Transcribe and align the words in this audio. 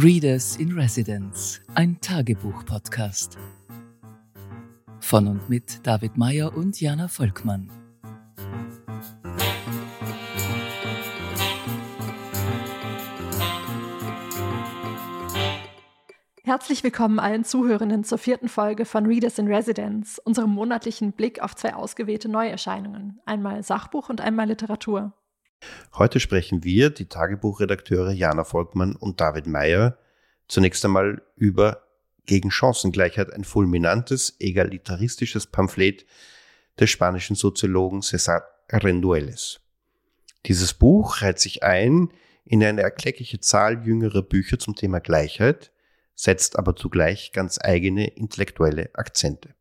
Readers 0.00 0.56
in 0.56 0.72
Residence, 0.72 1.60
ein 1.74 2.00
Tagebuch-Podcast. 2.00 3.38
Von 5.00 5.28
und 5.28 5.48
mit 5.48 5.86
David 5.86 6.16
Meyer 6.16 6.56
und 6.56 6.80
Jana 6.80 7.08
Volkmann. 7.08 7.87
Herzlich 16.48 16.82
willkommen 16.82 17.18
allen 17.18 17.44
Zuhörenden 17.44 18.04
zur 18.04 18.16
vierten 18.16 18.48
Folge 18.48 18.86
von 18.86 19.04
Readers 19.04 19.38
in 19.38 19.52
Residence, 19.52 20.18
unserem 20.18 20.48
monatlichen 20.48 21.12
Blick 21.12 21.42
auf 21.42 21.54
zwei 21.54 21.74
ausgewählte 21.74 22.30
Neuerscheinungen, 22.30 23.20
einmal 23.26 23.62
Sachbuch 23.62 24.08
und 24.08 24.22
einmal 24.22 24.48
Literatur. 24.48 25.12
Heute 25.92 26.20
sprechen 26.20 26.64
wir, 26.64 26.88
die 26.88 27.04
Tagebuchredakteure 27.04 28.12
Jana 28.12 28.44
Volkmann 28.44 28.96
und 28.96 29.20
David 29.20 29.46
Meyer, 29.46 29.98
zunächst 30.48 30.82
einmal 30.86 31.20
über 31.36 31.82
Gegen 32.24 32.50
Chancengleichheit, 32.50 33.30
ein 33.30 33.44
fulminantes, 33.44 34.36
egalitaristisches 34.40 35.48
Pamphlet 35.48 36.06
des 36.80 36.88
spanischen 36.88 37.36
Soziologen 37.36 38.00
César 38.00 38.40
Rendueles. 38.70 39.60
Dieses 40.46 40.72
Buch 40.72 41.20
reiht 41.20 41.40
sich 41.40 41.62
ein 41.62 42.08
in 42.46 42.64
eine 42.64 42.80
erkleckliche 42.80 43.38
Zahl 43.38 43.84
jüngerer 43.84 44.22
Bücher 44.22 44.58
zum 44.58 44.76
Thema 44.76 45.00
Gleichheit, 45.00 45.72
setzt 46.18 46.58
aber 46.58 46.74
zugleich 46.74 47.32
ganz 47.32 47.58
eigene 47.62 48.08
intellektuelle 48.08 48.90
Akzente. 48.94 49.54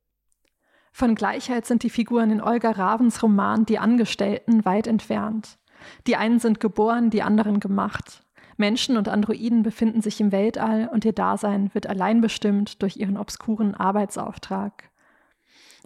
Von 0.92 1.14
Gleichheit 1.14 1.68
sind 1.68 1.84
die 1.84 1.92
Figuren 1.92 2.32
in 2.32 2.42
Olga 2.42 2.72
Ravens 2.72 3.22
Roman 3.22 3.66
Die 3.66 3.78
Angestellten 3.78 4.66
weit 4.66 4.88
entfernt. 4.88 5.60
Die 6.08 6.16
einen 6.16 6.40
sind 6.40 6.60
geboren, 6.60 7.12
die 7.12 7.22
anderen 7.22 7.60
gemacht. 7.60 8.24
Menschen 8.58 8.98
und 8.98 9.08
Androiden 9.08 9.62
befinden 9.62 10.02
sich 10.02 10.20
im 10.20 10.32
Weltall 10.32 10.90
und 10.92 11.06
ihr 11.06 11.14
Dasein 11.14 11.72
wird 11.76 11.86
allein 11.86 12.22
bestimmt 12.22 12.82
durch 12.82 12.98
ihren 12.98 13.18
obskuren 13.18 13.76
Arbeitsauftrag. 13.76 14.90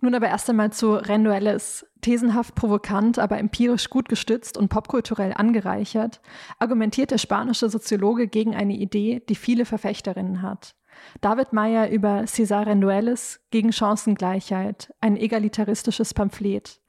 Nun 0.01 0.15
aber 0.15 0.27
erst 0.27 0.49
einmal 0.49 0.73
zu 0.73 0.93
Renduelles. 0.93 1.85
Thesenhaft 2.01 2.55
provokant, 2.55 3.19
aber 3.19 3.37
empirisch 3.37 3.89
gut 3.91 4.09
gestützt 4.09 4.57
und 4.57 4.69
popkulturell 4.69 5.33
angereichert, 5.35 6.19
argumentiert 6.57 7.11
der 7.11 7.19
spanische 7.19 7.69
Soziologe 7.69 8.27
gegen 8.27 8.55
eine 8.55 8.73
Idee, 8.73 9.21
die 9.29 9.35
viele 9.35 9.65
Verfechterinnen 9.65 10.41
hat. 10.41 10.75
David 11.21 11.53
Meyer 11.53 11.89
über 11.89 12.21
César 12.23 12.65
Rendueles 12.65 13.39
gegen 13.51 13.71
Chancengleichheit, 13.71 14.93
ein 14.99 15.15
egalitaristisches 15.15 16.13
Pamphlet 16.15 16.81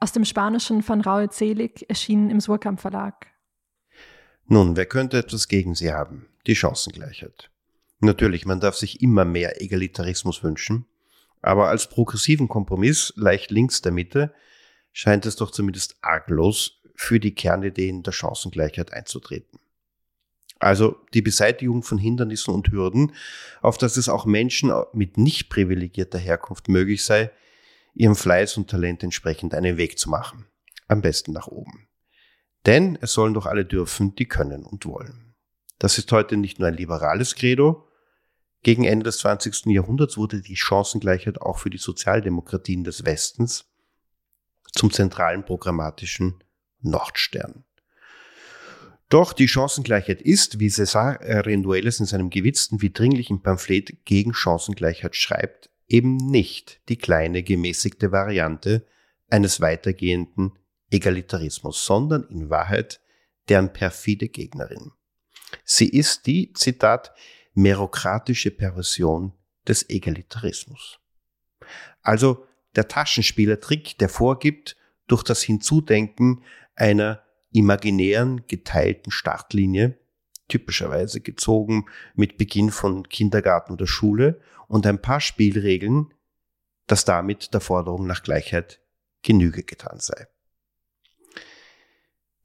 aus 0.00 0.12
dem 0.12 0.24
Spanischen 0.24 0.82
von 0.82 1.02
Raul 1.02 1.28
Zelig, 1.30 1.84
erschienen 1.88 2.30
im 2.30 2.40
Surkamp 2.40 2.80
Verlag. 2.80 3.26
Nun, 4.46 4.74
wer 4.76 4.86
könnte 4.86 5.18
etwas 5.18 5.46
gegen 5.46 5.74
sie 5.74 5.92
haben? 5.92 6.26
Die 6.46 6.56
Chancengleichheit. 6.56 7.50
Natürlich, 8.00 8.46
man 8.46 8.60
darf 8.60 8.76
sich 8.76 9.02
immer 9.02 9.26
mehr 9.26 9.60
Egalitarismus 9.60 10.42
wünschen, 10.42 10.86
aber 11.42 11.68
als 11.68 11.88
progressiven 11.88 12.48
Kompromiss, 12.48 13.12
leicht 13.16 13.50
links 13.50 13.82
der 13.82 13.92
Mitte, 13.92 14.34
scheint 14.92 15.26
es 15.26 15.36
doch 15.36 15.50
zumindest 15.50 15.96
arglos 16.02 16.82
für 16.94 17.20
die 17.20 17.34
Kernideen 17.34 18.02
der 18.02 18.12
Chancengleichheit 18.12 18.92
einzutreten. 18.92 19.58
Also 20.58 20.96
die 21.14 21.22
Beseitigung 21.22 21.82
von 21.82 21.96
Hindernissen 21.96 22.52
und 22.52 22.70
Hürden, 22.70 23.14
auf 23.62 23.78
dass 23.78 23.96
es 23.96 24.10
auch 24.10 24.26
Menschen 24.26 24.70
mit 24.92 25.16
nicht 25.16 25.48
privilegierter 25.48 26.18
Herkunft 26.18 26.68
möglich 26.68 27.02
sei, 27.04 27.30
ihrem 27.94 28.14
Fleiß 28.14 28.58
und 28.58 28.68
Talent 28.68 29.02
entsprechend 29.02 29.54
einen 29.54 29.78
Weg 29.78 29.98
zu 29.98 30.10
machen. 30.10 30.46
Am 30.86 31.00
besten 31.00 31.32
nach 31.32 31.46
oben. 31.46 31.88
Denn 32.66 32.98
es 33.00 33.12
sollen 33.12 33.32
doch 33.32 33.46
alle 33.46 33.64
dürfen, 33.64 34.14
die 34.16 34.26
können 34.26 34.64
und 34.64 34.84
wollen. 34.84 35.34
Das 35.78 35.96
ist 35.96 36.12
heute 36.12 36.36
nicht 36.36 36.58
nur 36.58 36.68
ein 36.68 36.74
liberales 36.74 37.34
Credo. 37.34 37.88
Gegen 38.62 38.84
Ende 38.84 39.04
des 39.04 39.18
20. 39.18 39.66
Jahrhunderts 39.66 40.16
wurde 40.16 40.42
die 40.42 40.56
Chancengleichheit 40.56 41.40
auch 41.40 41.58
für 41.58 41.70
die 41.70 41.78
Sozialdemokratien 41.78 42.84
des 42.84 43.04
Westens 43.04 43.64
zum 44.72 44.92
zentralen 44.92 45.44
programmatischen 45.44 46.44
Nordstern. 46.80 47.64
Doch 49.08 49.32
die 49.32 49.48
Chancengleichheit 49.48 50.22
ist, 50.22 50.60
wie 50.60 50.68
César 50.68 51.18
Rendueles 51.20 51.98
in 51.98 52.06
seinem 52.06 52.30
gewitzten 52.30 52.80
wie 52.80 52.90
dringlichen 52.90 53.42
Pamphlet 53.42 54.04
gegen 54.04 54.34
Chancengleichheit 54.34 55.16
schreibt, 55.16 55.70
eben 55.88 56.16
nicht 56.16 56.80
die 56.88 56.96
kleine 56.96 57.42
gemäßigte 57.42 58.12
Variante 58.12 58.86
eines 59.28 59.60
weitergehenden 59.60 60.52
Egalitarismus, 60.90 61.84
sondern 61.84 62.24
in 62.24 62.50
Wahrheit 62.50 63.00
deren 63.48 63.72
perfide 63.72 64.28
Gegnerin. 64.28 64.92
Sie 65.64 65.88
ist 65.88 66.26
die, 66.26 66.52
Zitat, 66.52 67.12
merokratische 67.54 68.50
Perversion 68.50 69.32
des 69.66 69.88
Egalitarismus. 69.88 70.98
Also 72.02 72.46
der 72.76 72.88
Taschenspielertrick, 72.88 73.98
der 73.98 74.08
vorgibt, 74.08 74.76
durch 75.06 75.22
das 75.22 75.42
Hinzudenken 75.42 76.44
einer 76.76 77.22
imaginären 77.52 78.46
geteilten 78.46 79.10
Startlinie 79.10 79.98
typischerweise 80.48 81.20
gezogen 81.20 81.86
mit 82.14 82.36
Beginn 82.36 82.70
von 82.70 83.08
Kindergarten 83.08 83.72
oder 83.72 83.86
Schule 83.86 84.40
und 84.68 84.86
ein 84.86 85.00
paar 85.00 85.20
Spielregeln, 85.20 86.12
dass 86.86 87.04
damit 87.04 87.54
der 87.54 87.60
Forderung 87.60 88.06
nach 88.06 88.22
Gleichheit 88.22 88.80
Genüge 89.22 89.62
getan 89.62 89.98
sei. 90.00 90.26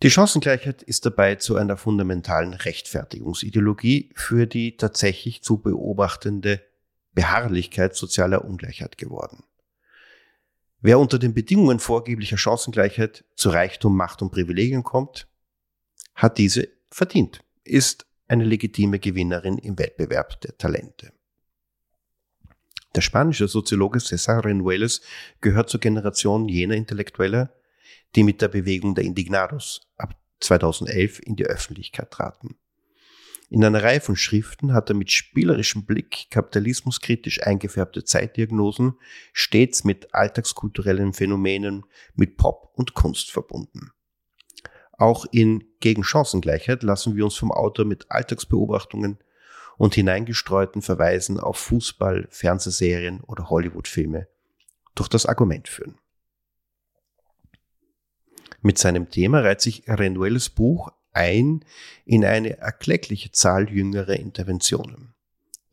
Die 0.04 0.12
Chancengleichheit 0.12 0.84
ist 0.84 1.06
dabei 1.06 1.36
zu 1.36 1.56
einer 1.56 1.78
fundamentalen 1.78 2.54
Rechtfertigungsideologie 2.54 4.12
für 4.16 4.46
die 4.46 4.78
tatsächlich 4.78 5.42
zu 5.42 5.58
beobachtende 5.58 6.62
Beharrlichkeit 7.14 7.96
sozialer 7.96 8.44
Ungleichheit 8.44 8.98
geworden. 8.98 9.44
Wer 10.82 11.00
unter 11.00 11.18
den 11.18 11.34
Bedingungen 11.34 11.80
vorgeblicher 11.80 12.38
Chancengleichheit 12.38 13.24
zu 13.36 13.50
Reichtum, 13.50 13.96
Macht 13.96 14.22
und 14.22 14.32
Privilegien 14.32 14.84
kommt, 14.84 15.28
hat 16.14 16.38
diese 16.38 16.68
verdient 16.92 17.42
ist 17.66 18.06
eine 18.28 18.46
legitime 18.46 19.00
Gewinnerin 19.00 19.58
im 19.58 19.78
Wettbewerb 19.78 20.40
der 20.42 20.58
Talente. 20.58 21.12
Der 22.96 23.02
spanische 23.02 23.48
Soziologe 23.48 24.00
César 24.00 24.46
Renueles 24.46 25.02
gehört 25.42 25.70
zur 25.70 25.80
Generation 25.80 26.48
jener 26.48 26.76
Intellektueller, 26.76 27.54
die 28.16 28.24
mit 28.24 28.42
der 28.42 28.48
Bewegung 28.48 28.96
der 28.96 29.04
Indignados 29.04 29.82
ab 29.98 30.16
2011 30.40 31.20
in 31.20 31.36
die 31.36 31.46
Öffentlichkeit 31.46 32.12
traten. 32.12 32.56
In 33.50 33.64
einer 33.64 33.84
Reihe 33.84 34.02
von 34.02 34.16
Schriften 34.16 34.74
hat 34.74 34.90
er 34.90 34.96
mit 34.96 35.12
spielerischem 35.12 35.86
Blick 35.86 36.28
kapitalismuskritisch 36.32 37.44
eingefärbte 37.44 38.04
Zeitdiagnosen 38.04 38.96
stets 39.34 39.84
mit 39.84 40.14
alltagskulturellen 40.16 41.14
Phänomenen, 41.14 41.86
mit 42.16 42.38
Pop 42.38 42.72
und 42.76 42.96
Kunst 42.96 43.32
verbunden. 43.32 43.92
Auch 44.94 45.26
in 45.32 45.64
Gegen 45.80 46.04
Chancengleichheit 46.04 46.82
lassen 46.82 47.16
wir 47.16 47.26
uns 47.26 47.36
vom 47.36 47.52
Autor 47.52 47.86
mit 47.86 48.10
Alltagsbeobachtungen 48.10 49.20
und 49.78 49.94
hineingestreuten 49.94 50.82
Verweisen 50.82 51.40
auf 51.40 51.58
Fußball, 51.58 52.28
Fernsehserien 52.32 53.22
oder 53.22 53.50
Hollywoodfilme 53.50 54.28
durch 54.96 55.10
das 55.10 55.26
Argument 55.26 55.68
führen. 55.68 56.00
Mit 58.62 58.78
seinem 58.78 59.10
Thema 59.10 59.42
reiht 59.42 59.62
sich 59.62 59.84
Renuels 59.88 60.50
Buch 60.50 60.92
ein 61.14 61.64
in 62.04 62.26
eine 62.26 62.58
erkleckliche 62.58 63.32
Zahl 63.32 63.70
jüngerer 63.70 64.18
Interventionen, 64.18 65.14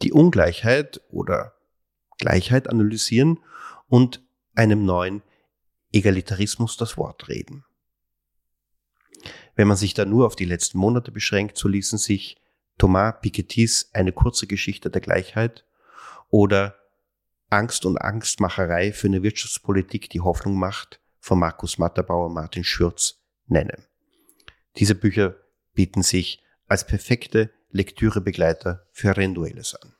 die 0.02 0.12
Ungleichheit 0.12 1.00
oder 1.10 1.54
Gleichheit 2.18 2.68
analysieren 2.68 3.40
und 3.88 4.22
einem 4.54 4.84
neuen 4.84 5.22
Egalitarismus 5.92 6.76
das 6.76 6.96
Wort 6.96 7.28
reden. 7.28 7.64
Wenn 9.54 9.68
man 9.68 9.76
sich 9.76 9.94
da 9.94 10.04
nur 10.04 10.26
auf 10.26 10.36
die 10.36 10.44
letzten 10.44 10.78
Monate 10.78 11.12
beschränkt, 11.12 11.58
so 11.58 11.68
ließen 11.68 11.98
sich 11.98 12.36
Thomas 12.78 13.14
Piketty's 13.20 13.90
Eine 13.92 14.12
kurze 14.12 14.46
Geschichte 14.46 14.90
der 14.90 15.00
Gleichheit 15.00 15.64
oder 16.30 16.76
Angst 17.50 17.84
und 17.84 17.98
Angstmacherei 17.98 18.92
für 18.92 19.08
eine 19.08 19.22
Wirtschaftspolitik, 19.22 20.08
die 20.08 20.22
Hoffnung 20.22 20.58
macht, 20.58 21.01
von 21.22 21.38
Markus 21.38 21.78
Matterbauer 21.78 22.26
und 22.26 22.34
Martin 22.34 22.64
Schürz 22.64 23.22
nennen. 23.46 23.86
Diese 24.76 24.96
Bücher 24.96 25.36
bieten 25.72 26.02
sich 26.02 26.42
als 26.66 26.84
perfekte 26.84 27.50
Lektürebegleiter 27.70 28.86
für 28.90 29.16
Rendueles 29.16 29.76
an. 29.76 29.94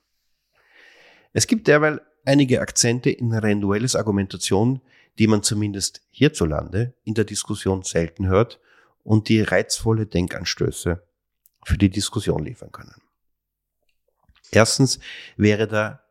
Es 1.33 1.47
gibt 1.47 1.69
derweil 1.69 2.03
einige 2.25 2.61
Akzente 2.61 3.11
in 3.11 3.33
Rendueles 3.33 3.95
Argumentation, 3.95 4.83
die 5.21 5.29
man 5.29 5.45
zumindest 5.45 6.03
hierzulande 6.11 6.95
in 7.05 7.15
der 7.15 7.25
Diskussion 7.25 7.83
selten 7.83 8.27
hört 8.27 8.61
und 9.05 9.29
die 9.29 9.43
reizvolle 9.43 10.07
Denkanstöße 10.07 11.07
für 11.65 11.79
die 11.79 11.91
Diskussion 11.91 12.45
liefern 12.45 12.73
können. 12.73 13.01
Erstens 14.51 14.99
wäre 15.37 15.69
da 15.69 16.02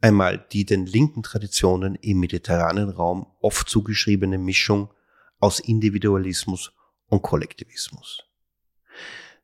einmal 0.00 0.46
die 0.52 0.64
den 0.64 0.86
linken 0.86 1.22
Traditionen 1.22 1.94
im 1.96 2.20
mediterranen 2.20 2.90
Raum 2.90 3.26
oft 3.40 3.68
zugeschriebene 3.68 4.38
Mischung 4.38 4.92
aus 5.38 5.60
Individualismus 5.60 6.72
und 7.08 7.22
Kollektivismus. 7.22 8.24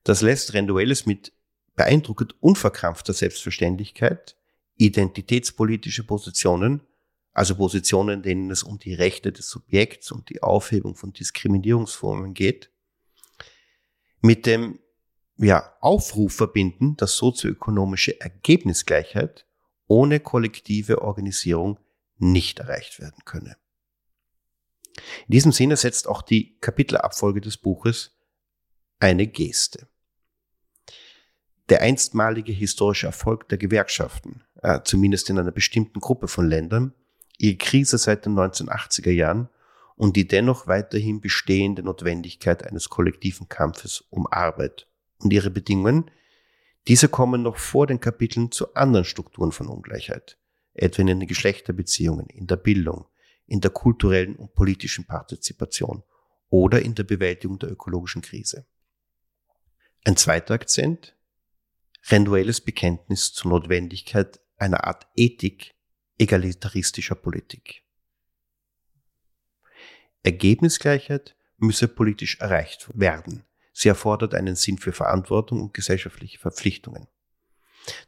Das 0.04 0.22
lässt 0.22 0.52
Rendueles 0.54 1.06
mit 1.06 1.32
beeindruckend 1.75 2.34
unverkrampfter 2.40 3.12
Selbstverständlichkeit 3.12 4.37
identitätspolitische 4.76 6.04
Positionen, 6.04 6.81
also 7.32 7.54
Positionen, 7.54 8.22
denen 8.22 8.50
es 8.50 8.62
um 8.62 8.78
die 8.78 8.94
Rechte 8.94 9.32
des 9.32 9.49
Subjekts 9.49 10.10
und 10.10 10.28
die 10.28 10.43
Aufhebung 10.43 10.96
von 10.96 11.12
Diskriminierungsformen 11.12 12.34
geht, 12.34 12.70
mit 14.20 14.46
dem 14.46 14.81
ja, 15.38 15.72
Aufruf 15.81 16.34
verbinden, 16.34 16.96
dass 16.96 17.16
sozioökonomische 17.16 18.20
Ergebnisgleichheit 18.20 19.46
ohne 19.87 20.20
kollektive 20.20 21.02
Organisierung 21.02 21.79
nicht 22.19 22.61
erreicht 22.61 23.00
werden 23.00 23.25
könne. 23.25 23.56
In 25.26 25.32
diesem 25.32 25.52
Sinne 25.52 25.76
setzt 25.76 26.06
auch 26.06 26.23
die 26.23 26.58
Kapitelabfolge 26.61 27.40
des 27.40 27.56
Buches 27.56 28.17
eine 29.00 29.26
Geste. 29.26 29.88
Der 31.69 31.81
einstmalige 31.81 32.52
historische 32.52 33.06
Erfolg 33.06 33.49
der 33.49 33.58
Gewerkschaften, 33.58 34.44
äh, 34.62 34.81
zumindest 34.84 35.31
in 35.31 35.38
einer 35.38 35.52
bestimmten 35.52 36.00
Gruppe 36.00 36.28
von 36.28 36.49
Ländern, 36.49 36.93
ihre 37.38 37.56
Krise 37.56 37.99
seit 37.99 38.26
den 38.26 38.35
1980er 38.35 39.11
Jahren 39.11 39.49
und 39.96 40.17
die 40.17 40.26
dennoch 40.26 40.67
weiterhin 40.67 41.20
bestehende 41.20 41.82
Notwendigkeit 41.82 42.64
eines 42.67 42.88
kollektiven 42.88 43.49
Kampfes 43.49 44.05
um 44.11 44.26
Arbeit 44.26 44.87
und 45.19 45.32
ihre 45.32 45.50
Bedingungen, 45.50 46.11
diese 46.88 47.08
kommen 47.08 47.43
noch 47.43 47.56
vor 47.56 47.87
den 47.87 48.00
Kapiteln 48.00 48.50
zu 48.50 48.75
anderen 48.75 49.05
Strukturen 49.05 49.52
von 49.52 49.69
Ungleichheit, 49.69 50.38
etwa 50.75 51.02
in 51.02 51.06
den 51.08 51.26
Geschlechterbeziehungen, 51.26 52.26
in 52.26 52.46
der 52.46 52.56
Bildung, 52.56 53.06
in 53.46 53.61
der 53.61 53.70
kulturellen 53.70 54.37
und 54.37 54.55
politischen 54.55 55.06
Partizipation 55.06 56.02
oder 56.49 56.82
in 56.82 56.94
der 56.94 57.05
Bewältigung 57.05 57.58
der 57.58 57.70
ökologischen 57.70 58.23
Krise. 58.23 58.67
Ein 60.05 60.17
zweiter 60.17 60.55
Akzent, 60.55 61.17
renduelles 62.08 62.61
Bekenntnis 62.61 63.32
zur 63.32 63.52
Notwendigkeit 63.52 64.40
einer 64.56 64.85
Art 64.85 65.06
Ethik 65.14 65.75
egalitaristischer 66.19 67.14
Politik. 67.14 67.82
Ergebnisgleichheit 70.23 71.37
müsse 71.56 71.88
politisch 71.88 72.38
erreicht 72.40 72.88
werden, 72.94 73.44
Sie 73.73 73.89
erfordert 73.89 74.35
einen 74.35 74.55
Sinn 74.55 74.79
für 74.79 74.93
Verantwortung 74.93 75.61
und 75.61 75.75
gesellschaftliche 75.75 76.39
Verpflichtungen. 76.39 77.09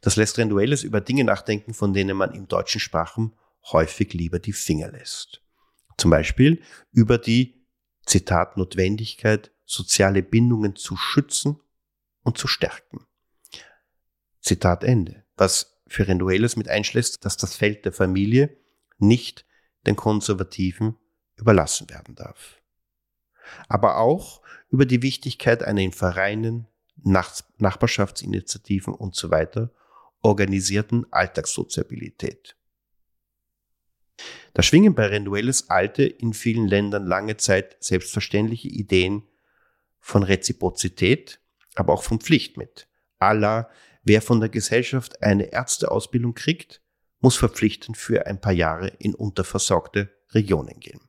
Das 0.01 0.15
lässt 0.15 0.37
Renduelles 0.37 0.83
über 0.83 1.01
Dinge 1.01 1.23
nachdenken, 1.23 1.73
von 1.73 1.93
denen 1.93 2.15
man 2.15 2.33
im 2.33 2.47
deutschen 2.47 2.79
Sprachen 2.79 3.33
häufig 3.71 4.13
lieber 4.13 4.39
die 4.39 4.53
Finger 4.53 4.91
lässt. 4.91 5.41
Zum 5.97 6.11
Beispiel 6.11 6.61
über 6.91 7.17
die, 7.17 7.65
Zitat, 8.05 8.57
Notwendigkeit, 8.57 9.51
soziale 9.65 10.21
Bindungen 10.21 10.75
zu 10.75 10.95
schützen 10.95 11.59
und 12.21 12.37
zu 12.37 12.47
stärken. 12.47 13.05
Zitat 14.41 14.83
Ende. 14.83 15.23
Was 15.35 15.81
für 15.87 16.07
Renduelles 16.07 16.55
mit 16.55 16.69
einschließt, 16.69 17.25
dass 17.25 17.37
das 17.37 17.55
Feld 17.55 17.85
der 17.85 17.91
Familie 17.91 18.55
nicht 18.97 19.45
den 19.85 19.95
Konservativen 19.95 20.97
überlassen 21.35 21.89
werden 21.89 22.15
darf. 22.15 22.61
Aber 23.67 23.97
auch 23.97 24.41
über 24.75 24.85
die 24.85 25.01
Wichtigkeit 25.01 25.63
einer 25.63 25.79
in 25.79 25.93
Vereinen, 25.93 26.67
Nachbarschaftsinitiativen 26.97 28.93
und 28.93 29.15
so 29.15 29.31
weiter 29.31 29.71
organisierten 30.21 31.05
Alltagssoziabilität. 31.11 32.57
Da 34.53 34.61
schwingen 34.61 34.93
bei 34.93 35.05
Renduelles 35.05 35.69
alte, 35.69 36.03
in 36.03 36.33
vielen 36.33 36.67
Ländern 36.67 37.05
lange 37.05 37.37
Zeit 37.37 37.77
selbstverständliche 37.79 38.67
Ideen 38.67 39.23
von 40.01 40.23
Reziprozität, 40.23 41.39
aber 41.75 41.93
auch 41.93 42.03
von 42.03 42.19
Pflicht 42.19 42.57
mit. 42.57 42.89
Allah, 43.17 43.69
wer 44.03 44.21
von 44.21 44.41
der 44.41 44.49
Gesellschaft 44.49 45.23
eine 45.23 45.53
Ärzteausbildung 45.53 46.33
kriegt, 46.33 46.81
muss 47.21 47.37
verpflichtend 47.37 47.95
für 47.95 48.27
ein 48.27 48.41
paar 48.41 48.51
Jahre 48.51 48.89
in 48.99 49.15
unterversorgte 49.15 50.09
Regionen 50.31 50.81
gehen. 50.81 50.99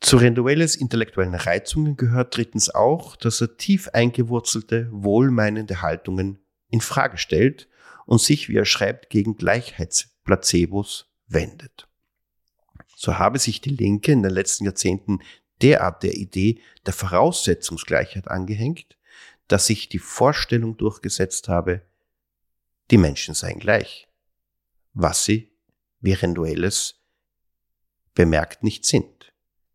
Zu 0.00 0.16
Renduelles 0.16 0.76
intellektuellen 0.76 1.34
Reizungen 1.34 1.96
gehört 1.96 2.36
drittens 2.36 2.70
auch, 2.74 3.16
dass 3.16 3.40
er 3.40 3.58
tief 3.58 3.88
eingewurzelte, 3.88 4.88
wohlmeinende 4.90 5.82
Haltungen 5.82 6.38
in 6.68 6.80
Frage 6.80 7.18
stellt 7.18 7.68
und 8.06 8.20
sich, 8.20 8.48
wie 8.48 8.56
er 8.56 8.64
schreibt, 8.64 9.10
gegen 9.10 9.36
Gleichheitsplacebos 9.36 11.12
wendet. 11.26 11.86
So 12.96 13.18
habe 13.18 13.38
sich 13.38 13.60
die 13.60 13.70
Linke 13.70 14.12
in 14.12 14.22
den 14.22 14.32
letzten 14.32 14.64
Jahrzehnten 14.64 15.20
derart 15.62 16.02
der 16.02 16.14
Idee 16.14 16.60
der 16.86 16.94
Voraussetzungsgleichheit 16.94 18.28
angehängt, 18.28 18.96
dass 19.48 19.66
sich 19.66 19.88
die 19.88 19.98
Vorstellung 19.98 20.76
durchgesetzt 20.76 21.48
habe, 21.48 21.82
die 22.90 22.98
Menschen 22.98 23.34
seien 23.34 23.58
gleich, 23.58 24.08
was 24.94 25.24
sie, 25.24 25.52
wie 26.00 26.12
Renduelles 26.12 27.00
bemerkt, 28.14 28.62
nicht 28.62 28.86
sind. 28.86 29.29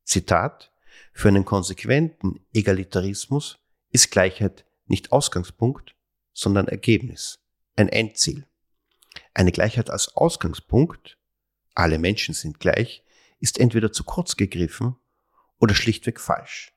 Zitat, 0.05 0.71
für 1.11 1.27
einen 1.27 1.45
konsequenten 1.45 2.45
Egalitarismus 2.53 3.59
ist 3.91 4.11
Gleichheit 4.11 4.65
nicht 4.85 5.11
Ausgangspunkt, 5.11 5.95
sondern 6.31 6.67
Ergebnis, 6.67 7.39
ein 7.75 7.89
Endziel. 7.89 8.45
Eine 9.33 9.51
Gleichheit 9.51 9.89
als 9.89 10.15
Ausgangspunkt, 10.15 11.17
alle 11.73 11.97
Menschen 11.99 12.33
sind 12.33 12.59
gleich, 12.59 13.03
ist 13.39 13.59
entweder 13.59 13.91
zu 13.91 14.03
kurz 14.03 14.35
gegriffen 14.35 14.95
oder 15.59 15.73
schlichtweg 15.73 16.19
falsch. 16.19 16.73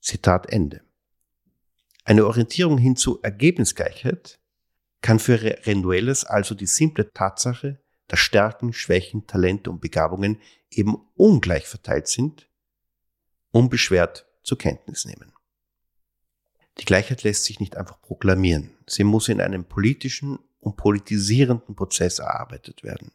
Zitat 0.00 0.52
Ende. 0.52 0.82
Eine 2.04 2.26
Orientierung 2.26 2.78
hin 2.78 2.96
zu 2.96 3.20
Ergebnisgleichheit 3.22 4.38
kann 5.00 5.18
für 5.18 5.40
Renduelles 5.42 6.24
also 6.24 6.54
die 6.54 6.66
simple 6.66 7.12
Tatsache 7.12 7.80
dass 8.08 8.20
Stärken, 8.20 8.72
Schwächen, 8.72 9.26
Talente 9.26 9.70
und 9.70 9.80
Begabungen 9.80 10.40
eben 10.70 10.96
ungleich 11.14 11.66
verteilt 11.66 12.08
sind, 12.08 12.48
unbeschwert 13.50 14.26
zur 14.42 14.58
Kenntnis 14.58 15.04
nehmen. 15.04 15.32
Die 16.78 16.84
Gleichheit 16.84 17.22
lässt 17.22 17.44
sich 17.44 17.60
nicht 17.60 17.76
einfach 17.76 18.00
proklamieren. 18.00 18.76
Sie 18.86 19.04
muss 19.04 19.28
in 19.28 19.40
einem 19.40 19.64
politischen 19.64 20.38
und 20.60 20.76
politisierenden 20.76 21.74
Prozess 21.74 22.18
erarbeitet 22.18 22.82
werden. 22.82 23.12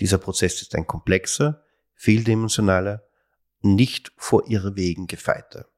Dieser 0.00 0.18
Prozess 0.18 0.60
ist 0.62 0.74
ein 0.74 0.86
komplexer, 0.86 1.64
vieldimensionaler, 1.94 3.06
nicht 3.60 4.12
vor 4.16 4.46
ihre 4.48 4.76
Wegen 4.76 5.06
gefeiter. 5.06 5.68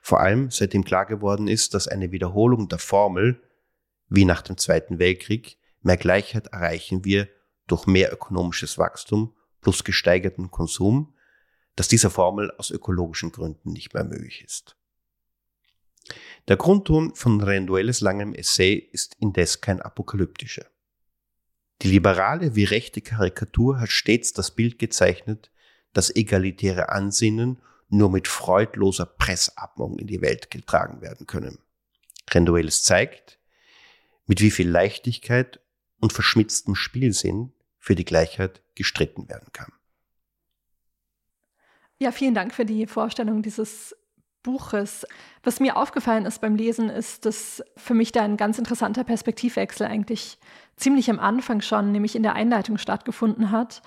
Vor 0.00 0.20
allem 0.20 0.50
seitdem 0.50 0.84
klar 0.84 1.06
geworden 1.06 1.48
ist, 1.48 1.74
dass 1.74 1.88
eine 1.88 2.12
Wiederholung 2.12 2.68
der 2.68 2.78
Formel, 2.78 3.42
wie 4.08 4.24
nach 4.24 4.42
dem 4.42 4.56
Zweiten 4.56 4.98
Weltkrieg, 4.98 5.58
mehr 5.82 5.96
Gleichheit 5.96 6.48
erreichen 6.48 7.04
wir 7.04 7.28
durch 7.66 7.86
mehr 7.86 8.12
ökonomisches 8.12 8.78
Wachstum 8.78 9.34
plus 9.60 9.84
gesteigerten 9.84 10.50
Konsum, 10.50 11.14
dass 11.76 11.88
dieser 11.88 12.10
Formel 12.10 12.52
aus 12.58 12.70
ökologischen 12.70 13.32
Gründen 13.32 13.72
nicht 13.72 13.94
mehr 13.94 14.04
möglich 14.04 14.44
ist. 14.44 14.76
Der 16.48 16.56
Grundton 16.56 17.14
von 17.14 17.40
Renduelles 17.40 18.00
langem 18.00 18.34
Essay 18.34 18.74
ist 18.74 19.14
indes 19.18 19.62
kein 19.62 19.80
apokalyptischer. 19.80 20.66
Die 21.80 21.88
liberale 21.88 22.54
wie 22.54 22.64
rechte 22.64 23.00
Karikatur 23.00 23.80
hat 23.80 23.88
stets 23.88 24.32
das 24.34 24.50
Bild 24.50 24.78
gezeichnet, 24.78 25.50
dass 25.94 26.14
egalitäre 26.14 26.90
Ansinnen 26.90 27.58
nur 27.88 28.10
mit 28.10 28.28
freudloser 28.28 29.06
Pressatmung 29.06 29.98
in 29.98 30.06
die 30.06 30.20
Welt 30.20 30.50
getragen 30.50 31.00
werden 31.00 31.26
können. 31.26 31.58
Renduelles 32.30 32.82
zeigt, 32.82 33.38
mit 34.26 34.40
wie 34.40 34.50
viel 34.50 34.68
Leichtigkeit 34.68 35.60
und 36.00 36.12
verschmitztem 36.12 36.74
Spielsinn 36.74 37.53
für 37.84 37.94
die 37.94 38.06
Gleichheit 38.06 38.62
gestritten 38.74 39.28
werden 39.28 39.48
kann. 39.52 39.70
Ja, 41.98 42.12
vielen 42.12 42.34
Dank 42.34 42.54
für 42.54 42.64
die 42.64 42.86
Vorstellung 42.86 43.42
dieses 43.42 43.94
Buches. 44.42 45.06
Was 45.42 45.60
mir 45.60 45.76
aufgefallen 45.76 46.24
ist 46.24 46.40
beim 46.40 46.56
Lesen, 46.56 46.88
ist, 46.88 47.26
dass 47.26 47.62
für 47.76 47.92
mich 47.92 48.10
da 48.10 48.22
ein 48.22 48.38
ganz 48.38 48.58
interessanter 48.58 49.04
Perspektivwechsel 49.04 49.86
eigentlich 49.86 50.38
ziemlich 50.76 51.10
am 51.10 51.18
Anfang 51.20 51.60
schon, 51.60 51.92
nämlich 51.92 52.16
in 52.16 52.22
der 52.22 52.32
Einleitung 52.32 52.78
stattgefunden 52.78 53.50
hat, 53.50 53.82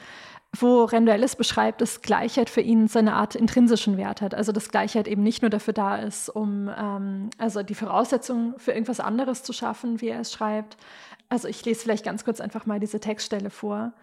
wo 0.56 0.86
Renduelles 0.86 1.36
beschreibt, 1.36 1.82
dass 1.82 2.02
Gleichheit 2.02 2.50
für 2.50 2.62
ihn 2.62 2.88
seine 2.88 3.14
Art 3.14 3.36
intrinsischen 3.36 3.98
Wert 3.98 4.22
hat. 4.22 4.34
Also 4.34 4.52
dass 4.52 4.70
Gleichheit 4.70 5.08
eben 5.08 5.22
nicht 5.22 5.42
nur 5.42 5.50
dafür 5.50 5.74
da 5.74 5.98
ist, 5.98 6.30
um 6.30 6.70
ähm, 6.76 7.30
also 7.38 7.64
die 7.64 7.76
Voraussetzungen 7.76 8.58
für 8.58 8.72
irgendwas 8.72 9.00
anderes 9.00 9.44
zu 9.44 9.54
schaffen, 9.54 10.02
wie 10.02 10.08
er 10.08 10.22
es 10.22 10.32
schreibt, 10.32 10.78
also 11.30 11.48
ich 11.48 11.64
lese 11.66 11.82
vielleicht 11.82 12.06
ganz 12.06 12.24
kurz 12.24 12.40
einfach 12.40 12.66
mal 12.66 12.80
diese 12.80 13.00
Textstelle 13.00 13.50
vor. 13.50 13.94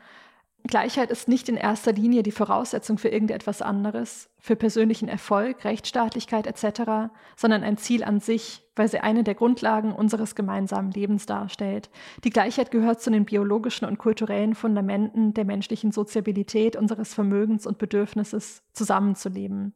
Gleichheit 0.67 1.11
ist 1.11 1.29
nicht 1.29 1.49
in 1.49 1.57
erster 1.57 1.93
Linie 1.93 2.23
die 2.23 2.33
Voraussetzung 2.33 2.97
für 2.97 3.09
irgendetwas 3.09 3.61
anderes, 3.61 4.31
für 4.39 4.57
persönlichen 4.57 5.09
Erfolg, 5.09 5.65
Rechtsstaatlichkeit 5.65 6.47
etc., 6.47 7.11
sondern 7.37 7.63
ein 7.63 7.77
Ziel 7.77 8.03
an 8.03 8.21
sich, 8.21 8.63
weil 8.77 8.89
sie 8.89 9.01
eine 9.01 9.25
der 9.25 9.35
Grundlagen 9.35 9.93
unseres 9.93 10.35
gemeinsamen 10.35 10.91
Lebens 10.91 11.27
darstellt. 11.27 11.91
Die 12.25 12.31
Gleichheit 12.31 12.71
gehört 12.71 13.01
zu 13.01 13.11
den 13.11 13.25
biologischen 13.25 13.87
und 13.87 13.99
kulturellen 13.99 14.55
Fundamenten 14.55 15.35
der 15.35 15.45
menschlichen 15.45 15.93
Soziabilität, 15.93 16.77
unseres 16.77 17.15
Vermögens 17.15 17.67
und 17.67 17.79
Bedürfnisses, 17.79 18.63
zusammenzuleben. 18.73 19.75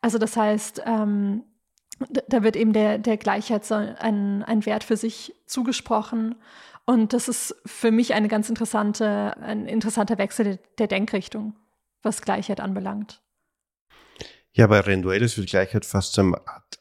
Also 0.00 0.18
das 0.18 0.36
heißt, 0.36 0.82
ähm, 0.84 1.44
da 2.28 2.42
wird 2.42 2.56
eben 2.56 2.72
der, 2.72 2.98
der 2.98 3.16
Gleichheit 3.16 3.70
ein, 3.72 4.42
ein 4.42 4.66
Wert 4.66 4.84
für 4.84 4.96
sich 4.96 5.34
zugesprochen. 5.46 6.34
Und 6.84 7.12
das 7.12 7.28
ist 7.28 7.56
für 7.64 7.90
mich 7.90 8.14
eine 8.14 8.28
ganz 8.28 8.48
interessante, 8.48 9.36
ein 9.38 9.66
interessanter 9.66 10.18
Wechsel 10.18 10.58
der 10.78 10.86
Denkrichtung, 10.86 11.54
was 12.02 12.22
Gleichheit 12.22 12.60
anbelangt. 12.60 13.22
Ja, 14.56 14.66
bei 14.68 14.80
Rendueles 14.80 15.36
wird 15.36 15.50
Gleichheit 15.50 15.84
fast 15.84 16.14
zu 16.14 16.22
einem 16.22 16.36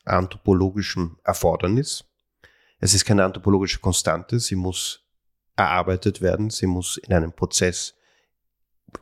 anthropologischen 0.05 1.17
Erfordernis. 1.25 2.05
Es 2.79 2.93
ist 2.93 3.03
keine 3.03 3.25
anthropologische 3.25 3.79
Konstante, 3.79 4.39
sie 4.39 4.55
muss 4.55 5.03
erarbeitet 5.57 6.21
werden, 6.21 6.49
sie 6.49 6.67
muss 6.67 6.95
in 6.95 7.11
einem 7.11 7.33
Prozess, 7.33 7.95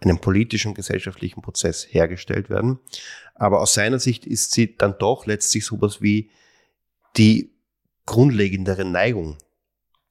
einem 0.01 0.17
politischen, 0.17 0.73
gesellschaftlichen 0.73 1.43
Prozess 1.43 1.85
hergestellt 1.87 2.49
werden. 2.49 2.79
Aber 3.35 3.61
aus 3.61 3.75
seiner 3.75 3.99
Sicht 3.99 4.25
ist 4.25 4.53
sie 4.53 4.75
dann 4.75 4.97
doch 4.97 5.27
letztlich 5.27 5.65
sowas 5.65 6.01
wie 6.01 6.31
die 7.15 7.53
grundlegendere 8.07 8.85
Neigung 8.85 9.37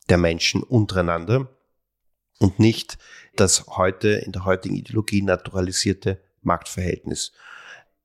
der 0.09 0.19
Menschen 0.19 0.63
untereinander 0.63 1.49
und 2.39 2.61
nicht 2.61 2.97
das 3.35 3.67
heute 3.67 4.11
in 4.11 4.31
der 4.31 4.45
heutigen 4.45 4.77
Ideologie 4.77 5.23
naturalisierte 5.23 6.23
Machtverhältnis. 6.43 7.33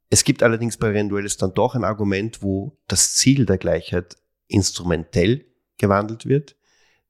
Es 0.10 0.24
gibt 0.24 0.42
allerdings 0.44 0.78
bei 0.78 0.90
Renduelis 0.90 1.38
dann 1.38 1.54
doch 1.54 1.76
ein 1.76 1.84
Argument, 1.84 2.42
wo 2.42 2.78
das 2.88 3.16
Ziel 3.16 3.46
der 3.46 3.58
Gleichheit 3.58 4.16
instrumentell 4.48 5.46
gewandelt 5.78 6.26
wird, 6.26 6.56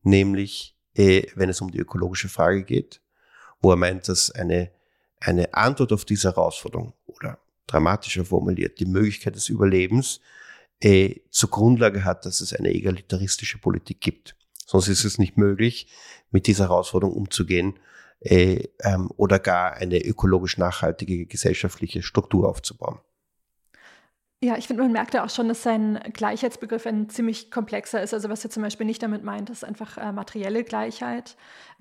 nämlich 0.01 0.75
äh, 0.95 1.23
wenn 1.35 1.49
es 1.49 1.61
um 1.61 1.71
die 1.71 1.79
ökologische 1.79 2.29
Frage 2.29 2.63
geht, 2.63 3.01
wo 3.61 3.71
er 3.71 3.75
meint, 3.75 4.07
dass 4.07 4.31
eine, 4.31 4.71
eine 5.19 5.53
Antwort 5.53 5.93
auf 5.93 6.05
diese 6.05 6.29
Herausforderung 6.29 6.93
oder 7.05 7.39
dramatischer 7.67 8.25
formuliert, 8.25 8.79
die 8.79 8.85
Möglichkeit 8.85 9.35
des 9.35 9.49
Überlebens 9.49 10.19
äh, 10.79 11.15
zur 11.29 11.49
Grundlage 11.49 12.03
hat, 12.03 12.25
dass 12.25 12.41
es 12.41 12.53
eine 12.53 12.69
egalitaristische 12.69 13.59
Politik 13.59 14.01
gibt. 14.01 14.35
Sonst 14.65 14.87
ist 14.87 15.05
es 15.05 15.17
nicht 15.17 15.37
möglich, 15.37 15.87
mit 16.31 16.47
dieser 16.47 16.65
Herausforderung 16.65 17.15
umzugehen 17.15 17.79
äh, 18.19 18.67
ähm, 18.83 19.11
oder 19.17 19.39
gar 19.39 19.73
eine 19.73 20.03
ökologisch 20.03 20.57
nachhaltige 20.57 21.25
gesellschaftliche 21.25 22.01
Struktur 22.01 22.49
aufzubauen. 22.49 22.99
Ja, 24.39 24.55
ich 24.55 24.67
finde, 24.67 24.83
man 24.83 24.91
merkt 24.91 25.15
ja 25.15 25.25
auch 25.25 25.31
schon, 25.31 25.47
dass 25.47 25.63
sein 25.63 25.99
Gleichheitsbegriff 26.13 26.85
ein 26.85 27.09
ziemlich 27.09 27.49
komplexer 27.49 28.03
ist. 28.03 28.13
Also 28.13 28.29
was 28.29 28.43
er 28.43 28.51
zum 28.51 28.61
Beispiel 28.61 28.85
nicht 28.85 29.01
damit 29.01 29.23
meint, 29.23 29.49
ist 29.49 29.65
einfach 29.65 29.97
äh, 29.97 30.11
materielle 30.11 30.63
Gleichheit. 30.63 31.35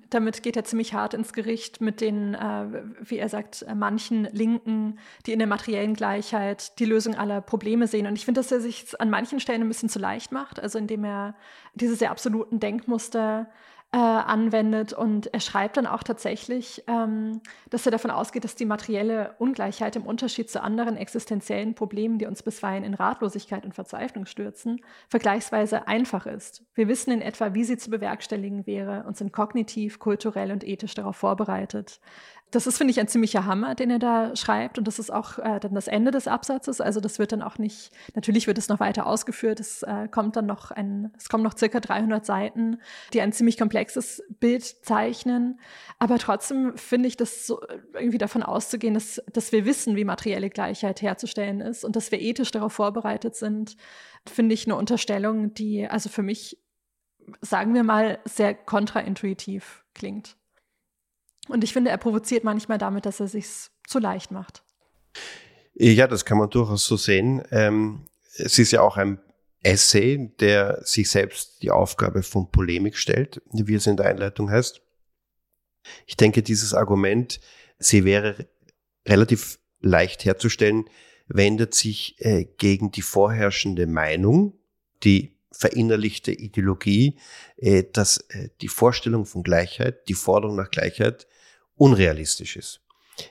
Damit 0.09 0.41
geht 0.41 0.55
er 0.55 0.63
ziemlich 0.63 0.95
hart 0.95 1.13
ins 1.13 1.33
Gericht 1.33 1.81
mit 1.81 2.01
den, 2.01 2.33
äh, 2.33 2.83
wie 2.99 3.19
er 3.19 3.29
sagt, 3.29 3.61
äh, 3.61 3.75
manchen 3.75 4.23
Linken, 4.31 4.97
die 5.27 5.33
in 5.33 5.39
der 5.39 5.47
materiellen 5.47 5.93
Gleichheit 5.93 6.79
die 6.79 6.85
Lösung 6.85 7.13
aller 7.13 7.41
Probleme 7.41 7.85
sehen. 7.85 8.07
Und 8.07 8.15
ich 8.15 8.25
finde, 8.25 8.39
dass 8.39 8.51
er 8.51 8.59
sich 8.59 8.99
an 8.99 9.11
manchen 9.11 9.39
Stellen 9.39 9.61
ein 9.61 9.67
bisschen 9.67 9.89
zu 9.89 9.99
leicht 9.99 10.31
macht, 10.31 10.59
also 10.59 10.79
indem 10.79 11.03
er 11.03 11.35
diese 11.75 11.95
sehr 11.95 12.09
absoluten 12.09 12.59
Denkmuster 12.59 13.51
äh, 13.93 13.97
anwendet. 13.97 14.91
Und 14.91 15.33
er 15.33 15.39
schreibt 15.39 15.77
dann 15.77 15.87
auch 15.87 16.03
tatsächlich, 16.03 16.83
ähm, 16.87 17.41
dass 17.69 17.85
er 17.85 17.91
davon 17.91 18.11
ausgeht, 18.11 18.43
dass 18.43 18.55
die 18.55 18.65
materielle 18.65 19.35
Ungleichheit 19.39 19.95
im 19.95 20.05
Unterschied 20.05 20.49
zu 20.49 20.61
anderen 20.61 20.97
existenziellen 20.97 21.73
Problemen, 21.73 22.17
die 22.17 22.25
uns 22.25 22.43
bisweilen 22.43 22.83
in 22.83 22.93
Ratlosigkeit 22.93 23.63
und 23.63 23.75
Verzweiflung 23.75 24.25
stürzen, 24.25 24.81
vergleichsweise 25.07 25.87
einfach 25.87 26.25
ist. 26.25 26.65
Wir 26.73 26.87
wissen 26.89 27.11
in 27.11 27.21
etwa, 27.21 27.53
wie 27.53 27.63
sie 27.63 27.77
zu 27.77 27.89
bewerkstelligen 27.89 28.67
wäre 28.67 29.05
und 29.07 29.15
sind 29.15 29.31
kognitiv, 29.31 29.99
kulturell 29.99 30.51
und 30.51 30.65
ethisch 30.65 30.93
darauf 30.93 31.15
vorbereitet. 31.15 32.01
Das 32.51 32.65
ist, 32.65 32.77
finde 32.77 32.91
ich, 32.91 32.99
ein 32.99 33.09
ziemlicher 33.09 33.45
Hammer, 33.45 33.75
den 33.75 33.91
er 33.91 33.99
da 33.99 34.33
schreibt. 34.35 34.77
Und 34.77 34.87
das 34.87 34.99
ist 34.99 35.11
auch 35.11 35.37
äh, 35.37 35.59
dann 35.59 35.73
das 35.75 35.87
Ende 35.89 36.11
des 36.11 36.29
Absatzes. 36.29 36.79
Also 36.79 37.01
das 37.01 37.19
wird 37.19 37.33
dann 37.33 37.41
auch 37.41 37.57
nicht, 37.57 37.91
natürlich 38.15 38.47
wird 38.47 38.57
es 38.57 38.69
noch 38.69 38.79
weiter 38.79 39.05
ausgeführt. 39.05 39.59
Es 39.59 39.83
äh, 39.83 40.07
kommt 40.07 40.37
dann 40.37 40.45
noch 40.45 40.71
ein, 40.71 41.11
es 41.17 41.27
kommen 41.27 41.43
noch 41.43 41.57
circa 41.57 41.81
300 41.81 42.25
Seiten, 42.25 42.79
die 43.11 43.19
ein 43.19 43.33
ziemlich 43.33 43.57
komplexes 43.57 44.23
Bild 44.39 44.63
zeichnen. 44.63 45.59
Aber 45.99 46.19
trotzdem 46.19 46.77
finde 46.77 47.09
ich 47.09 47.17
das 47.17 47.45
so 47.45 47.59
irgendwie 47.93 48.17
davon 48.17 48.43
auszugehen, 48.43 48.93
dass, 48.93 49.21
dass 49.33 49.51
wir 49.51 49.65
wissen, 49.65 49.97
wie 49.97 50.05
materielle 50.05 50.49
Gleichheit 50.49 51.01
herzustellen 51.01 51.59
ist 51.59 51.83
und 51.83 51.97
dass 51.97 52.11
wir 52.11 52.21
ethisch 52.21 52.51
darauf 52.51 52.71
vorbereitet 52.71 53.35
sind, 53.35 53.75
finde 54.25 54.53
ich 54.53 54.65
eine 54.65 54.75
Unterstellung, 54.77 55.53
die 55.53 55.85
also 55.87 56.07
für 56.07 56.23
mich, 56.23 56.57
sagen 57.41 57.73
wir 57.73 57.83
mal, 57.83 58.19
sehr 58.23 58.53
kontraintuitiv 58.53 59.83
klingt. 59.93 60.37
Und 61.47 61.63
ich 61.63 61.73
finde, 61.73 61.91
er 61.91 61.97
provoziert 61.97 62.43
manchmal 62.43 62.77
damit, 62.77 63.05
dass 63.05 63.19
er 63.19 63.27
sich 63.27 63.47
zu 63.87 63.99
leicht 63.99 64.31
macht. 64.31 64.63
Ja, 65.75 66.07
das 66.07 66.25
kann 66.25 66.37
man 66.37 66.49
durchaus 66.49 66.85
so 66.85 66.97
sehen. 66.97 67.43
Ähm, 67.51 68.07
es 68.35 68.57
ist 68.59 68.71
ja 68.71 68.81
auch 68.81 68.97
ein 68.97 69.19
Essay, 69.63 70.31
der 70.39 70.81
sich 70.83 71.09
selbst 71.09 71.61
die 71.61 71.71
Aufgabe 71.71 72.23
von 72.23 72.51
Polemik 72.51 72.97
stellt, 72.97 73.41
wie 73.51 73.75
es 73.75 73.87
in 73.87 73.97
der 73.97 74.07
Einleitung 74.07 74.49
heißt. 74.49 74.81
Ich 76.05 76.17
denke, 76.17 76.43
dieses 76.43 76.73
Argument, 76.73 77.39
sie 77.79 78.05
wäre 78.05 78.47
relativ 79.05 79.59
leicht 79.79 80.25
herzustellen, 80.25 80.85
wendet 81.27 81.73
sich 81.73 82.15
äh, 82.19 82.45
gegen 82.57 82.91
die 82.91 83.01
vorherrschende 83.01 83.87
Meinung, 83.87 84.53
die 85.03 85.37
verinnerlichte 85.51 86.31
Ideologie, 86.31 87.17
äh, 87.57 87.83
dass 87.91 88.17
äh, 88.29 88.49
die 88.61 88.67
Vorstellung 88.67 89.25
von 89.25 89.43
Gleichheit, 89.43 90.07
die 90.07 90.13
Forderung 90.13 90.55
nach 90.55 90.71
Gleichheit 90.71 91.27
unrealistisch 91.77 92.55
ist. 92.55 92.81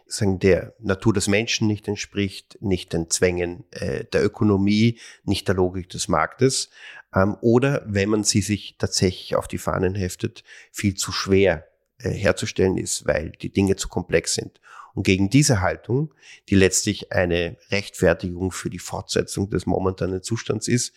Sagen, 0.07 0.41
der 0.41 0.75
Natur 0.81 1.13
des 1.13 1.29
Menschen 1.29 1.69
nicht 1.69 1.87
entspricht, 1.87 2.59
nicht 2.61 2.93
den 2.93 3.09
Zwängen 3.09 3.65
äh, 3.71 4.05
der 4.05 4.25
Ökonomie, 4.25 4.99
nicht 5.25 5.47
der 5.47 5.55
Logik 5.55 5.89
des 5.91 6.09
Marktes, 6.09 6.71
ähm, 7.15 7.37
oder 7.41 7.85
wenn 7.87 8.09
man 8.09 8.25
sie 8.25 8.41
sich 8.41 8.77
tatsächlich 8.79 9.37
auf 9.37 9.47
die 9.47 9.59
Fahnen 9.59 9.95
heftet, 9.95 10.43
viel 10.73 10.95
zu 10.95 11.13
schwer 11.13 11.69
äh, 11.99 12.11
herzustellen 12.11 12.77
ist, 12.79 13.07
weil 13.07 13.31
die 13.31 13.53
Dinge 13.53 13.77
zu 13.77 13.89
komplex 13.89 14.35
sind. 14.35 14.61
Und 14.95 15.03
gegen 15.03 15.31
diese 15.31 15.61
Haltung, 15.61 16.15
die 16.49 16.55
letztlich 16.55 17.13
eine 17.13 17.59
Rechtfertigung 17.71 18.51
für 18.51 18.71
die 18.71 18.79
Fortsetzung 18.79 19.51
des 19.51 19.67
momentanen 19.67 20.23
Zustands 20.23 20.69
ist, 20.69 20.95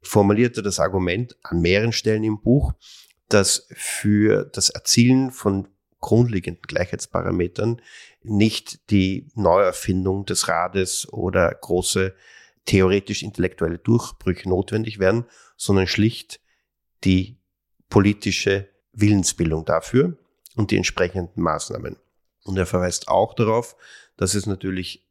formulierte 0.00 0.62
das 0.62 0.78
Argument 0.78 1.36
an 1.42 1.60
mehreren 1.60 1.92
Stellen 1.92 2.24
im 2.24 2.40
Buch, 2.40 2.72
dass 3.28 3.66
für 3.72 4.44
das 4.44 4.70
Erzielen 4.70 5.30
von 5.30 5.68
grundlegenden 6.00 6.62
Gleichheitsparametern 6.62 7.80
nicht 8.22 8.90
die 8.90 9.26
Neuerfindung 9.34 10.26
des 10.26 10.48
Rades 10.48 11.12
oder 11.12 11.52
große 11.54 12.14
theoretisch-intellektuelle 12.66 13.78
Durchbrüche 13.78 14.48
notwendig 14.48 14.98
werden, 14.98 15.24
sondern 15.56 15.86
schlicht 15.86 16.40
die 17.04 17.38
politische 17.88 18.68
Willensbildung 18.92 19.64
dafür 19.64 20.16
und 20.56 20.70
die 20.70 20.76
entsprechenden 20.76 21.40
Maßnahmen. 21.40 21.96
Und 22.44 22.56
er 22.56 22.66
verweist 22.66 23.08
auch 23.08 23.34
darauf, 23.34 23.76
dass 24.16 24.34
es 24.34 24.46
natürlich 24.46 25.06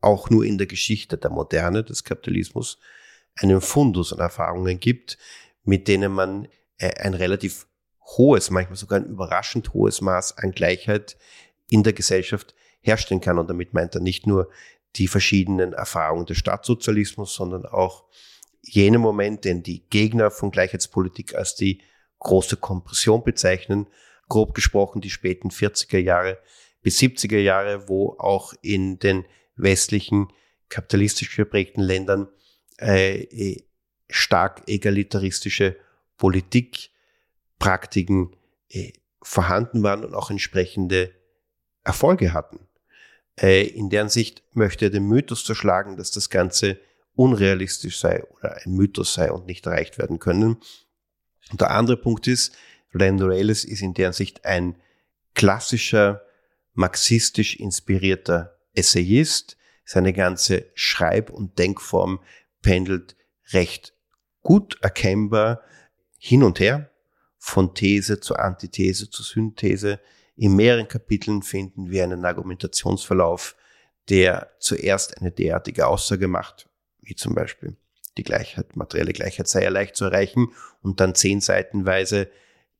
auch 0.00 0.30
nur 0.30 0.44
in 0.44 0.58
der 0.58 0.66
Geschichte 0.66 1.16
der 1.16 1.30
Moderne 1.30 1.82
des 1.84 2.04
Kapitalismus 2.04 2.78
einen 3.36 3.60
Fundus 3.60 4.12
an 4.12 4.20
Erfahrungen 4.20 4.80
gibt, 4.80 5.18
mit 5.64 5.88
denen 5.88 6.12
man 6.12 6.48
äh, 6.78 6.90
ein 7.00 7.14
relativ 7.14 7.67
hohes, 8.16 8.50
manchmal 8.50 8.76
sogar 8.76 9.00
ein 9.00 9.06
überraschend 9.06 9.72
hohes 9.74 10.00
Maß 10.00 10.38
an 10.38 10.52
Gleichheit 10.52 11.16
in 11.70 11.82
der 11.82 11.92
Gesellschaft 11.92 12.54
herstellen 12.80 13.20
kann. 13.20 13.38
Und 13.38 13.48
damit 13.50 13.74
meint 13.74 13.94
er 13.94 14.00
nicht 14.00 14.26
nur 14.26 14.50
die 14.96 15.08
verschiedenen 15.08 15.72
Erfahrungen 15.72 16.26
des 16.26 16.38
Staatssozialismus, 16.38 17.34
sondern 17.34 17.66
auch 17.66 18.04
jene 18.62 18.98
Momente, 18.98 19.48
in 19.48 19.62
die 19.62 19.86
Gegner 19.88 20.30
von 20.30 20.50
Gleichheitspolitik 20.50 21.34
als 21.34 21.54
die 21.54 21.82
große 22.18 22.56
Kompression 22.56 23.22
bezeichnen, 23.22 23.86
grob 24.28 24.54
gesprochen 24.54 25.00
die 25.00 25.10
späten 25.10 25.50
40er 25.50 25.98
Jahre 25.98 26.38
bis 26.82 26.98
70er 26.98 27.38
Jahre, 27.38 27.88
wo 27.88 28.16
auch 28.18 28.54
in 28.62 28.98
den 28.98 29.24
westlichen 29.56 30.32
kapitalistisch 30.68 31.34
geprägten 31.36 31.80
Ländern 31.80 32.28
äh, 32.78 33.56
stark 34.08 34.62
egalitaristische 34.66 35.76
Politik 36.16 36.90
Praktiken 37.58 38.36
äh, 38.70 38.92
vorhanden 39.22 39.82
waren 39.82 40.04
und 40.04 40.14
auch 40.14 40.30
entsprechende 40.30 41.12
Erfolge 41.84 42.32
hatten. 42.32 42.60
Äh, 43.36 43.66
in 43.66 43.90
deren 43.90 44.08
Sicht 44.08 44.42
möchte 44.52 44.86
er 44.86 44.90
den 44.90 45.06
Mythos 45.06 45.44
zerschlagen, 45.44 45.96
dass 45.96 46.10
das 46.10 46.30
Ganze 46.30 46.78
unrealistisch 47.14 47.98
sei 47.98 48.22
oder 48.24 48.56
ein 48.56 48.72
Mythos 48.72 49.14
sei 49.14 49.32
und 49.32 49.46
nicht 49.46 49.66
erreicht 49.66 49.98
werden 49.98 50.18
können. 50.18 50.58
Und 51.50 51.60
der 51.60 51.70
andere 51.70 51.96
Punkt 51.96 52.26
ist, 52.26 52.54
Lando 52.92 53.26
Reyes 53.26 53.64
ist 53.64 53.82
in 53.82 53.94
deren 53.94 54.12
Sicht 54.12 54.44
ein 54.44 54.76
klassischer, 55.34 56.22
marxistisch 56.74 57.56
inspirierter 57.56 58.56
Essayist. 58.74 59.56
Seine 59.84 60.12
ganze 60.12 60.66
Schreib- 60.74 61.30
und 61.30 61.58
Denkform 61.58 62.20
pendelt 62.62 63.16
recht 63.52 63.94
gut 64.42 64.78
erkennbar 64.82 65.62
hin 66.18 66.42
und 66.42 66.60
her, 66.60 66.90
von 67.48 67.74
These 67.74 68.20
zu 68.20 68.36
Antithese 68.36 69.10
zu 69.10 69.22
Synthese. 69.22 70.00
In 70.36 70.54
mehreren 70.54 70.86
Kapiteln 70.86 71.42
finden 71.42 71.90
wir 71.90 72.04
einen 72.04 72.24
Argumentationsverlauf, 72.24 73.56
der 74.08 74.50
zuerst 74.58 75.18
eine 75.18 75.32
derartige 75.32 75.86
Aussage 75.86 76.28
macht, 76.28 76.68
wie 77.00 77.14
zum 77.14 77.34
Beispiel 77.34 77.76
die 78.16 78.24
Gleichheit, 78.24 78.76
materielle 78.76 79.12
Gleichheit 79.12 79.48
sei 79.48 79.62
ja 79.64 79.70
leicht 79.70 79.96
zu 79.96 80.06
erreichen 80.06 80.48
und 80.82 81.00
dann 81.00 81.14
zehn 81.14 81.40
Seitenweise 81.40 82.28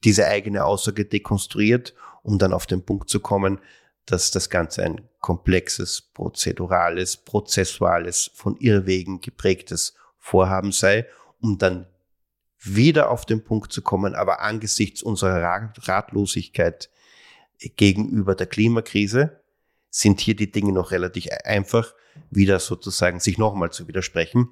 diese 0.05 0.27
eigene 0.27 0.65
Aussage 0.65 1.05
dekonstruiert, 1.05 1.95
um 2.23 2.39
dann 2.39 2.53
auf 2.53 2.67
den 2.67 2.85
Punkt 2.85 3.09
zu 3.09 3.21
kommen, 3.21 3.61
dass 4.07 4.31
das 4.31 4.51
Ganze 4.51 4.83
ein 4.83 5.09
komplexes, 5.21 6.01
prozedurales, 6.01 7.17
prozessuales, 7.17 8.31
von 8.35 8.57
Irrwegen 8.57 9.21
geprägtes 9.21 9.95
Vorhaben 10.19 10.73
sei, 10.73 11.07
um 11.41 11.59
dann 11.59 11.87
wieder 12.61 13.11
auf 13.11 13.25
den 13.25 13.45
Punkt 13.45 13.73
zu 13.73 13.83
kommen, 13.83 14.15
aber 14.15 14.41
angesichts 14.41 15.03
unserer 15.03 15.43
Ratlosigkeit 15.77 16.91
gegenüber 17.77 18.35
der 18.35 18.47
Klimakrise 18.47 19.41
sind 19.91 20.21
hier 20.21 20.37
die 20.37 20.51
Dinge 20.51 20.73
noch 20.73 20.91
relativ 20.91 21.29
einfach, 21.45 21.95
wieder 22.31 22.59
sozusagen 22.59 23.21
sich 23.21 23.39
nochmal 23.39 23.71
zu 23.71 23.89
widersprechen. 23.89 24.49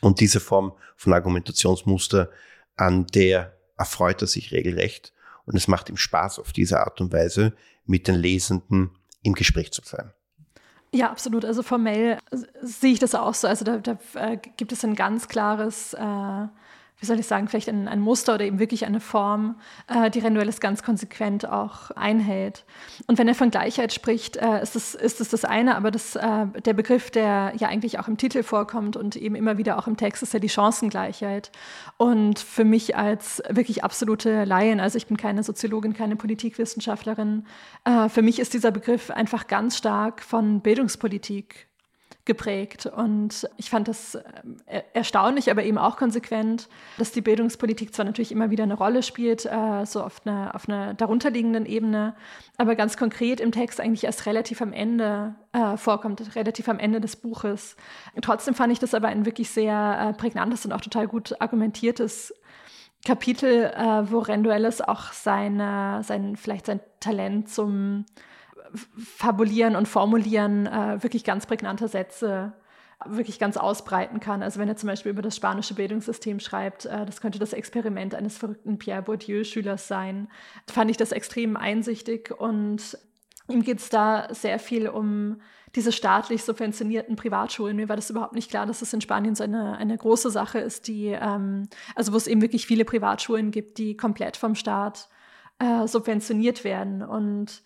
Und 0.00 0.20
diese 0.20 0.40
Form 0.40 0.72
von 0.96 1.12
Argumentationsmuster, 1.12 2.30
an 2.76 3.06
der 3.06 3.56
erfreut 3.76 4.22
er 4.22 4.28
sich 4.28 4.52
regelrecht. 4.52 5.12
Und 5.44 5.56
es 5.56 5.68
macht 5.68 5.88
ihm 5.88 5.96
Spaß, 5.96 6.38
auf 6.38 6.52
diese 6.52 6.80
Art 6.80 7.00
und 7.00 7.12
Weise 7.12 7.54
mit 7.84 8.06
den 8.06 8.16
Lesenden 8.16 8.90
im 9.22 9.34
Gespräch 9.34 9.72
zu 9.72 9.82
sein. 9.84 10.12
Ja, 10.92 11.10
absolut. 11.10 11.44
Also 11.44 11.62
formell 11.62 12.18
sehe 12.62 12.92
ich 12.92 12.98
das 12.98 13.14
auch 13.14 13.34
so. 13.34 13.46
Also 13.46 13.64
da, 13.64 13.78
da 13.78 13.98
äh, 14.14 14.38
gibt 14.56 14.72
es 14.72 14.84
ein 14.84 14.94
ganz 14.94 15.28
klares 15.28 15.94
äh, 15.94 16.46
wie 17.00 17.06
soll 17.06 17.20
ich 17.20 17.26
sagen, 17.26 17.46
vielleicht 17.46 17.68
ein, 17.68 17.86
ein 17.86 18.00
Muster 18.00 18.34
oder 18.34 18.44
eben 18.44 18.58
wirklich 18.58 18.84
eine 18.84 19.00
Form, 19.00 19.56
äh, 19.86 20.10
die 20.10 20.18
Rendueles 20.18 20.60
ganz 20.60 20.82
konsequent 20.82 21.48
auch 21.48 21.92
einhält. 21.92 22.64
Und 23.06 23.18
wenn 23.18 23.28
er 23.28 23.36
von 23.36 23.50
Gleichheit 23.50 23.92
spricht, 23.92 24.36
äh, 24.36 24.62
ist, 24.62 24.74
es, 24.74 24.94
ist 24.94 25.20
es 25.20 25.28
das 25.28 25.44
eine, 25.44 25.76
aber 25.76 25.92
das, 25.92 26.16
äh, 26.16 26.46
der 26.64 26.74
Begriff, 26.74 27.10
der 27.10 27.52
ja 27.56 27.68
eigentlich 27.68 28.00
auch 28.00 28.08
im 28.08 28.16
Titel 28.16 28.42
vorkommt 28.42 28.96
und 28.96 29.14
eben 29.14 29.36
immer 29.36 29.58
wieder 29.58 29.78
auch 29.78 29.86
im 29.86 29.96
Text, 29.96 30.22
ist 30.24 30.32
ja 30.32 30.40
die 30.40 30.48
Chancengleichheit. 30.48 31.52
Und 31.98 32.40
für 32.40 32.64
mich 32.64 32.96
als 32.96 33.42
wirklich 33.48 33.84
absolute 33.84 34.44
Laien, 34.44 34.80
also 34.80 34.98
ich 34.98 35.06
bin 35.06 35.16
keine 35.16 35.44
Soziologin, 35.44 35.94
keine 35.94 36.16
Politikwissenschaftlerin, 36.16 37.46
äh, 37.84 38.08
für 38.08 38.22
mich 38.22 38.40
ist 38.40 38.54
dieser 38.54 38.72
Begriff 38.72 39.10
einfach 39.10 39.46
ganz 39.46 39.76
stark 39.76 40.20
von 40.20 40.60
Bildungspolitik 40.60 41.67
geprägt. 42.28 42.86
Und 42.86 43.48
ich 43.56 43.70
fand 43.70 43.88
das 43.88 44.14
äh, 44.66 44.82
erstaunlich, 44.92 45.50
aber 45.50 45.64
eben 45.64 45.78
auch 45.78 45.96
konsequent, 45.96 46.68
dass 46.96 47.10
die 47.10 47.22
Bildungspolitik 47.22 47.92
zwar 47.92 48.04
natürlich 48.04 48.30
immer 48.30 48.50
wieder 48.50 48.62
eine 48.62 48.74
Rolle 48.74 49.02
spielt, 49.02 49.44
äh, 49.46 49.84
so 49.84 50.04
auf 50.04 50.24
einer, 50.24 50.54
auf 50.54 50.68
einer 50.68 50.94
darunterliegenden 50.94 51.66
Ebene, 51.66 52.14
aber 52.56 52.76
ganz 52.76 52.96
konkret 52.96 53.40
im 53.40 53.50
Text 53.50 53.80
eigentlich 53.80 54.04
erst 54.04 54.26
relativ 54.26 54.62
am 54.62 54.72
Ende 54.72 55.34
äh, 55.52 55.76
vorkommt, 55.76 56.36
relativ 56.36 56.68
am 56.68 56.78
Ende 56.78 57.00
des 57.00 57.16
Buches. 57.16 57.76
Trotzdem 58.22 58.54
fand 58.54 58.72
ich 58.72 58.78
das 58.78 58.94
aber 58.94 59.08
ein 59.08 59.26
wirklich 59.26 59.50
sehr 59.50 60.14
prägnantes 60.18 60.64
und 60.64 60.72
auch 60.72 60.80
total 60.80 61.08
gut 61.08 61.34
argumentiertes 61.40 62.32
Kapitel, 63.04 63.72
wo 64.10 64.18
Renduelles 64.18 64.80
auch 64.80 65.12
seine, 65.12 66.02
sein, 66.02 66.36
vielleicht 66.36 66.66
sein 66.66 66.80
Talent 67.00 67.48
zum 67.48 68.04
Fabulieren 68.96 69.76
und 69.76 69.88
Formulieren 69.88 70.66
äh, 70.66 71.02
wirklich 71.02 71.24
ganz 71.24 71.46
prägnante 71.46 71.88
Sätze 71.88 72.52
wirklich 73.06 73.38
ganz 73.38 73.56
ausbreiten 73.56 74.18
kann. 74.18 74.42
Also 74.42 74.58
wenn 74.58 74.68
er 74.68 74.76
zum 74.76 74.88
Beispiel 74.88 75.12
über 75.12 75.22
das 75.22 75.36
spanische 75.36 75.74
Bildungssystem 75.74 76.40
schreibt, 76.40 76.86
äh, 76.86 77.06
das 77.06 77.20
könnte 77.20 77.38
das 77.38 77.52
Experiment 77.52 78.14
eines 78.14 78.36
verrückten 78.36 78.78
Pierre 78.78 79.02
Bourdieu-Schülers 79.02 79.86
sein, 79.86 80.28
fand 80.68 80.90
ich 80.90 80.96
das 80.96 81.12
extrem 81.12 81.56
einsichtig 81.56 82.32
und 82.36 82.98
ihm 83.48 83.62
geht 83.62 83.78
es 83.78 83.88
da 83.88 84.28
sehr 84.34 84.58
viel 84.58 84.88
um 84.88 85.40
diese 85.74 85.92
staatlich 85.92 86.42
subventionierten 86.44 87.16
Privatschulen. 87.16 87.76
Mir 87.76 87.88
war 87.88 87.96
das 87.96 88.10
überhaupt 88.10 88.34
nicht 88.34 88.50
klar, 88.50 88.66
dass 88.66 88.82
es 88.82 88.92
in 88.92 89.00
Spanien 89.00 89.34
so 89.34 89.44
eine, 89.44 89.76
eine 89.76 89.96
große 89.96 90.30
Sache 90.30 90.58
ist, 90.58 90.88
die, 90.88 91.08
ähm, 91.08 91.68
also 91.94 92.12
wo 92.12 92.16
es 92.16 92.26
eben 92.26 92.42
wirklich 92.42 92.66
viele 92.66 92.84
Privatschulen 92.84 93.50
gibt, 93.50 93.78
die 93.78 93.96
komplett 93.96 94.36
vom 94.36 94.54
Staat 94.54 95.08
äh, 95.58 95.86
subventioniert 95.86 96.64
werden. 96.64 97.02
Und 97.02 97.62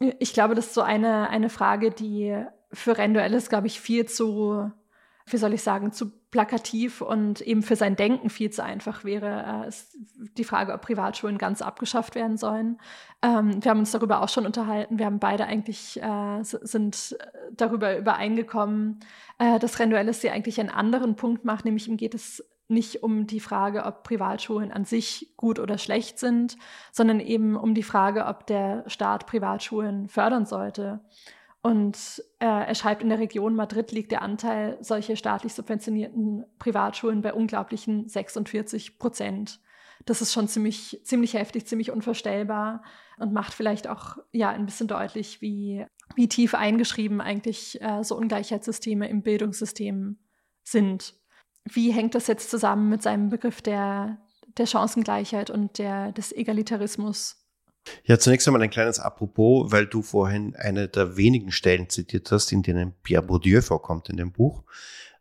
ich 0.00 0.32
glaube, 0.32 0.54
das 0.54 0.66
ist 0.66 0.74
so 0.74 0.82
eine, 0.82 1.28
eine 1.28 1.50
Frage, 1.50 1.90
die 1.90 2.44
für 2.72 2.96
Renduell 2.96 3.34
ist, 3.34 3.50
glaube 3.50 3.66
ich, 3.66 3.80
viel 3.80 4.06
zu, 4.06 4.70
wie 5.26 5.36
soll 5.36 5.52
ich 5.52 5.62
sagen, 5.62 5.92
zu 5.92 6.10
plakativ 6.30 7.00
und 7.00 7.40
eben 7.40 7.62
für 7.62 7.74
sein 7.76 7.96
Denken 7.96 8.30
viel 8.30 8.50
zu 8.50 8.62
einfach 8.62 9.04
wäre. 9.04 9.64
Äh, 9.64 9.68
ist 9.68 9.96
die 10.38 10.44
Frage, 10.44 10.72
ob 10.72 10.80
Privatschulen 10.80 11.38
ganz 11.38 11.60
abgeschafft 11.60 12.14
werden 12.14 12.36
sollen. 12.36 12.80
Ähm, 13.20 13.62
wir 13.62 13.70
haben 13.70 13.80
uns 13.80 13.90
darüber 13.90 14.22
auch 14.22 14.28
schon 14.28 14.46
unterhalten. 14.46 14.98
Wir 14.98 15.06
haben 15.06 15.18
beide 15.18 15.46
eigentlich, 15.46 16.00
äh, 16.00 16.42
sind 16.42 17.18
darüber 17.52 17.98
übereingekommen, 17.98 19.00
äh, 19.38 19.58
dass 19.58 19.80
Renduelles 19.80 20.20
sie 20.20 20.30
eigentlich 20.30 20.60
einen 20.60 20.70
anderen 20.70 21.16
Punkt 21.16 21.44
macht, 21.44 21.64
nämlich 21.64 21.88
ihm 21.88 21.96
geht 21.96 22.14
es 22.14 22.44
nicht 22.70 23.02
um 23.02 23.26
die 23.26 23.40
Frage, 23.40 23.84
ob 23.84 24.02
Privatschulen 24.04 24.72
an 24.72 24.84
sich 24.84 25.34
gut 25.36 25.58
oder 25.58 25.78
schlecht 25.78 26.18
sind, 26.18 26.56
sondern 26.92 27.20
eben 27.20 27.56
um 27.56 27.74
die 27.74 27.82
Frage, 27.82 28.26
ob 28.26 28.46
der 28.46 28.84
Staat 28.86 29.26
Privatschulen 29.26 30.08
fördern 30.08 30.46
sollte. 30.46 31.00
Und 31.62 32.22
äh, 32.38 32.46
er 32.46 32.74
schreibt, 32.74 33.02
in 33.02 33.10
der 33.10 33.18
Region 33.18 33.54
Madrid 33.54 33.92
liegt 33.92 34.12
der 34.12 34.22
Anteil 34.22 34.78
solcher 34.80 35.16
staatlich 35.16 35.52
subventionierten 35.52 36.46
Privatschulen 36.58 37.20
bei 37.20 37.34
unglaublichen 37.34 38.08
46 38.08 38.98
Prozent. 38.98 39.60
Das 40.06 40.22
ist 40.22 40.32
schon 40.32 40.48
ziemlich, 40.48 40.98
ziemlich 41.04 41.34
heftig, 41.34 41.66
ziemlich 41.66 41.90
unvorstellbar 41.90 42.82
und 43.18 43.34
macht 43.34 43.52
vielleicht 43.52 43.86
auch 43.86 44.16
ja, 44.32 44.48
ein 44.48 44.64
bisschen 44.64 44.88
deutlich, 44.88 45.42
wie, 45.42 45.84
wie 46.14 46.28
tief 46.28 46.54
eingeschrieben 46.54 47.20
eigentlich 47.20 47.80
äh, 47.82 48.02
so 48.02 48.16
Ungleichheitssysteme 48.16 49.08
im 49.08 49.22
Bildungssystem 49.22 50.18
sind. 50.62 51.19
Wie 51.64 51.92
hängt 51.92 52.14
das 52.14 52.26
jetzt 52.26 52.50
zusammen 52.50 52.88
mit 52.88 53.02
seinem 53.02 53.28
Begriff 53.28 53.62
der, 53.62 54.18
der 54.56 54.66
Chancengleichheit 54.66 55.50
und 55.50 55.78
der, 55.78 56.12
des 56.12 56.32
Egalitarismus? 56.32 57.36
Ja, 58.04 58.18
zunächst 58.18 58.46
einmal 58.46 58.62
ein 58.62 58.70
kleines 58.70 59.00
Apropos, 59.00 59.72
weil 59.72 59.86
du 59.86 60.02
vorhin 60.02 60.54
eine 60.56 60.88
der 60.88 61.16
wenigen 61.16 61.50
Stellen 61.50 61.88
zitiert 61.88 62.30
hast, 62.30 62.52
in 62.52 62.62
denen 62.62 62.94
Pierre 63.02 63.22
Bourdieu 63.22 63.62
vorkommt 63.62 64.08
in 64.08 64.16
dem 64.16 64.32
Buch. 64.32 64.64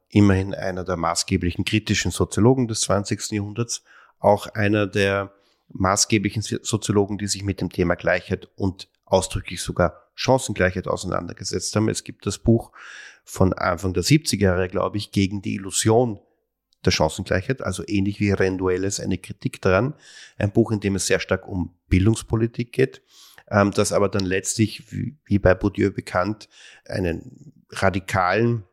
Immerhin 0.10 0.54
einer 0.54 0.84
der 0.84 0.97
maßgeblichen 0.97 1.65
kritischen 1.65 2.12
Soziologen 2.12 2.67
des 2.67 2.82
20. 2.82 3.32
Jahrhunderts, 3.32 3.84
auch 4.19 4.47
einer 4.47 4.88
der 4.88 5.34
maßgeblichen 5.69 6.41
Soziologen, 6.41 7.17
die 7.17 7.28
sich 7.28 7.43
mit 7.43 7.62
dem 7.62 7.69
Thema 7.69 7.95
Gleichheit 7.95 8.49
und 8.56 8.89
ausdrücklich 9.06 9.62
sogar 9.62 10.10
Chancengleichheit 10.15 10.88
auseinandergesetzt 10.88 11.75
haben. 11.75 11.89
Es 11.89 12.04
gibt 12.04 12.25
das 12.25 12.39
Buch 12.39 12.71
von 13.23 13.54
Anfang 13.54 13.93
der 13.93 14.04
70er 14.04 14.41
Jahre, 14.41 14.67
glaube 14.67 14.97
ich, 14.97 15.12
gegen 15.12 15.41
die 15.41 15.56
Illusion 15.56 16.19
der 16.86 16.92
Chancengleichheit, 16.92 17.62
also 17.62 17.84
ähnlich 17.88 18.20
wie 18.20 18.32
Renduelles 18.32 19.00
eine 19.00 19.18
Kritik 19.18 19.62
daran. 19.62 19.94
Ein 20.38 20.52
Buch, 20.52 20.72
in 20.72 20.80
dem 20.80 20.96
es 20.96 21.08
sehr 21.08 21.20
stark 21.20 21.48
um 21.48 21.76
Bildungspolitik 21.89 22.72
geht, 22.72 23.02
ähm, 23.50 23.72
das 23.72 23.92
aber 23.92 24.10
dann 24.10 24.26
letztlich, 24.26 24.84
wie 24.92 25.39
bei 25.39 25.54
Bourdieu 25.54 25.92
bekannt, 25.92 26.50
einen 26.86 27.65
radikalen 27.72 28.63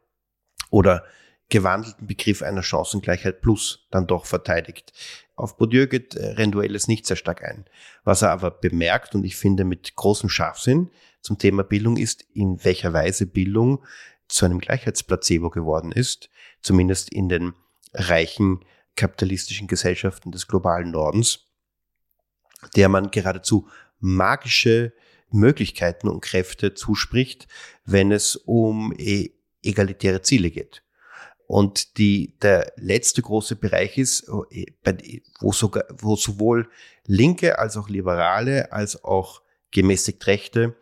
oder 0.71 1.05
gewandelten 1.49 2.07
Begriff 2.07 2.43
einer 2.43 2.63
Chancengleichheit 2.63 3.41
plus 3.41 3.87
dann 3.91 4.07
doch 4.07 4.27
verteidigt. 4.27 4.93
Auf 5.37 5.57
Bourdieu 5.57 5.87
geht 5.87 6.15
äh, 6.15 6.33
Renduelles 6.33 6.89
nicht 6.89 7.07
sehr 7.07 7.17
stark 7.17 7.45
ein. 7.45 7.67
Was 8.05 8.23
er 8.23 8.31
aber 8.31 8.51
bemerkt 8.51 9.15
und 9.15 9.25
ich 9.25 9.37
finde 9.37 9.65
mit 9.65 9.95
großem 9.95 10.29
Scharfsinn 10.29 10.91
zum 11.21 11.39
Thema 11.39 11.63
Bildung 11.63 11.97
ist, 11.97 12.25
in 12.33 12.65
welcher 12.65 12.93
Weise 12.93 13.27
Bildung 13.27 13.85
zu 14.29 14.45
einem 14.45 14.59
Gleichheitsplacebo 14.59 15.51
geworden 15.51 15.93
ist, 15.93 16.31
zumindest 16.63 17.13
in 17.13 17.29
den 17.29 17.55
reichen 17.97 18.65
kapitalistischen 18.95 19.67
Gesellschaften 19.67 20.33
des 20.33 20.47
globalen 20.47 20.91
Nordens, 20.91 21.41
der 22.75 22.89
man 22.89 23.11
geradezu 23.11 23.69
magische 23.99 24.93
Möglichkeiten 25.31 26.09
und 26.09 26.21
Kräfte 26.21 26.75
zuspricht, 26.75 27.47
wenn 27.85 28.13
es 28.13 28.37
um 28.37 28.95
e-, 28.97 29.31
egalitäre 29.63 30.23
Ziele 30.23 30.51
geht. 30.51 30.83
Und 31.47 31.99
die, 31.99 32.37
der 32.41 32.73
letzte 32.77 33.23
große 33.23 33.57
Bereich 33.57 33.99
ist, 33.99 34.29
wo, 34.29 35.53
sogar, 35.53 35.85
wo 35.99 36.17
sowohl 36.17 36.69
Linke 37.07 37.59
als 37.59 37.77
auch 37.77 37.89
Liberale 37.89 38.73
als 38.73 39.05
auch 39.05 39.43
gemäßigt 39.71 40.27
Rechte 40.27 40.75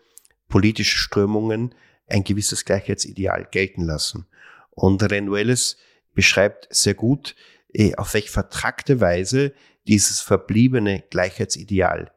politische 0.49 0.97
Strömungen 0.97 1.75
ein 2.07 2.25
gewisses 2.25 2.65
Gleichheitsideal 2.65 3.47
gelten 3.51 3.83
lassen. 3.83 4.27
Und 4.71 5.03
Renueles 5.03 5.77
beschreibt 6.15 6.69
sehr 6.75 6.95
gut, 6.95 7.35
eh, 7.73 7.95
auf 7.97 8.15
welche 8.15 8.31
vertrackte 8.31 9.01
Weise 9.01 9.53
dieses 9.87 10.21
verbliebene 10.21 11.05
Gleichheitsideal 11.11 12.13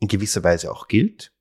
in 0.00 0.08
gewisser 0.08 0.44
Weise 0.44 0.70
auch 0.70 0.88
gilt, 0.88 1.32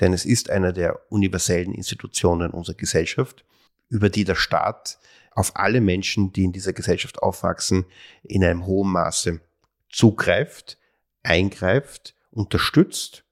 denn 0.00 0.12
es 0.12 0.24
ist 0.24 0.50
einer 0.50 0.72
der 0.72 1.00
universellen 1.10 1.74
Institutionen 1.74 2.50
unserer 2.50 2.76
Gesellschaft, 2.76 3.44
über 3.88 4.10
die 4.10 4.24
der 4.24 4.34
Staat 4.34 4.98
auf 5.32 5.56
alle 5.56 5.80
Menschen, 5.80 6.32
die 6.32 6.44
in 6.44 6.52
dieser 6.52 6.72
Gesellschaft 6.72 7.18
aufwachsen, 7.20 7.86
in 8.22 8.44
einem 8.44 8.66
hohen 8.66 8.90
Maße 8.92 9.40
zugreift, 9.88 10.78
eingreift, 11.22 12.14
unterstützt, 12.30 13.24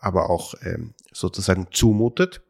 aber 0.00 0.30
auch 0.30 0.54
ähm, 0.62 0.94
sozusagen 1.12 1.68
zumutet. 1.70 2.42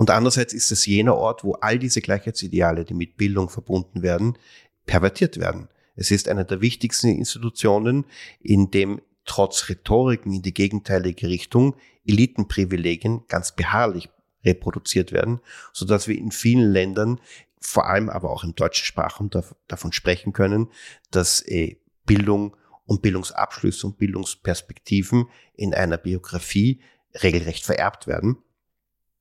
Und 0.00 0.08
andererseits 0.08 0.54
ist 0.54 0.72
es 0.72 0.86
jener 0.86 1.14
Ort, 1.14 1.44
wo 1.44 1.52
all 1.56 1.78
diese 1.78 2.00
Gleichheitsideale, 2.00 2.86
die 2.86 2.94
mit 2.94 3.18
Bildung 3.18 3.50
verbunden 3.50 4.00
werden, 4.00 4.38
pervertiert 4.86 5.36
werden. 5.38 5.68
Es 5.94 6.10
ist 6.10 6.26
eine 6.26 6.46
der 6.46 6.62
wichtigsten 6.62 7.08
Institutionen, 7.08 8.06
in 8.40 8.70
dem 8.70 9.02
trotz 9.26 9.68
Rhetoriken 9.68 10.32
in 10.32 10.40
die 10.40 10.54
gegenteilige 10.54 11.28
Richtung 11.28 11.76
Elitenprivilegien 12.06 13.26
ganz 13.28 13.54
beharrlich 13.54 14.08
reproduziert 14.42 15.12
werden, 15.12 15.40
so 15.74 15.84
dass 15.84 16.08
wir 16.08 16.16
in 16.16 16.30
vielen 16.30 16.72
Ländern, 16.72 17.20
vor 17.60 17.86
allem 17.86 18.08
aber 18.08 18.30
auch 18.30 18.42
im 18.42 18.54
deutschen 18.54 18.86
Sprachraum 18.86 19.28
davon 19.68 19.92
sprechen 19.92 20.32
können, 20.32 20.68
dass 21.10 21.42
äh, 21.46 21.76
Bildung 22.06 22.56
und 22.86 23.02
Bildungsabschlüsse 23.02 23.86
und 23.86 23.98
Bildungsperspektiven 23.98 25.26
in 25.56 25.74
einer 25.74 25.98
Biografie 25.98 26.80
regelrecht 27.22 27.66
vererbt 27.66 28.06
werden, 28.06 28.38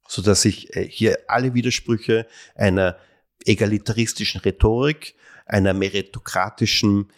so 0.09 0.23
dass 0.23 0.41
sich 0.41 0.75
äh, 0.75 0.89
hier 0.89 1.19
alle 1.27 1.53
Widersprüche 1.53 2.25
einer 2.55 2.97
egalitaristischen 3.45 4.41
Rhetorik, 4.41 5.15
einer 5.45 5.73
meritokratischen 5.73 7.11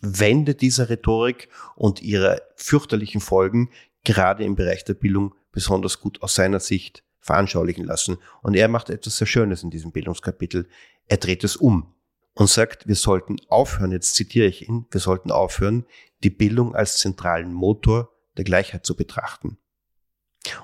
Wende 0.00 0.54
dieser 0.54 0.88
Rhetorik 0.88 1.48
und 1.76 2.02
ihrer 2.02 2.40
fürchterlichen 2.56 3.20
Folgen 3.20 3.70
gerade 4.02 4.44
im 4.44 4.56
Bereich 4.56 4.82
der 4.84 4.94
Bildung 4.94 5.34
besonders 5.52 6.00
gut 6.00 6.22
aus 6.22 6.34
seiner 6.34 6.58
Sicht 6.58 7.04
veranschaulichen 7.20 7.84
lassen. 7.84 8.16
Und 8.40 8.54
er 8.54 8.66
macht 8.66 8.88
etwas 8.88 9.18
sehr 9.18 9.26
Schönes 9.26 9.62
in 9.62 9.70
diesem 9.70 9.92
Bildungskapitel. 9.92 10.66
Er 11.06 11.18
dreht 11.18 11.44
es 11.44 11.54
um 11.56 11.94
und 12.32 12.48
sagt, 12.48 12.88
wir 12.88 12.96
sollten 12.96 13.36
aufhören, 13.48 13.92
jetzt 13.92 14.14
zitiere 14.14 14.46
ich 14.46 14.66
ihn, 14.66 14.86
wir 14.90 15.00
sollten 15.00 15.30
aufhören, 15.30 15.84
die 16.24 16.30
Bildung 16.30 16.74
als 16.74 16.96
zentralen 16.96 17.52
Motor 17.52 18.10
der 18.38 18.44
Gleichheit 18.44 18.86
zu 18.86 18.96
betrachten 18.96 19.58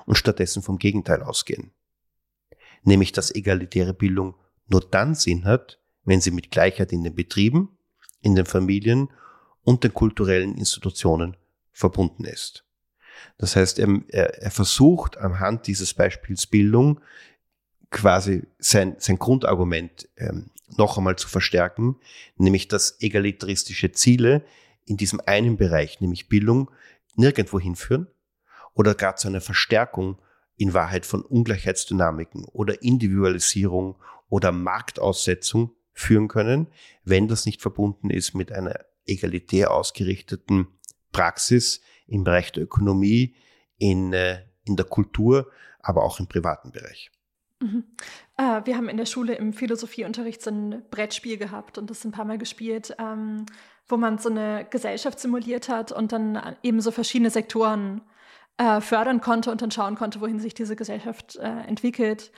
und 0.05 0.15
stattdessen 0.15 0.61
vom 0.61 0.77
Gegenteil 0.77 1.23
ausgehen. 1.23 1.71
Nämlich, 2.83 3.11
dass 3.11 3.33
egalitäre 3.33 3.93
Bildung 3.93 4.35
nur 4.67 4.81
dann 4.81 5.15
Sinn 5.15 5.45
hat, 5.45 5.79
wenn 6.05 6.21
sie 6.21 6.31
mit 6.31 6.51
Gleichheit 6.51 6.91
in 6.91 7.03
den 7.03 7.15
Betrieben, 7.15 7.77
in 8.21 8.35
den 8.35 8.45
Familien 8.45 9.09
und 9.63 9.83
den 9.83 9.93
kulturellen 9.93 10.57
Institutionen 10.57 11.35
verbunden 11.71 12.25
ist. 12.25 12.65
Das 13.37 13.55
heißt, 13.55 13.79
er, 13.79 14.01
er, 14.09 14.51
versucht 14.51 15.17
anhand 15.17 15.67
dieses 15.67 15.93
Beispiels 15.93 16.47
Bildung 16.47 17.01
quasi 17.89 18.43
sein, 18.59 18.95
sein 18.99 19.19
Grundargument 19.19 20.07
ähm, 20.17 20.51
noch 20.77 20.97
einmal 20.97 21.17
zu 21.17 21.27
verstärken, 21.27 21.97
nämlich 22.37 22.67
dass 22.67 23.01
egalitaristische 23.01 23.91
Ziele 23.91 24.43
in 24.85 24.97
diesem 24.97 25.21
einen 25.25 25.57
Bereich, 25.57 25.99
nämlich 25.99 26.29
Bildung, 26.29 26.71
nirgendwo 27.15 27.59
hinführen 27.59 28.07
oder 28.79 28.95
gar 28.95 29.17
zu 29.17 29.27
einer 29.27 29.41
Verstärkung 29.41 30.21
in 30.55 30.73
Wahrheit 30.73 31.05
von 31.05 31.21
Ungleichheitsdynamiken 31.21 32.45
oder 32.45 32.81
Individualisierung 32.81 33.97
oder 34.29 34.53
Marktaussetzung 34.53 35.75
führen 35.91 36.29
können, 36.29 36.67
wenn 37.03 37.27
das 37.27 37.45
nicht 37.45 37.61
verbunden 37.61 38.09
ist 38.09 38.35
mit 38.35 38.53
einer 38.53 38.79
egalitär 39.05 39.71
ausgerichteten 39.71 40.67
Praxis 41.11 41.81
im 42.07 42.23
Bereich 42.23 42.53
der 42.53 42.63
Ökonomie, 42.63 43.35
in, 43.77 44.13
äh, 44.13 44.45
in 44.63 44.77
der 44.77 44.85
Kultur, 44.85 45.51
aber 45.81 46.05
auch 46.05 46.21
im 46.21 46.27
privaten 46.27 46.71
Bereich. 46.71 47.11
Mhm. 47.59 47.83
Äh, 48.37 48.61
wir 48.63 48.77
haben 48.77 48.87
in 48.87 48.95
der 48.95 49.07
Schule 49.07 49.35
im 49.35 49.51
Philosophieunterricht 49.51 50.41
so 50.41 50.51
ein 50.51 50.83
Brettspiel 50.89 51.35
gehabt 51.35 51.77
und 51.77 51.89
das 51.89 52.05
ein 52.05 52.11
paar 52.11 52.23
Mal 52.23 52.37
gespielt, 52.37 52.95
ähm, 52.97 53.45
wo 53.89 53.97
man 53.97 54.19
so 54.19 54.29
eine 54.29 54.65
Gesellschaft 54.69 55.19
simuliert 55.19 55.67
hat 55.67 55.91
und 55.91 56.13
dann 56.13 56.55
eben 56.63 56.79
so 56.79 56.91
verschiedene 56.91 57.29
Sektoren 57.29 57.99
äh, 58.59 58.81
fördern 58.81 59.21
konnte 59.21 59.51
und 59.51 59.61
dann 59.61 59.71
schauen 59.71 59.95
konnte, 59.95 60.19
wohin 60.19 60.39
sich 60.39 60.53
diese 60.53 60.75
Gesellschaft 60.75 61.37
äh, 61.37 61.47
entwickelt. 61.67 62.31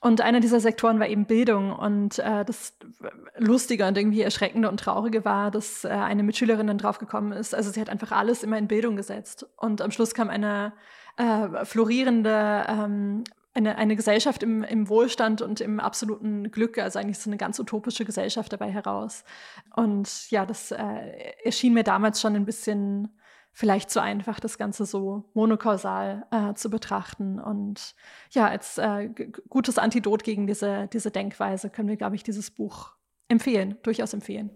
Und 0.00 0.20
einer 0.20 0.40
dieser 0.40 0.60
Sektoren 0.60 0.98
war 0.98 1.06
eben 1.06 1.26
Bildung. 1.26 1.72
Und 1.72 2.18
äh, 2.18 2.44
das 2.44 2.76
Lustige 3.36 3.86
und 3.86 3.96
irgendwie 3.96 4.22
Erschreckende 4.22 4.68
und 4.68 4.80
Traurige 4.80 5.24
war, 5.24 5.50
dass 5.50 5.84
äh, 5.84 5.88
eine 5.88 6.24
Mitschülerin 6.24 6.66
dann 6.66 6.78
draufgekommen 6.78 7.32
ist. 7.32 7.54
Also 7.54 7.70
sie 7.70 7.80
hat 7.80 7.88
einfach 7.88 8.10
alles 8.10 8.42
immer 8.42 8.58
in 8.58 8.66
Bildung 8.66 8.96
gesetzt. 8.96 9.46
Und 9.56 9.80
am 9.80 9.92
Schluss 9.92 10.12
kam 10.12 10.28
eine 10.28 10.72
äh, 11.16 11.64
florierende, 11.64 12.64
ähm, 12.66 13.24
eine, 13.54 13.76
eine 13.76 13.94
Gesellschaft 13.94 14.42
im, 14.42 14.64
im 14.64 14.88
Wohlstand 14.88 15.42
und 15.42 15.60
im 15.60 15.78
absoluten 15.78 16.50
Glück, 16.50 16.78
also 16.78 16.98
eigentlich 16.98 17.18
so 17.18 17.30
eine 17.30 17.36
ganz 17.36 17.60
utopische 17.60 18.04
Gesellschaft 18.04 18.52
dabei 18.52 18.70
heraus. 18.70 19.22
Und 19.76 20.30
ja, 20.30 20.46
das 20.46 20.72
äh, 20.72 21.34
erschien 21.44 21.74
mir 21.74 21.84
damals 21.84 22.20
schon 22.20 22.34
ein 22.34 22.46
bisschen 22.46 23.08
vielleicht 23.52 23.90
zu 23.90 24.00
einfach, 24.00 24.40
das 24.40 24.58
Ganze 24.58 24.86
so 24.86 25.30
monokausal 25.34 26.26
äh, 26.30 26.54
zu 26.54 26.70
betrachten. 26.70 27.38
Und 27.40 27.94
ja, 28.30 28.48
als 28.48 28.78
äh, 28.78 29.10
gutes 29.48 29.78
Antidot 29.78 30.24
gegen 30.24 30.46
diese, 30.46 30.88
diese 30.92 31.10
Denkweise 31.10 31.70
können 31.70 31.88
wir, 31.88 31.96
glaube 31.96 32.16
ich, 32.16 32.22
dieses 32.22 32.50
Buch 32.50 32.92
empfehlen, 33.28 33.76
durchaus 33.82 34.12
empfehlen. 34.12 34.50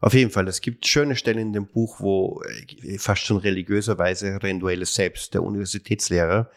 Auf 0.00 0.14
jeden 0.14 0.30
Fall. 0.30 0.48
Es 0.48 0.60
gibt 0.60 0.86
schöne 0.86 1.16
Stellen 1.16 1.38
in 1.38 1.52
dem 1.52 1.66
Buch, 1.66 2.00
wo 2.00 2.42
äh, 2.42 2.98
fast 2.98 3.22
schon 3.22 3.38
religiöserweise 3.38 4.42
Rendueles 4.42 4.94
selbst, 4.94 5.34
der 5.34 5.42
Universitätslehrer, 5.42 6.50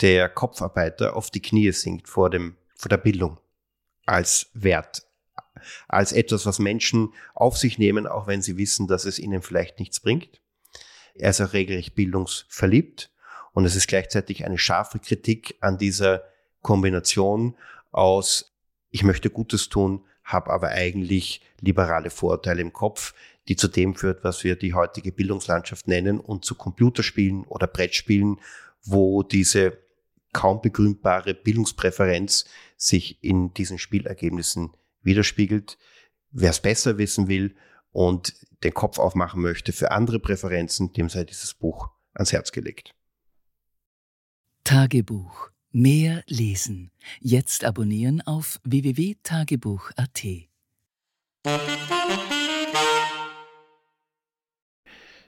der 0.00 0.28
Kopfarbeiter 0.28 1.16
auf 1.16 1.30
die 1.30 1.42
Knie 1.42 1.72
sinkt 1.72 2.08
vor, 2.08 2.30
dem, 2.30 2.56
vor 2.76 2.88
der 2.88 2.96
Bildung 2.96 3.38
als 4.06 4.50
Wert, 4.54 5.06
als 5.88 6.12
etwas, 6.12 6.44
was 6.46 6.58
Menschen 6.58 7.12
auf 7.34 7.56
sich 7.56 7.78
nehmen, 7.78 8.06
auch 8.06 8.26
wenn 8.26 8.42
sie 8.42 8.56
wissen, 8.56 8.88
dass 8.88 9.04
es 9.04 9.18
ihnen 9.18 9.42
vielleicht 9.42 9.78
nichts 9.78 10.00
bringt. 10.00 10.41
Er 11.14 11.30
ist 11.30 11.40
auch 11.40 11.52
regelrecht 11.52 11.94
bildungsverliebt 11.94 13.10
und 13.52 13.64
es 13.64 13.76
ist 13.76 13.88
gleichzeitig 13.88 14.44
eine 14.44 14.58
scharfe 14.58 14.98
Kritik 14.98 15.56
an 15.60 15.78
dieser 15.78 16.22
Kombination 16.62 17.56
aus, 17.90 18.54
ich 18.90 19.02
möchte 19.02 19.30
Gutes 19.30 19.68
tun, 19.68 20.04
habe 20.24 20.50
aber 20.50 20.68
eigentlich 20.68 21.42
liberale 21.60 22.10
Vorurteile 22.10 22.62
im 22.62 22.72
Kopf, 22.72 23.14
die 23.48 23.56
zu 23.56 23.68
dem 23.68 23.94
führt, 23.94 24.22
was 24.24 24.44
wir 24.44 24.56
die 24.56 24.74
heutige 24.74 25.12
Bildungslandschaft 25.12 25.88
nennen 25.88 26.20
und 26.20 26.44
zu 26.44 26.54
Computerspielen 26.54 27.44
oder 27.44 27.66
Brettspielen, 27.66 28.38
wo 28.82 29.22
diese 29.22 29.78
kaum 30.32 30.60
begründbare 30.62 31.34
Bildungspräferenz 31.34 32.46
sich 32.76 33.22
in 33.22 33.52
diesen 33.54 33.78
Spielergebnissen 33.78 34.70
widerspiegelt. 35.02 35.76
Wer 36.30 36.50
es 36.50 36.60
besser 36.60 36.98
wissen 36.98 37.28
will, 37.28 37.54
und 37.92 38.34
den 38.64 38.74
Kopf 38.74 38.98
aufmachen 38.98 39.40
möchte 39.40 39.72
für 39.72 39.90
andere 39.90 40.18
Präferenzen, 40.18 40.92
dem 40.92 41.08
sei 41.08 41.24
dieses 41.24 41.54
Buch 41.54 41.90
ans 42.14 42.32
Herz 42.32 42.52
gelegt. 42.52 42.94
Tagebuch. 44.64 45.50
Mehr 45.74 46.22
lesen. 46.26 46.90
Jetzt 47.20 47.64
abonnieren 47.64 48.20
auf 48.20 48.60
www.tagebuch.at. 48.64 50.24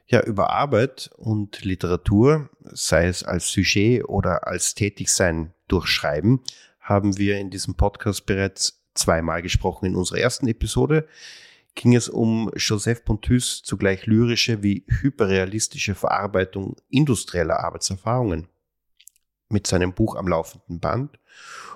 Ja, 0.06 0.22
über 0.22 0.50
Arbeit 0.50 1.10
und 1.16 1.64
Literatur, 1.64 2.50
sei 2.60 3.06
es 3.06 3.24
als 3.24 3.50
Sujet 3.50 4.04
oder 4.04 4.46
als 4.46 4.74
Tätigsein 4.74 5.54
durch 5.66 5.86
Schreiben, 5.86 6.42
haben 6.78 7.16
wir 7.16 7.38
in 7.38 7.48
diesem 7.48 7.74
Podcast 7.74 8.26
bereits 8.26 8.84
zweimal 8.94 9.40
gesprochen. 9.40 9.86
In 9.86 9.96
unserer 9.96 10.18
ersten 10.18 10.46
Episode 10.46 11.08
ging 11.74 11.94
es 11.94 12.08
um 12.08 12.50
Joseph 12.56 13.04
Pontus 13.04 13.62
zugleich 13.62 14.06
lyrische 14.06 14.62
wie 14.62 14.84
hyperrealistische 14.88 15.94
Verarbeitung 15.94 16.76
industrieller 16.88 17.60
Arbeitserfahrungen 17.60 18.48
mit 19.48 19.66
seinem 19.66 19.92
Buch 19.92 20.16
am 20.16 20.28
laufenden 20.28 20.80
Band. 20.80 21.18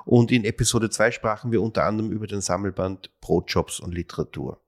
Und 0.05 0.31
in 0.31 0.45
Episode 0.45 0.91
2 0.91 1.11
sprachen 1.11 1.53
wir 1.53 1.61
unter 1.61 1.85
anderem 1.85 2.13
über 2.13 2.27
den 2.27 2.41
Sammelband 2.41 3.11
Brotjobs 3.21 3.81
und 3.81 3.93
Literatur. 3.93 4.61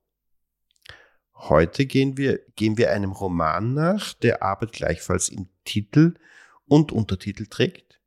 Heute 1.34 1.86
gehen 1.86 2.18
wir, 2.18 2.40
gehen 2.56 2.76
wir 2.76 2.90
einem 2.90 3.12
Roman 3.12 3.72
nach, 3.72 4.12
der 4.12 4.42
Arbeit 4.42 4.72
gleichfalls 4.72 5.30
im 5.30 5.48
Titel 5.64 6.14
und 6.66 6.92
Untertitel 6.92 7.46
trägt, 7.46 8.00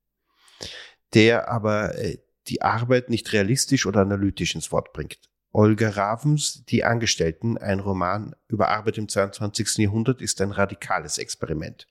der 1.13 1.49
aber 1.49 1.97
äh, 1.97 2.19
die 2.47 2.61
Arbeit 2.61 3.09
nicht 3.09 3.33
realistisch 3.33 3.85
oder 3.87 4.01
analytisch 4.01 4.53
ins 4.53 4.71
Wort 4.71 4.93
bringt. 4.93 5.19
Olga 5.55 5.89
Ravens 5.89 6.65
Die 6.65 6.83
Angestellten, 6.83 7.59
ein 7.59 7.79
Roman 7.79 8.35
über 8.47 8.69
Arbeit 8.69 8.97
im 8.97 9.07
22. 9.07 9.77
Jahrhundert, 9.77 10.19
ist 10.19 10.41
ein 10.41 10.51
radikales 10.51 11.19
Experiment. 11.19 11.87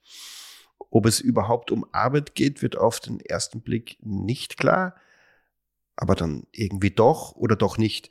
Ob 0.89 1.05
es 1.05 1.21
überhaupt 1.21 1.71
um 1.71 1.85
Arbeit 1.93 2.35
geht, 2.35 2.61
wird 2.61 2.77
auf 2.77 2.99
den 2.99 3.21
ersten 3.21 3.61
Blick 3.61 3.97
nicht 4.01 4.57
klar, 4.57 4.95
aber 5.95 6.15
dann 6.15 6.45
irgendwie 6.51 6.91
doch 6.91 7.37
oder 7.37 7.55
doch 7.55 7.77
nicht. 7.77 8.09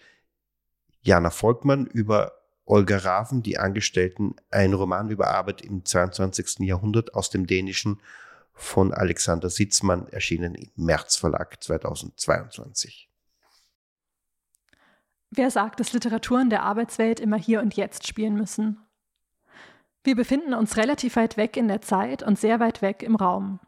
Jana 1.03 1.29
Volkmann 1.29 1.85
über 1.85 2.33
Olga 2.65 2.97
Raven, 2.97 3.43
Die 3.43 3.59
Angestellten, 3.59 4.37
ein 4.51 4.73
Roman 4.73 5.11
über 5.11 5.29
Arbeit 5.29 5.61
im 5.61 5.85
22. 5.85 6.61
Jahrhundert 6.61 7.15
aus 7.15 7.29
dem 7.29 7.47
Dänischen 7.47 8.01
von 8.55 8.95
Alexander 8.95 9.51
Sitzmann, 9.51 10.09
erschienen 10.09 10.55
im 10.55 10.71
März 10.77 11.17
Verlag 11.17 11.62
2022. 11.62 13.12
Wer 15.35 15.51
sagt, 15.51 15.81
dass 15.81 15.95
Literaturen 15.95 16.51
der 16.51 16.62
Arbeitswelt 16.62 17.18
immer 17.18 17.38
hier 17.38 17.62
und 17.62 17.75
jetzt 17.75 18.07
spielen 18.07 18.35
müssen? 18.35 18.79
Wir 20.05 20.14
befinden 20.14 20.53
uns 20.53 20.77
relativ 20.77 21.16
weit 21.16 21.38
weg 21.38 21.57
in 21.57 21.68
der 21.68 21.81
Zeit 21.81 22.23
und 22.23 22.38
sehr 22.38 22.61
weit 22.61 22.83
weg 22.83 23.03
im 23.03 23.16
Raum. 23.16 23.59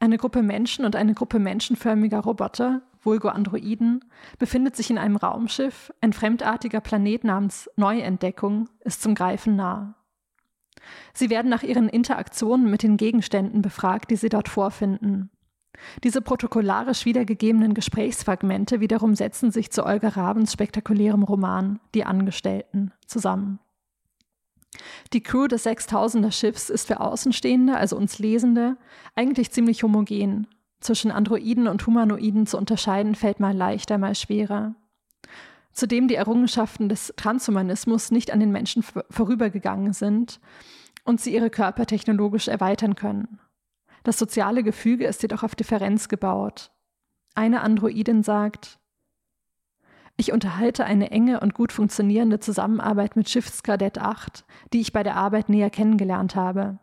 Eine 0.00 0.16
Gruppe 0.16 0.42
Menschen 0.42 0.86
und 0.86 0.96
eine 0.96 1.12
Gruppe 1.12 1.38
menschenförmiger 1.38 2.20
Roboter, 2.20 2.80
vulgo 3.02 3.28
Androiden, 3.28 4.02
befindet 4.38 4.74
sich 4.74 4.88
in 4.88 4.96
einem 4.96 5.16
Raumschiff, 5.16 5.92
ein 6.00 6.14
fremdartiger 6.14 6.80
Planet 6.80 7.24
namens 7.24 7.68
Neuentdeckung 7.76 8.70
ist 8.80 9.02
zum 9.02 9.14
Greifen 9.14 9.54
nah. 9.54 9.96
Sie 11.12 11.28
werden 11.28 11.50
nach 11.50 11.62
ihren 11.62 11.90
Interaktionen 11.90 12.70
mit 12.70 12.82
den 12.82 12.96
Gegenständen 12.96 13.60
befragt, 13.60 14.10
die 14.10 14.16
sie 14.16 14.30
dort 14.30 14.48
vorfinden. 14.48 15.30
Diese 16.04 16.22
protokollarisch 16.22 17.04
wiedergegebenen 17.04 17.74
Gesprächsfragmente 17.74 18.80
wiederum 18.80 19.14
setzen 19.14 19.50
sich 19.50 19.70
zu 19.70 19.84
Olga 19.84 20.08
Rabens 20.08 20.52
spektakulärem 20.52 21.22
Roman 21.22 21.80
Die 21.94 22.04
Angestellten 22.04 22.92
zusammen. 23.06 23.58
Die 25.12 25.22
Crew 25.22 25.48
des 25.48 25.66
6000er 25.66 26.32
Schiffs 26.32 26.70
ist 26.70 26.86
für 26.86 27.00
Außenstehende, 27.00 27.76
also 27.76 27.96
uns 27.96 28.18
Lesende, 28.18 28.76
eigentlich 29.14 29.50
ziemlich 29.50 29.82
homogen. 29.82 30.46
Zwischen 30.80 31.10
Androiden 31.10 31.68
und 31.68 31.86
Humanoiden 31.86 32.46
zu 32.46 32.58
unterscheiden 32.58 33.14
fällt 33.14 33.38
mal 33.38 33.56
leichter, 33.56 33.98
mal 33.98 34.14
schwerer. 34.14 34.74
Zudem 35.72 36.08
die 36.08 36.16
Errungenschaften 36.16 36.88
des 36.88 37.14
Transhumanismus 37.16 38.10
nicht 38.10 38.32
an 38.32 38.40
den 38.40 38.52
Menschen 38.52 38.82
vorübergegangen 39.10 39.92
sind 39.92 40.40
und 41.04 41.20
sie 41.20 41.34
ihre 41.34 41.50
Körper 41.50 41.86
technologisch 41.86 42.48
erweitern 42.48 42.94
können. 42.94 43.38
Das 44.02 44.18
soziale 44.18 44.62
Gefüge 44.62 45.06
ist 45.06 45.22
jedoch 45.22 45.42
auf 45.42 45.54
Differenz 45.54 46.08
gebaut. 46.08 46.70
Eine 47.34 47.60
Androidin 47.62 48.22
sagt, 48.22 48.78
ich 50.16 50.32
unterhalte 50.32 50.84
eine 50.84 51.10
enge 51.10 51.40
und 51.40 51.54
gut 51.54 51.72
funktionierende 51.72 52.38
Zusammenarbeit 52.38 53.16
mit 53.16 53.28
Schiffskadett 53.28 53.98
8, 53.98 54.44
die 54.72 54.80
ich 54.80 54.92
bei 54.92 55.02
der 55.02 55.16
Arbeit 55.16 55.48
näher 55.48 55.70
kennengelernt 55.70 56.36
habe. 56.36 56.78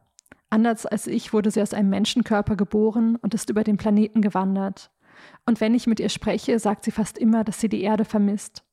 Anders 0.49 0.85
als 0.85 1.05
ich 1.05 1.31
wurde 1.31 1.51
sie 1.51 1.61
aus 1.61 1.73
einem 1.73 1.89
Menschenkörper 1.89 2.55
geboren 2.55 3.17
und 3.17 3.33
ist 3.33 3.49
über 3.49 3.63
den 3.63 3.77
Planeten 3.77 4.21
gewandert. 4.21 4.91
Und 5.45 5.61
wenn 5.61 5.75
ich 5.75 5.85
mit 5.85 5.99
ihr 5.99 6.09
spreche, 6.09 6.57
sagt 6.57 6.85
sie 6.85 6.91
fast 6.91 7.17
immer, 7.17 7.43
dass 7.43 7.59
sie 7.59 7.69
die 7.69 7.81
Erde 7.81 8.03
vermisst. 8.03 8.63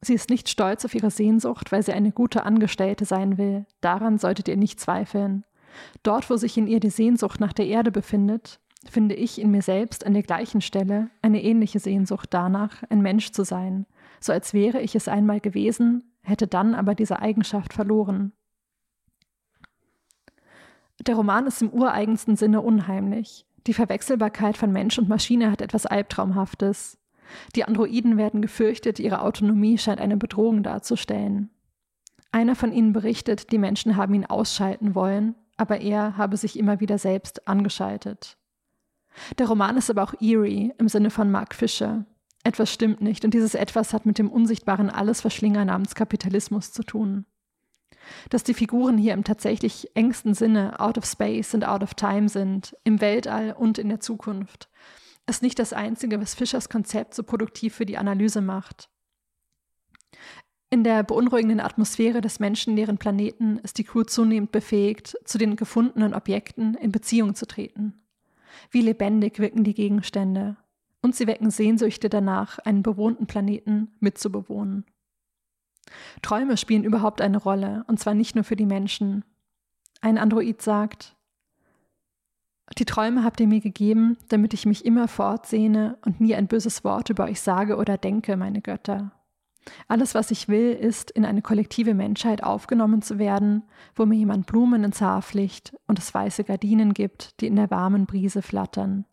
Sie 0.00 0.14
ist 0.14 0.28
nicht 0.28 0.48
stolz 0.48 0.84
auf 0.84 0.94
ihre 0.94 1.10
Sehnsucht, 1.10 1.70
weil 1.70 1.82
sie 1.82 1.92
eine 1.92 2.10
gute 2.10 2.44
Angestellte 2.44 3.04
sein 3.04 3.38
will. 3.38 3.64
Daran 3.80 4.18
solltet 4.18 4.48
ihr 4.48 4.56
nicht 4.56 4.80
zweifeln. 4.80 5.44
Dort, 6.02 6.30
wo 6.30 6.36
sich 6.36 6.56
in 6.56 6.66
ihr 6.66 6.80
die 6.80 6.90
Sehnsucht 6.90 7.40
nach 7.40 7.52
der 7.52 7.66
Erde 7.66 7.90
befindet, 7.90 8.60
finde 8.88 9.14
ich 9.14 9.40
in 9.40 9.50
mir 9.50 9.62
selbst 9.62 10.06
an 10.06 10.14
der 10.14 10.22
gleichen 10.22 10.60
Stelle 10.60 11.10
eine 11.22 11.42
ähnliche 11.42 11.78
Sehnsucht 11.78 12.28
danach, 12.32 12.82
ein 12.90 13.00
Mensch 13.00 13.32
zu 13.32 13.44
sein, 13.44 13.86
so 14.20 14.32
als 14.32 14.54
wäre 14.54 14.80
ich 14.80 14.94
es 14.94 15.08
einmal 15.08 15.40
gewesen, 15.40 16.04
hätte 16.22 16.46
dann 16.46 16.74
aber 16.74 16.94
diese 16.94 17.20
Eigenschaft 17.20 17.72
verloren. 17.72 18.32
Der 21.06 21.16
Roman 21.16 21.46
ist 21.46 21.60
im 21.60 21.70
ureigensten 21.70 22.36
Sinne 22.36 22.60
unheimlich. 22.60 23.46
Die 23.66 23.74
Verwechselbarkeit 23.74 24.56
von 24.56 24.72
Mensch 24.72 24.98
und 24.98 25.08
Maschine 25.08 25.50
hat 25.50 25.60
etwas 25.60 25.86
Albtraumhaftes. 25.86 26.98
Die 27.56 27.64
Androiden 27.64 28.16
werden 28.16 28.42
gefürchtet, 28.42 28.98
ihre 29.00 29.22
Autonomie 29.22 29.78
scheint 29.78 30.00
eine 30.00 30.16
Bedrohung 30.16 30.62
darzustellen. 30.62 31.50
Einer 32.32 32.54
von 32.54 32.72
ihnen 32.72 32.92
berichtet, 32.92 33.52
die 33.52 33.58
Menschen 33.58 33.96
haben 33.96 34.14
ihn 34.14 34.26
ausschalten 34.26 34.94
wollen, 34.94 35.34
aber 35.56 35.80
er 35.80 36.16
habe 36.16 36.36
sich 36.36 36.58
immer 36.58 36.80
wieder 36.80 36.98
selbst 36.98 37.46
angeschaltet. 37.46 38.36
Der 39.38 39.46
Roman 39.46 39.76
ist 39.76 39.90
aber 39.90 40.02
auch 40.02 40.14
eerie 40.20 40.72
im 40.78 40.88
Sinne 40.88 41.10
von 41.10 41.30
Mark 41.30 41.54
Fisher. 41.54 42.04
Etwas 42.42 42.72
stimmt 42.72 43.00
nicht 43.00 43.24
und 43.24 43.32
dieses 43.32 43.54
Etwas 43.54 43.92
hat 43.92 44.06
mit 44.06 44.18
dem 44.18 44.30
unsichtbaren 44.30 44.90
Allesverschlinger 44.90 45.64
namens 45.64 45.94
Kapitalismus 45.94 46.72
zu 46.72 46.82
tun. 46.82 47.24
Dass 48.28 48.44
die 48.44 48.54
Figuren 48.54 48.98
hier 48.98 49.14
im 49.14 49.24
tatsächlich 49.24 49.90
engsten 49.94 50.34
Sinne 50.34 50.78
out 50.78 50.98
of 50.98 51.06
space 51.06 51.54
und 51.54 51.64
out 51.64 51.82
of 51.82 51.94
time 51.94 52.28
sind, 52.28 52.76
im 52.84 53.00
Weltall 53.00 53.54
und 53.56 53.78
in 53.78 53.88
der 53.88 54.00
Zukunft, 54.00 54.68
ist 55.26 55.42
nicht 55.42 55.58
das 55.58 55.72
Einzige, 55.72 56.20
was 56.20 56.34
Fischers 56.34 56.68
Konzept 56.68 57.14
so 57.14 57.22
produktiv 57.22 57.74
für 57.74 57.86
die 57.86 57.96
Analyse 57.96 58.42
macht. 58.42 58.90
In 60.74 60.82
der 60.82 61.04
beunruhigenden 61.04 61.60
Atmosphäre 61.60 62.20
des 62.20 62.40
menschenleeren 62.40 62.98
Planeten 62.98 63.58
ist 63.58 63.78
die 63.78 63.84
Crew 63.84 64.02
zunehmend 64.02 64.50
befähigt, 64.50 65.16
zu 65.24 65.38
den 65.38 65.54
gefundenen 65.54 66.14
Objekten 66.14 66.74
in 66.74 66.90
Beziehung 66.90 67.36
zu 67.36 67.46
treten. 67.46 68.02
Wie 68.72 68.80
lebendig 68.80 69.38
wirken 69.38 69.62
die 69.62 69.74
Gegenstände. 69.74 70.56
Und 71.00 71.14
sie 71.14 71.28
wecken 71.28 71.52
Sehnsüchte 71.52 72.08
danach, 72.08 72.58
einen 72.58 72.82
bewohnten 72.82 73.28
Planeten 73.28 73.92
mitzubewohnen. 74.00 74.84
Träume 76.22 76.56
spielen 76.56 76.82
überhaupt 76.82 77.20
eine 77.20 77.38
Rolle, 77.38 77.84
und 77.86 78.00
zwar 78.00 78.14
nicht 78.14 78.34
nur 78.34 78.42
für 78.42 78.56
die 78.56 78.66
Menschen. 78.66 79.24
Ein 80.00 80.18
Android 80.18 80.60
sagt, 80.60 81.14
die 82.78 82.84
Träume 82.84 83.22
habt 83.22 83.38
ihr 83.38 83.46
mir 83.46 83.60
gegeben, 83.60 84.18
damit 84.28 84.52
ich 84.52 84.66
mich 84.66 84.84
immer 84.84 85.06
fortsehne 85.06 85.98
und 86.04 86.20
nie 86.20 86.34
ein 86.34 86.48
böses 86.48 86.82
Wort 86.82 87.10
über 87.10 87.26
euch 87.26 87.40
sage 87.40 87.76
oder 87.76 87.96
denke, 87.96 88.36
meine 88.36 88.60
Götter. 88.60 89.12
Alles, 89.88 90.14
was 90.14 90.30
ich 90.30 90.48
will, 90.48 90.72
ist, 90.72 91.10
in 91.10 91.24
eine 91.24 91.42
kollektive 91.42 91.94
Menschheit 91.94 92.42
aufgenommen 92.42 93.02
zu 93.02 93.18
werden, 93.18 93.62
wo 93.94 94.06
mir 94.06 94.16
jemand 94.16 94.46
Blumen 94.46 94.84
ins 94.84 95.00
Haar 95.00 95.22
flicht 95.22 95.74
und 95.86 95.98
es 95.98 96.12
weiße 96.12 96.44
Gardinen 96.44 96.94
gibt, 96.94 97.40
die 97.40 97.46
in 97.46 97.56
der 97.56 97.70
warmen 97.70 98.06
Brise 98.06 98.42
flattern. 98.42 99.04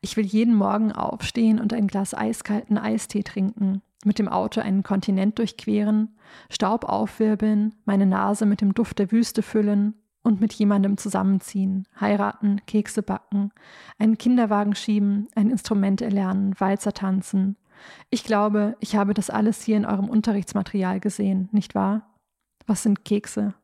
Ich 0.00 0.16
will 0.16 0.26
jeden 0.26 0.54
Morgen 0.54 0.92
aufstehen 0.92 1.58
und 1.58 1.72
ein 1.72 1.86
Glas 1.86 2.14
eiskalten 2.14 2.78
Eistee 2.78 3.22
trinken, 3.22 3.82
mit 4.04 4.18
dem 4.18 4.28
Auto 4.28 4.60
einen 4.60 4.82
Kontinent 4.82 5.38
durchqueren, 5.38 6.16
Staub 6.50 6.84
aufwirbeln, 6.84 7.74
meine 7.84 8.06
Nase 8.06 8.46
mit 8.46 8.60
dem 8.60 8.74
Duft 8.74 8.98
der 8.98 9.10
Wüste 9.10 9.42
füllen 9.42 9.94
und 10.22 10.40
mit 10.40 10.52
jemandem 10.54 10.96
zusammenziehen, 10.96 11.86
heiraten, 12.00 12.60
Kekse 12.66 13.02
backen, 13.02 13.52
einen 13.98 14.18
Kinderwagen 14.18 14.74
schieben, 14.74 15.28
ein 15.34 15.50
Instrument 15.50 16.00
erlernen, 16.00 16.54
Walzer 16.58 16.92
tanzen, 16.92 17.56
ich 18.10 18.24
glaube, 18.24 18.76
ich 18.80 18.96
habe 18.96 19.14
das 19.14 19.30
alles 19.30 19.62
hier 19.62 19.76
in 19.76 19.86
eurem 19.86 20.08
Unterrichtsmaterial 20.08 21.00
gesehen, 21.00 21.48
nicht 21.52 21.74
wahr? 21.74 22.14
Was 22.66 22.82
sind 22.82 23.04
Kekse? 23.04 23.54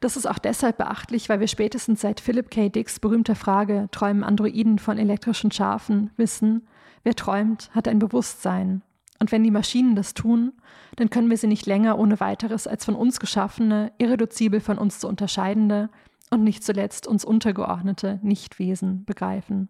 Das 0.00 0.16
ist 0.16 0.26
auch 0.26 0.38
deshalb 0.38 0.78
beachtlich, 0.78 1.28
weil 1.28 1.40
wir 1.40 1.48
spätestens 1.48 2.00
seit 2.00 2.20
Philip 2.20 2.50
K. 2.50 2.68
Dicks 2.68 3.00
berühmter 3.00 3.34
Frage 3.34 3.88
Träumen 3.92 4.24
Androiden 4.24 4.78
von 4.78 4.98
elektrischen 4.98 5.50
Schafen 5.52 6.10
wissen, 6.16 6.66
wer 7.04 7.14
träumt, 7.14 7.70
hat 7.74 7.88
ein 7.88 7.98
Bewusstsein. 7.98 8.82
Und 9.18 9.32
wenn 9.32 9.44
die 9.44 9.50
Maschinen 9.50 9.96
das 9.96 10.14
tun, 10.14 10.52
dann 10.96 11.10
können 11.10 11.30
wir 11.30 11.38
sie 11.38 11.46
nicht 11.46 11.66
länger 11.66 11.98
ohne 11.98 12.20
weiteres 12.20 12.66
als 12.66 12.84
von 12.84 12.94
uns 12.94 13.18
geschaffene, 13.18 13.92
irreduzibel 13.98 14.60
von 14.60 14.78
uns 14.78 14.98
zu 14.98 15.08
unterscheidende 15.08 15.88
und 16.30 16.42
nicht 16.42 16.64
zuletzt 16.64 17.06
uns 17.06 17.24
untergeordnete 17.24 18.18
Nichtwesen 18.22 19.04
begreifen. 19.04 19.68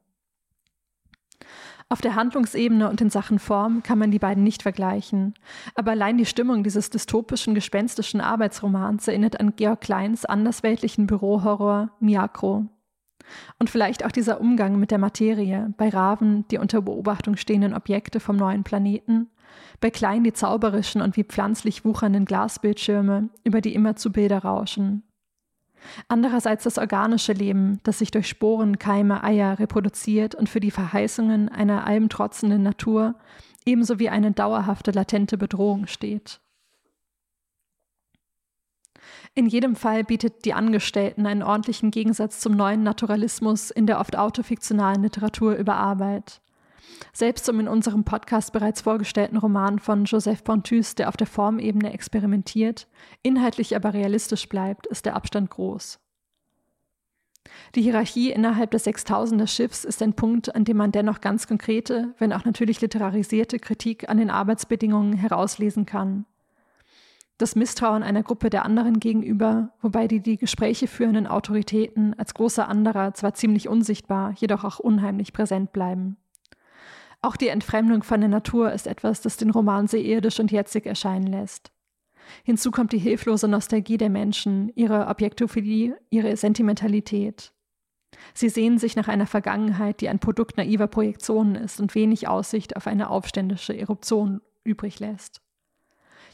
Auf 1.88 2.00
der 2.00 2.16
Handlungsebene 2.16 2.90
und 2.90 3.00
in 3.00 3.10
Sachen 3.10 3.38
Form 3.38 3.84
kann 3.84 3.98
man 3.98 4.10
die 4.10 4.18
beiden 4.18 4.42
nicht 4.42 4.62
vergleichen. 4.62 5.34
Aber 5.76 5.92
allein 5.92 6.18
die 6.18 6.26
Stimmung 6.26 6.64
dieses 6.64 6.90
dystopischen, 6.90 7.54
gespenstischen 7.54 8.20
Arbeitsromans 8.20 9.06
erinnert 9.06 9.38
an 9.38 9.54
Georg 9.54 9.82
Kleins 9.82 10.24
andersweltlichen 10.24 11.06
Bürohorror 11.06 11.90
Miakro. 12.00 12.66
Und 13.60 13.70
vielleicht 13.70 14.04
auch 14.04 14.10
dieser 14.10 14.40
Umgang 14.40 14.80
mit 14.80 14.90
der 14.90 14.98
Materie, 14.98 15.72
bei 15.76 15.88
Raven 15.88 16.46
die 16.48 16.58
unter 16.58 16.82
Beobachtung 16.82 17.36
stehenden 17.36 17.74
Objekte 17.74 18.18
vom 18.18 18.36
neuen 18.36 18.64
Planeten, 18.64 19.30
bei 19.80 19.90
Klein 19.90 20.24
die 20.24 20.32
zauberischen 20.32 21.00
und 21.00 21.16
wie 21.16 21.24
pflanzlich 21.24 21.84
wuchernden 21.84 22.24
Glasbildschirme, 22.24 23.28
über 23.44 23.60
die 23.60 23.74
immerzu 23.74 24.10
Bilder 24.10 24.38
rauschen. 24.38 25.04
Andererseits 26.08 26.64
das 26.64 26.78
organische 26.78 27.32
Leben, 27.32 27.80
das 27.82 27.98
sich 27.98 28.10
durch 28.10 28.28
Sporen, 28.28 28.78
Keime, 28.78 29.22
Eier 29.22 29.58
reproduziert 29.58 30.34
und 30.34 30.48
für 30.48 30.60
die 30.60 30.70
Verheißungen 30.70 31.48
einer 31.48 31.86
allem 31.86 32.08
trotzenden 32.08 32.62
Natur 32.62 33.14
ebenso 33.64 33.98
wie 33.98 34.08
eine 34.08 34.32
dauerhafte 34.32 34.92
latente 34.92 35.36
Bedrohung 35.36 35.86
steht. 35.86 36.40
In 39.34 39.46
jedem 39.46 39.76
Fall 39.76 40.02
bietet 40.02 40.44
die 40.44 40.54
Angestellten 40.54 41.26
einen 41.26 41.42
ordentlichen 41.42 41.90
Gegensatz 41.90 42.40
zum 42.40 42.56
neuen 42.56 42.82
Naturalismus 42.82 43.70
in 43.70 43.86
der 43.86 44.00
oft 44.00 44.16
autofiktionalen 44.16 45.02
Literatur 45.02 45.56
über 45.56 45.74
Arbeit. 45.74 46.40
Selbst 47.12 47.44
zum 47.44 47.60
in 47.60 47.68
unserem 47.68 48.04
Podcast 48.04 48.52
bereits 48.52 48.82
vorgestellten 48.82 49.36
Roman 49.36 49.78
von 49.78 50.04
Joseph 50.04 50.44
Pontus, 50.44 50.94
der 50.94 51.08
auf 51.08 51.16
der 51.16 51.26
Formebene 51.26 51.92
experimentiert, 51.92 52.88
inhaltlich 53.22 53.74
aber 53.74 53.94
realistisch 53.94 54.48
bleibt, 54.48 54.86
ist 54.86 55.06
der 55.06 55.16
Abstand 55.16 55.50
groß. 55.50 55.98
Die 57.74 57.82
Hierarchie 57.82 58.30
innerhalb 58.30 58.70
des 58.72 58.84
Sechstausender 58.84 59.46
Schiffs 59.46 59.84
ist 59.84 60.02
ein 60.02 60.14
Punkt, 60.14 60.54
an 60.54 60.64
dem 60.64 60.76
man 60.76 60.92
dennoch 60.92 61.20
ganz 61.20 61.46
konkrete, 61.46 62.14
wenn 62.18 62.32
auch 62.32 62.44
natürlich 62.44 62.80
literarisierte 62.80 63.58
Kritik 63.58 64.08
an 64.08 64.18
den 64.18 64.30
Arbeitsbedingungen 64.30 65.14
herauslesen 65.14 65.86
kann. 65.86 66.26
das 67.38 67.54
Misstrauen 67.54 68.02
einer 68.02 68.22
Gruppe 68.22 68.48
der 68.48 68.64
anderen 68.64 68.98
gegenüber, 68.98 69.70
wobei 69.82 70.08
die 70.08 70.20
die 70.20 70.38
Gespräche 70.38 70.86
führenden 70.86 71.26
Autoritäten 71.26 72.14
als 72.18 72.32
großer 72.32 72.66
anderer 72.66 73.12
zwar 73.12 73.34
ziemlich 73.34 73.68
unsichtbar, 73.68 74.32
jedoch 74.36 74.64
auch 74.64 74.78
unheimlich 74.78 75.34
präsent 75.34 75.70
bleiben. 75.72 76.16
Auch 77.26 77.34
die 77.34 77.48
Entfremdung 77.48 78.04
von 78.04 78.20
der 78.20 78.28
Natur 78.28 78.70
ist 78.70 78.86
etwas, 78.86 79.20
das 79.20 79.36
den 79.36 79.50
Roman 79.50 79.88
sehr 79.88 80.04
irdisch 80.04 80.38
und 80.38 80.52
jetzig 80.52 80.86
erscheinen 80.86 81.26
lässt. 81.26 81.72
Hinzu 82.44 82.70
kommt 82.70 82.92
die 82.92 82.98
hilflose 82.98 83.48
Nostalgie 83.48 83.96
der 83.96 84.10
Menschen, 84.10 84.70
ihre 84.76 85.08
Objektophilie, 85.08 85.98
ihre 86.08 86.36
Sentimentalität. 86.36 87.52
Sie 88.32 88.48
sehnen 88.48 88.78
sich 88.78 88.94
nach 88.94 89.08
einer 89.08 89.26
Vergangenheit, 89.26 90.00
die 90.00 90.08
ein 90.08 90.20
Produkt 90.20 90.56
naiver 90.56 90.86
Projektionen 90.86 91.56
ist 91.56 91.80
und 91.80 91.96
wenig 91.96 92.28
Aussicht 92.28 92.76
auf 92.76 92.86
eine 92.86 93.10
aufständische 93.10 93.76
Eruption 93.76 94.40
übrig 94.62 95.00
lässt. 95.00 95.42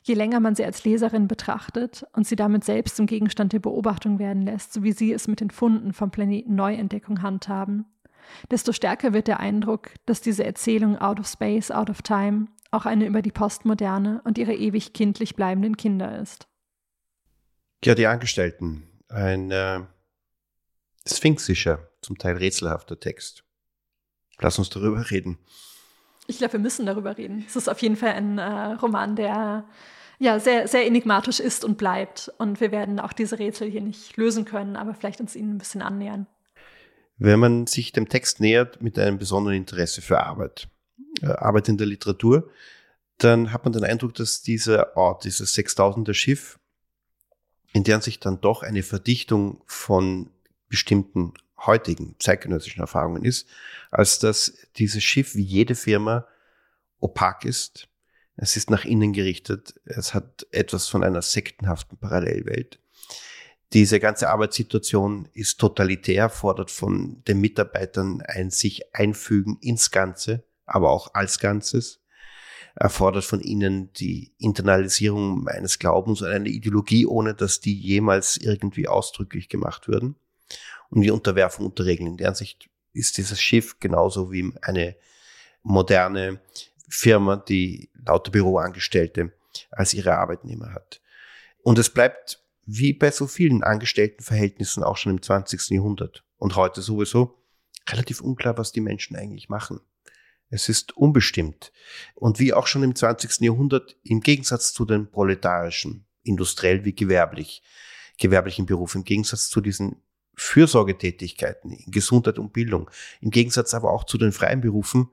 Je 0.03 0.13
länger 0.13 0.41
man 0.41 0.55
sie 0.55 0.65
als 0.67 0.85
Leserin 0.85 1.27
betrachtet 1.27 2.05
und 2.13 2.27
sie 2.27 2.37
damit 2.37 2.65
selbst 2.65 2.97
zum 2.97 3.07
Gegenstand 3.07 3.55
der 3.55 3.61
Beobachtung 3.61 4.19
werden 4.19 4.43
lässt, 4.43 4.75
so 4.75 4.83
wie 4.83 4.93
sie 4.93 5.15
es 5.15 5.27
mit 5.27 5.41
den 5.41 5.51
Funden 5.51 5.95
vom 5.95 6.11
Planeten 6.11 6.55
Neuentdeckung 6.55 7.23
handhaben, 7.23 7.87
desto 8.51 8.73
stärker 8.73 9.13
wird 9.13 9.29
der 9.29 9.41
Eindruck, 9.41 9.91
dass 10.07 10.21
diese 10.21 10.45
Erzählung 10.45 10.99
Out 10.99 11.21
of 11.21 11.27
Space, 11.27 11.71
Out 11.71 11.91
of 11.91 12.03
Time 12.03 12.47
auch 12.71 12.87
eine 12.87 13.07
über 13.07 13.23
die 13.23 13.33
Postmoderne 13.33 14.23
und 14.25 14.39
ihre 14.39 14.55
ewig 14.55 14.93
kindlich 14.93 15.37
bleibenden 15.37 15.77
Kinder 15.77 16.19
ist. 16.21 16.49
Ja, 17.85 17.95
die 17.95 18.07
Angestellten. 18.07 18.85
Ein 19.09 19.51
äh, 19.51 19.81
sphinxischer, 21.07 21.91
zum 22.01 22.17
Teil 22.19 22.37
rätselhafter 22.37 22.99
Text. 22.99 23.45
Lass 24.41 24.59
uns 24.59 24.71
darüber 24.71 25.11
reden. 25.11 25.39
Ich 26.27 26.39
glaube, 26.39 26.55
wir 26.55 26.61
müssen 26.61 26.87
darüber 26.87 27.19
reden. 27.19 27.45
Es 27.47 27.57
ist 27.57 27.69
auf 27.69 27.81
jeden 27.83 27.97
Fall 27.97 28.13
ein 28.13 28.39
äh, 28.39 28.75
Roman, 28.75 29.17
der 29.17 29.67
ja 30.19 30.39
sehr, 30.39 30.69
sehr 30.69 30.87
enigmatisch 30.87 31.41
ist 31.41 31.65
und 31.65 31.77
bleibt. 31.77 32.33
Und 32.39 32.61
wir 32.61 32.71
werden 32.71 33.01
auch 33.01 33.13
diese 33.13 33.39
Rätsel 33.39 33.69
hier 33.69 33.83
nicht 33.83 34.17
lösen 34.17 34.45
können, 34.45 34.77
aber 34.77 34.95
vielleicht 34.95 35.21
uns 35.21 35.35
ihnen 35.35 35.57
ein 35.57 35.59
bisschen 35.59 35.83
annähern. 35.83 36.27
Wenn 37.19 37.41
man 37.41 37.67
sich 37.67 37.93
dem 37.93 38.09
Text 38.09 38.41
nähert 38.41 38.83
mit 38.83 38.99
einem 38.99 39.19
besonderen 39.19 39.57
Interesse 39.57 40.03
für 40.03 40.21
Arbeit, 40.21 40.69
äh, 41.23 41.27
Arbeit 41.27 41.69
in 41.69 41.79
der 41.79 41.87
Literatur, 41.87 42.51
dann 43.19 43.53
hat 43.53 43.65
man 43.65 43.73
den 43.73 43.85
Eindruck, 43.85 44.15
dass 44.15 44.43
dieser 44.43 44.97
Ort, 44.97 45.25
dieses 45.25 45.55
6000er 45.55 46.15
Schiff, 46.15 46.59
in 47.73 47.85
deren 47.85 48.01
sich 48.01 48.21
dann 48.21 48.41
doch 48.41 48.63
eine 48.63 48.83
Verdichtung 48.83 49.63
von 49.67 50.31
bestimmten 50.69 51.35
heutigen 51.59 52.17
zeitgenössischen 52.19 52.81
Erfahrungen 52.81 53.25
ist, 53.25 53.49
als 53.91 54.19
dass 54.19 54.55
dieses 54.77 55.03
Schiff 55.03 55.35
wie 55.35 55.43
jede 55.43 55.75
Firma 55.75 56.27
opak 56.99 57.45
ist. 57.45 57.89
Es 58.37 58.57
ist 58.57 58.71
nach 58.71 58.85
innen 58.85 59.13
gerichtet. 59.13 59.75
Es 59.85 60.15
hat 60.15 60.47
etwas 60.51 60.89
von 60.89 61.05
einer 61.05 61.23
sektenhaften 61.23 61.99
Parallelwelt. 61.99 62.81
Diese 63.73 64.01
ganze 64.01 64.29
Arbeitssituation 64.29 65.29
ist 65.33 65.59
totalitär, 65.59 66.29
fordert 66.29 66.71
von 66.71 67.23
den 67.27 67.41
Mitarbeitern 67.41 68.21
ein 68.21 68.51
sich 68.51 68.95
einfügen 68.95 69.57
ins 69.63 69.91
Ganze, 69.91 70.45
aber 70.67 70.91
auch 70.91 71.15
als 71.15 71.39
Ganzes. 71.39 72.01
Erfordert 72.75 73.25
von 73.25 73.41
ihnen 73.41 73.93
die 73.95 74.33
Internalisierung 74.39 75.47
eines 75.49 75.79
Glaubens 75.79 76.23
und 76.23 76.29
einer 76.29 76.47
Ideologie, 76.47 77.07
ohne 77.07 77.35
dass 77.35 77.61
die 77.61 77.79
jemals 77.79 78.37
irgendwie 78.37 78.89
ausdrücklich 78.89 79.49
gemacht 79.49 79.89
würden 79.89 80.17
und 80.91 81.03
die 81.03 81.11
Unterwerfung 81.11 81.67
unter 81.67 81.85
Regeln. 81.85 82.09
In 82.09 82.17
der 82.17 82.29
Ansicht 82.29 82.69
ist 82.93 83.17
dieses 83.19 83.41
Schiff 83.41 83.79
genauso 83.81 84.33
wie 84.33 84.53
eine 84.63 84.97
moderne 85.63 86.41
Firma, 86.89 87.37
die 87.37 87.91
lauter 88.07 88.31
Büroangestellte 88.31 89.33
als 89.71 89.95
ihre 89.95 90.17
Arbeitnehmer 90.17 90.75
hat. 90.75 91.01
Und 91.63 91.79
es 91.79 91.91
bleibt 91.91 92.42
wie 92.65 92.93
bei 92.93 93.11
so 93.11 93.27
vielen 93.27 93.63
Angestelltenverhältnissen 93.63 94.83
auch 94.83 94.97
schon 94.97 95.13
im 95.13 95.23
20. 95.23 95.71
Jahrhundert 95.71 96.25
und 96.37 96.57
heute 96.57 96.83
sowieso 96.83 97.43
relativ 97.89 98.21
unklar, 98.21 98.57
was 98.59 98.73
die 98.73 98.81
Menschen 98.81 99.17
eigentlich 99.17 99.49
machen. 99.49 99.81
Es 100.49 100.69
ist 100.69 100.97
unbestimmt. 100.97 101.73
Und 102.15 102.39
wie 102.39 102.53
auch 102.53 102.67
schon 102.67 102.83
im 102.83 102.95
20. 102.95 103.41
Jahrhundert, 103.41 103.97
im 104.05 104.21
Gegensatz 104.21 104.73
zu 104.73 104.85
den 104.85 105.11
proletarischen, 105.11 106.07
industriell 106.23 106.85
wie 106.85 106.95
gewerblich, 106.95 107.63
gewerblichen 108.19 108.67
Berufen, 108.67 108.99
im 108.99 109.05
Gegensatz 109.05 109.49
zu 109.49 109.61
diesen 109.61 110.03
Fürsorgetätigkeiten 110.35 111.73
in 111.73 111.91
Gesundheit 111.91 112.39
und 112.39 112.53
Bildung. 112.53 112.91
Im 113.21 113.31
Gegensatz 113.31 113.75
aber 113.75 113.91
auch 113.91 114.05
zu 114.05 114.19
den 114.19 114.33
freien 114.33 114.61
Berufen 114.61 115.11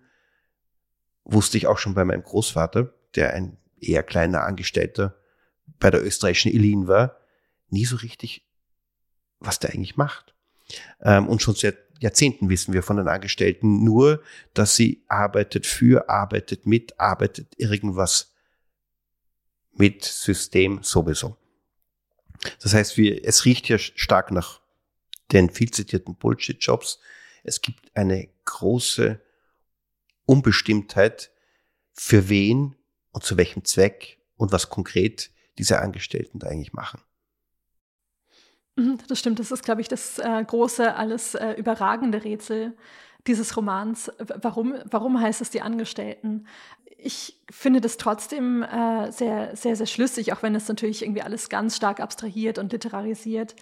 wusste 1.24 1.58
ich 1.58 1.68
auch 1.68 1.78
schon 1.78 1.94
bei 1.94 2.06
meinem 2.06 2.24
Großvater, 2.24 2.94
der 3.16 3.34
ein 3.34 3.58
eher 3.80 4.04
kleiner 4.04 4.44
Angestellter 4.44 5.16
bei 5.80 5.90
der 5.90 6.04
österreichischen 6.04 6.52
Elin 6.52 6.88
war, 6.88 7.18
nie 7.72 7.86
so 7.86 7.98
richtig, 7.98 8.46
was 9.40 9.60
der 9.60 9.72
eigentlich 9.72 9.98
macht. 9.98 10.36
Ähm, 11.02 11.28
und 11.28 11.42
schon 11.42 11.56
seit 11.56 11.78
Jahrzehnten 12.00 12.50
wissen 12.50 12.74
wir 12.74 12.84
von 12.84 12.98
den 12.98 13.08
Angestellten 13.08 13.84
nur, 13.84 14.24
dass 14.54 14.76
sie 14.76 15.04
arbeitet 15.08 15.66
für, 15.66 16.10
arbeitet 16.10 16.66
mit, 16.66 17.00
arbeitet 17.00 17.54
irgendwas 17.58 18.34
mit 19.74 20.04
System 20.04 20.82
sowieso. 20.82 21.38
Das 22.62 22.74
heißt, 22.74 22.98
wir, 22.98 23.26
es 23.26 23.46
riecht 23.46 23.68
hier 23.68 23.80
stark 23.80 24.32
nach 24.32 24.62
den 25.32 25.50
viel 25.50 25.72
zitierten 25.72 26.16
Bullshit-Jobs. 26.16 27.00
Es 27.44 27.62
gibt 27.62 27.96
eine 27.96 28.30
große 28.46 29.20
Unbestimmtheit, 30.26 31.32
für 31.94 32.30
wen 32.30 32.76
und 33.12 33.26
zu 33.26 33.36
welchem 33.36 33.66
Zweck 33.66 34.20
und 34.38 34.54
was 34.54 34.70
konkret 34.70 35.32
diese 35.58 35.80
Angestellten 35.82 36.40
da 36.40 36.48
eigentlich 36.48 36.72
machen. 36.72 37.02
Mhm, 38.80 38.98
das 39.10 39.20
stimmt, 39.20 39.40
das 39.40 39.52
ist, 39.52 39.64
glaube 39.64 39.82
ich, 39.82 39.90
das 39.90 40.20
äh, 40.20 40.44
große, 40.44 40.96
alles 40.96 41.36
äh, 41.36 41.52
überragende 41.54 42.24
Rätsel 42.24 42.78
dieses 43.28 43.58
Romans. 43.58 44.10
Warum, 44.42 44.76
warum 44.86 45.20
heißt 45.20 45.42
es 45.42 45.50
die 45.50 45.62
Angestellten? 45.62 46.48
Ich 46.98 47.38
finde 47.52 47.82
das 47.82 47.98
trotzdem 47.98 48.64
äh, 48.64 49.12
sehr, 49.12 49.56
sehr, 49.58 49.76
sehr 49.76 49.86
schlüssig, 49.86 50.32
auch 50.32 50.44
wenn 50.44 50.56
es 50.56 50.70
natürlich 50.70 51.02
irgendwie 51.02 51.22
alles 51.22 51.50
ganz 51.50 51.76
stark 51.76 52.00
abstrahiert 52.00 52.58
und 52.58 52.72
literarisiert. 52.72 53.56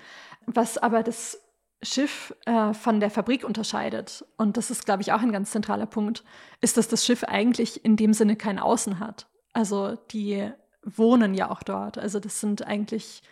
Was 0.46 0.78
aber 0.78 1.02
das 1.02 1.42
Schiff 1.82 2.36
äh, 2.46 2.74
von 2.74 3.00
der 3.00 3.10
Fabrik 3.10 3.44
unterscheidet, 3.44 4.24
und 4.38 4.56
das 4.56 4.70
ist, 4.70 4.86
glaube 4.86 5.02
ich, 5.02 5.14
auch 5.14 5.22
ein 5.22 5.32
ganz 5.32 5.50
zentraler 5.50 5.88
Punkt, 5.88 6.24
ist, 6.62 6.78
dass 6.78 6.88
das 6.88 7.04
Schiff 7.04 7.24
eigentlich 7.24 7.84
in 7.84 7.96
dem 7.96 8.14
Sinne 8.14 8.36
kein 8.36 8.60
Außen 8.60 9.00
hat. 9.00 9.26
Also 9.54 9.96
die 10.12 10.52
wohnen 10.84 11.34
ja 11.34 11.50
auch 11.50 11.64
dort. 11.64 11.98
Also 11.98 12.20
das 12.20 12.40
sind 12.40 12.68
eigentlich, 12.68 13.24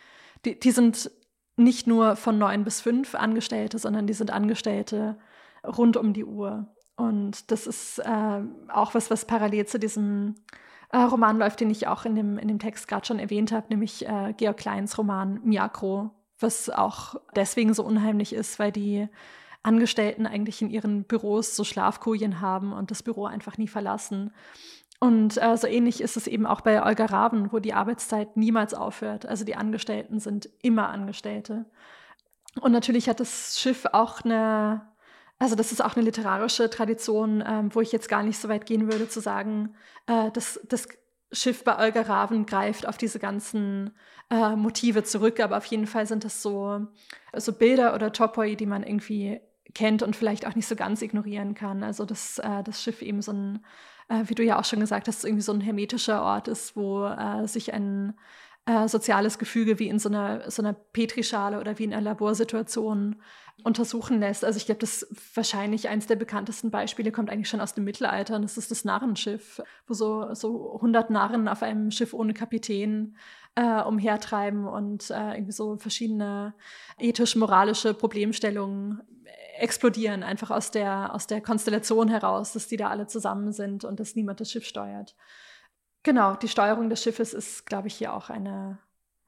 die, 0.45 0.59
die 0.59 0.71
sind 0.71 1.11
nicht 1.57 1.87
nur 1.87 2.15
von 2.15 2.37
neun 2.37 2.63
bis 2.63 2.81
fünf 2.81 3.15
Angestellte, 3.15 3.79
sondern 3.79 4.07
die 4.07 4.13
sind 4.13 4.31
Angestellte 4.31 5.17
rund 5.65 5.97
um 5.97 6.13
die 6.13 6.25
Uhr. 6.25 6.67
Und 6.95 7.51
das 7.51 7.67
ist 7.67 7.99
äh, 7.99 8.41
auch 8.69 8.93
was, 8.93 9.11
was 9.11 9.25
parallel 9.25 9.65
zu 9.65 9.79
diesem 9.79 10.35
äh, 10.91 10.97
Roman 10.97 11.37
läuft, 11.37 11.59
den 11.59 11.69
ich 11.69 11.87
auch 11.87 12.05
in 12.05 12.15
dem, 12.15 12.37
in 12.37 12.47
dem 12.47 12.59
Text 12.59 12.87
gerade 12.87 13.05
schon 13.05 13.19
erwähnt 13.19 13.51
habe, 13.51 13.67
nämlich 13.69 14.07
äh, 14.07 14.33
Georg 14.37 14.57
Kleins 14.57 14.97
Roman 14.97 15.41
Miakro, 15.43 16.11
was 16.39 16.69
auch 16.69 17.15
deswegen 17.35 17.73
so 17.73 17.83
unheimlich 17.83 18.33
ist, 18.33 18.59
weil 18.59 18.71
die 18.71 19.07
Angestellten 19.63 20.27
eigentlich 20.27 20.61
in 20.61 20.69
ihren 20.69 21.03
Büros 21.03 21.55
so 21.55 21.63
Schlafkojen 21.63 22.39
haben 22.39 22.71
und 22.71 22.91
das 22.91 23.01
Büro 23.01 23.25
einfach 23.25 23.57
nie 23.57 23.67
verlassen. 23.67 24.31
Und 25.05 25.39
äh, 25.39 25.55
so 25.55 25.67
ähnlich 25.67 26.01
ist 26.01 26.17
es 26.17 26.25
eben 26.25 26.47
auch 26.47 26.61
bei 26.61 26.83
Olga 26.83 27.05
Raven, 27.05 27.51
wo 27.51 27.59
die 27.59 27.73
Arbeitszeit 27.73 28.37
niemals 28.37 28.73
aufhört. 28.73 29.27
Also 29.27 29.45
die 29.45 29.55
Angestellten 29.55 30.19
sind 30.19 30.49
immer 30.63 30.89
Angestellte. 30.89 31.65
Und 32.59 32.71
natürlich 32.71 33.07
hat 33.07 33.19
das 33.19 33.59
Schiff 33.59 33.85
auch 33.91 34.21
eine, 34.21 34.81
also 35.37 35.53
das 35.53 35.71
ist 35.71 35.85
auch 35.85 35.95
eine 35.95 36.05
literarische 36.05 36.71
Tradition, 36.71 37.43
ähm, 37.45 37.69
wo 37.75 37.81
ich 37.81 37.91
jetzt 37.91 38.09
gar 38.09 38.23
nicht 38.23 38.39
so 38.39 38.49
weit 38.49 38.65
gehen 38.65 38.91
würde 38.91 39.07
zu 39.07 39.19
sagen, 39.19 39.75
äh, 40.07 40.31
dass 40.31 40.59
das 40.67 40.87
Schiff 41.31 41.63
bei 41.63 41.77
Olga 41.77 42.01
Raven 42.01 42.47
greift 42.47 42.87
auf 42.87 42.97
diese 42.97 43.19
ganzen 43.19 43.95
äh, 44.31 44.55
Motive 44.55 45.03
zurück, 45.03 45.39
aber 45.39 45.57
auf 45.57 45.65
jeden 45.65 45.85
Fall 45.85 46.07
sind 46.07 46.23
das 46.23 46.41
so, 46.41 46.87
so 47.35 47.53
Bilder 47.53 47.93
oder 47.93 48.11
Topoi, 48.11 48.55
die 48.55 48.65
man 48.65 48.81
irgendwie 48.81 49.39
kennt 49.75 50.01
und 50.01 50.15
vielleicht 50.15 50.47
auch 50.47 50.55
nicht 50.55 50.67
so 50.67 50.75
ganz 50.75 51.03
ignorieren 51.03 51.53
kann. 51.53 51.83
Also 51.83 52.05
dass 52.05 52.39
äh, 52.39 52.63
das 52.63 52.81
Schiff 52.81 53.03
eben 53.03 53.21
so 53.21 53.33
ein, 53.33 53.63
äh, 54.07 54.23
wie 54.27 54.35
du 54.35 54.43
ja 54.43 54.59
auch 54.59 54.65
schon 54.65 54.79
gesagt 54.79 55.07
hast, 55.07 55.23
irgendwie 55.23 55.41
so 55.41 55.53
ein 55.53 55.61
hermetischer 55.61 56.21
Ort 56.21 56.47
ist, 56.47 56.75
wo 56.75 57.05
äh, 57.05 57.47
sich 57.47 57.73
ein 57.73 58.13
äh, 58.65 58.87
soziales 58.87 59.37
Gefüge 59.37 59.79
wie 59.79 59.87
in 59.87 59.99
so 59.99 60.09
einer, 60.09 60.49
so 60.49 60.61
einer 60.61 60.73
Petrischale 60.73 61.59
oder 61.59 61.77
wie 61.77 61.83
in 61.83 61.93
einer 61.93 62.01
Laborsituation 62.01 63.17
untersuchen 63.63 64.19
lässt. 64.19 64.43
Also 64.43 64.57
ich 64.57 64.65
glaube, 64.65 64.79
das 64.79 65.07
wahrscheinlich 65.33 65.87
eines 65.87 66.07
der 66.07 66.15
bekanntesten 66.15 66.71
Beispiele 66.71 67.11
kommt 67.11 67.29
eigentlich 67.29 67.49
schon 67.49 67.61
aus 67.61 67.73
dem 67.73 67.85
Mittelalter. 67.85 68.35
Und 68.35 68.41
das 68.41 68.57
ist 68.57 68.71
das 68.71 68.83
Narrenschiff, 68.83 69.61
wo 69.87 69.93
so, 69.93 70.33
so 70.33 70.75
100 70.75 71.09
Narren 71.09 71.47
auf 71.47 71.63
einem 71.63 71.91
Schiff 71.91 72.13
ohne 72.13 72.33
Kapitän 72.33 73.15
äh, 73.55 73.81
umhertreiben 73.81 74.67
und 74.67 75.09
äh, 75.09 75.33
irgendwie 75.33 75.53
so 75.53 75.77
verschiedene 75.77 76.53
ethisch-moralische 76.99 77.93
Problemstellungen 77.93 79.01
explodieren, 79.59 80.23
einfach 80.23 80.51
aus 80.51 80.71
der, 80.71 81.13
aus 81.13 81.27
der 81.27 81.41
Konstellation 81.41 82.07
heraus, 82.07 82.53
dass 82.53 82.67
die 82.67 82.77
da 82.77 82.89
alle 82.89 83.07
zusammen 83.07 83.51
sind 83.51 83.83
und 83.83 83.99
dass 83.99 84.15
niemand 84.15 84.39
das 84.39 84.51
Schiff 84.51 84.65
steuert. 84.65 85.15
Genau, 86.03 86.35
die 86.35 86.47
Steuerung 86.47 86.89
des 86.89 87.01
Schiffes 87.01 87.33
ist, 87.33 87.65
glaube 87.65 87.87
ich, 87.87 87.95
hier 87.95 88.13
auch 88.13 88.29
eine, 88.29 88.77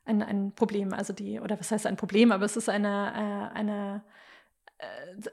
ein, 0.06 0.22
ein 0.22 0.54
Problem. 0.54 0.94
Also 0.94 1.14
die, 1.14 1.40
oder 1.40 1.60
was 1.60 1.72
heißt 1.72 1.88
ein 1.88 1.98
Problem, 1.98 2.32
aber 2.32 2.46
es 2.46 2.58
ist 2.58 2.70
eine, 2.70 3.52
äh, 3.54 3.58
eine 3.58 4.04
äh, 4.78 4.86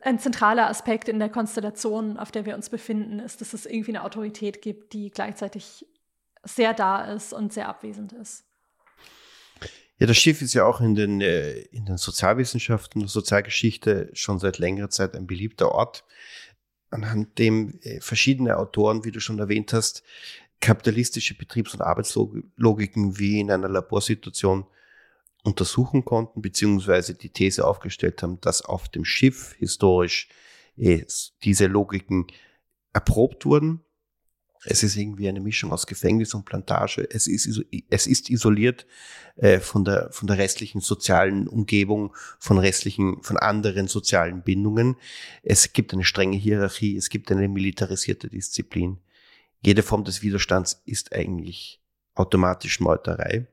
ein 0.03 0.19
zentraler 0.19 0.69
Aspekt 0.69 1.09
in 1.09 1.19
der 1.19 1.29
Konstellation, 1.29 2.17
auf 2.17 2.31
der 2.31 2.47
wir 2.47 2.55
uns 2.55 2.71
befinden, 2.71 3.19
ist, 3.19 3.41
dass 3.41 3.53
es 3.53 3.67
irgendwie 3.67 3.93
eine 3.93 4.05
Autorität 4.05 4.63
gibt, 4.63 4.93
die 4.93 5.11
gleichzeitig 5.11 5.87
sehr 6.43 6.75
da 6.75 7.05
ist 7.05 7.33
und 7.33 7.53
sehr 7.53 7.69
abwesend 7.69 8.13
ist. 8.13 8.45
Ja, 9.99 10.07
das 10.09 10.17
Schiff 10.17 10.43
ist 10.43 10.55
ja 10.55 10.65
auch 10.65 10.81
in 10.81 10.95
den, 10.95 11.21
äh, 11.21 11.53
in 11.71 11.87
den 11.87 11.99
Sozialwissenschaften 11.99 13.03
und 13.03 13.09
Sozialgeschichte 13.09 14.11
schon 14.13 14.41
seit 14.41 14.59
längerer 14.59 14.91
Zeit 14.91 15.15
ein 15.15 15.27
beliebter 15.27 15.71
Ort, 15.71 16.05
anhand 16.91 17.39
dem 17.39 17.79
äh, 17.83 18.01
verschiedene 18.01 18.57
Autoren, 18.57 19.05
wie 19.05 19.13
du 19.13 19.21
schon 19.21 19.39
erwähnt 19.39 19.73
hast, 19.73 20.03
kapitalistische 20.61 21.37
Betriebs- 21.37 21.75
und 21.75 21.83
Arbeitslogiken 21.83 23.19
wie 23.19 23.41
in 23.41 23.51
einer 23.51 23.69
Laborsituation 23.69 24.67
untersuchen 25.45 26.05
konnten, 26.05 26.41
beziehungsweise 26.41 27.15
die 27.15 27.29
These 27.29 27.67
aufgestellt 27.67 28.23
haben, 28.23 28.41
dass 28.41 28.63
auf 28.63 28.89
dem 28.89 29.05
Schiff 29.05 29.55
historisch 29.59 30.29
äh, 30.77 31.05
diese 31.45 31.67
Logiken 31.67 32.27
erprobt 32.93 33.45
wurden. 33.45 33.84
Es 34.65 34.83
ist 34.83 34.97
irgendwie 34.97 35.29
eine 35.29 35.41
Mischung 35.41 35.73
aus 35.73 35.87
Gefängnis 35.87 36.35
und 36.35 36.45
Plantage. 36.45 37.07
Es 37.11 37.27
ist, 37.27 37.65
es 37.91 38.07
ist 38.07 38.31
isoliert 38.31 38.87
äh, 39.37 39.61
von, 39.61 39.85
der, 39.85 40.11
von 40.11 40.27
der 40.27 40.39
restlichen 40.39 40.81
sozialen 40.81 41.49
Umgebung, 41.49 42.15
von 42.39 42.59
restlichen, 42.59 43.23
von 43.23 43.37
anderen 43.37 43.89
sozialen 43.89 44.43
Bindungen. 44.43 44.97
Es 45.43 45.73
gibt 45.73 45.93
eine 45.93 46.05
strenge 46.05 46.37
Hierarchie, 46.37 46.97
es 46.97 47.09
gibt 47.09 47.31
eine 47.31 47.49
militarisierte 47.49 48.29
Disziplin. 48.29 48.99
Jede 49.65 49.83
Form 49.83 50.05
des 50.05 50.23
Widerstands 50.23 50.83
ist 50.85 51.15
eigentlich 51.15 51.81
automatisch 52.15 52.81
Meuterei 52.81 53.47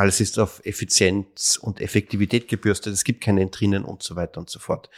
alles 0.00 0.20
ist 0.20 0.38
auf 0.38 0.64
Effizienz 0.64 1.58
und 1.60 1.80
Effektivität 1.80 2.48
gebürstet, 2.48 2.94
es 2.94 3.04
gibt 3.04 3.20
keine 3.20 3.42
Entrinnen 3.42 3.84
und 3.84 4.02
so 4.02 4.16
weiter 4.16 4.40
und 4.40 4.48
so 4.48 4.58
fort. 4.58 4.88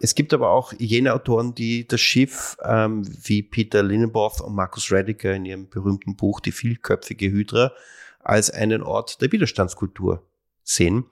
Es 0.00 0.14
gibt 0.14 0.32
aber 0.32 0.50
auch 0.50 0.72
jene 0.78 1.12
Autoren, 1.12 1.54
die 1.54 1.86
das 1.86 2.00
Schiff, 2.00 2.56
ähm, 2.64 3.02
wie 3.24 3.42
Peter 3.42 3.82
Lindenboth 3.82 4.40
und 4.40 4.54
Markus 4.54 4.90
Rediker 4.90 5.34
in 5.34 5.44
ihrem 5.44 5.68
berühmten 5.68 6.16
Buch 6.16 6.40
Die 6.40 6.52
vielköpfige 6.52 7.30
Hydra, 7.30 7.72
als 8.20 8.50
einen 8.50 8.82
Ort 8.82 9.20
der 9.20 9.30
Widerstandskultur 9.32 10.26
sehen, 10.62 11.04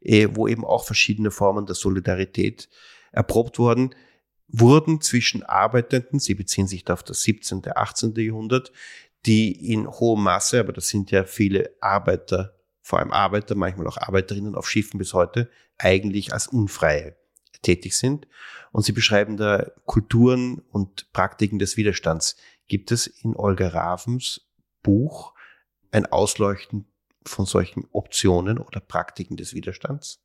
äh, 0.00 0.28
wo 0.30 0.46
eben 0.46 0.64
auch 0.64 0.84
verschiedene 0.84 1.32
Formen 1.32 1.66
der 1.66 1.74
Solidarität 1.74 2.68
erprobt 3.10 3.58
worden 3.58 3.92
wurden 4.46 5.00
zwischen 5.00 5.42
Arbeitenden, 5.42 6.20
sie 6.20 6.34
beziehen 6.34 6.68
sich 6.68 6.84
da 6.84 6.92
auf 6.92 7.02
das 7.02 7.22
17., 7.22 7.62
18. 7.74 8.14
Jahrhundert, 8.16 8.70
die 9.26 9.72
in 9.72 9.88
hohem 9.88 10.22
Maße, 10.22 10.60
aber 10.60 10.72
das 10.72 10.88
sind 10.88 11.10
ja 11.10 11.24
viele 11.24 11.70
Arbeiter 11.80 12.54
vor 12.84 12.98
allem 12.98 13.12
Arbeiter, 13.12 13.54
manchmal 13.54 13.86
auch 13.86 13.96
Arbeiterinnen 13.96 14.54
auf 14.54 14.68
Schiffen 14.68 14.98
bis 14.98 15.14
heute, 15.14 15.50
eigentlich 15.78 16.34
als 16.34 16.46
Unfreie 16.46 17.16
tätig 17.62 17.96
sind. 17.96 18.28
Und 18.72 18.84
sie 18.84 18.92
beschreiben 18.92 19.38
da 19.38 19.70
Kulturen 19.86 20.58
und 20.70 21.10
Praktiken 21.14 21.58
des 21.58 21.78
Widerstands. 21.78 22.36
Gibt 22.68 22.92
es 22.92 23.06
in 23.06 23.34
Olga 23.36 23.68
Ravens 23.68 24.42
Buch 24.82 25.32
ein 25.92 26.04
Ausleuchten 26.04 26.84
von 27.24 27.46
solchen 27.46 27.86
Optionen 27.90 28.58
oder 28.58 28.80
Praktiken 28.80 29.38
des 29.38 29.54
Widerstands? 29.54 30.20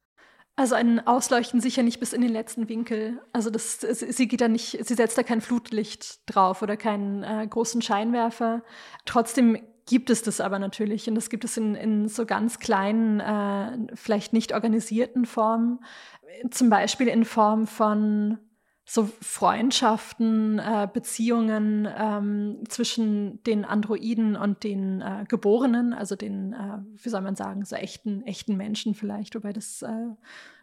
Also 0.58 0.76
ein 0.76 1.08
Ausleuchten 1.08 1.62
sicher 1.62 1.84
nicht 1.84 2.02
bis 2.02 2.12
in 2.12 2.20
den 2.20 2.34
letzten 2.34 2.68
Winkel. 2.68 3.22
Also 3.32 3.50
das, 3.50 3.80
sie 3.80 4.28
geht 4.28 4.42
da 4.42 4.50
nicht, 4.50 4.86
sie 4.86 4.96
setzt 4.96 5.18
da 5.18 5.24
kein 5.24 5.40
Flutlicht 5.40 6.20
drauf 6.26 6.62
oder 6.62 6.76
keinen 6.76 7.24
äh, 7.24 7.48
großen 7.48 7.82
Scheinwerfer. 7.82 8.64
Trotzdem 9.06 9.58
gibt 9.90 10.12
es 10.12 10.22
das 10.22 10.40
aber 10.40 10.60
natürlich. 10.60 11.10
Und 11.10 11.16
das 11.16 11.30
gibt 11.30 11.44
es 11.44 11.58
in, 11.58 11.74
in 11.74 12.08
so 12.08 12.26
ganz 12.26 12.60
kleinen, 12.60 13.20
äh, 13.20 13.96
vielleicht 13.96 14.34
nicht 14.34 14.54
organisierten 14.54 15.26
Formen, 15.26 15.80
zum 16.52 16.70
Beispiel 16.70 17.08
in 17.08 17.26
Form 17.26 17.66
von 17.66 18.38
so 18.86 19.10
Freundschaften, 19.22 20.60
äh, 20.60 20.88
Beziehungen 20.92 21.88
ähm, 21.96 22.64
zwischen 22.70 23.44
den 23.44 23.66
Androiden 23.66 24.36
und 24.36 24.64
den 24.64 25.02
äh, 25.02 25.26
Geborenen, 25.28 25.94
also 25.94 26.16
den, 26.16 26.54
äh, 26.54 26.80
wie 27.04 27.10
soll 27.10 27.22
man 27.22 27.36
sagen, 27.36 27.66
so 27.66 27.76
echten, 27.76 28.24
echten 28.24 28.58
Menschen 28.58 28.94
vielleicht, 28.96 29.36
wobei 29.36 29.54
das 29.54 29.82
äh, 29.82 30.08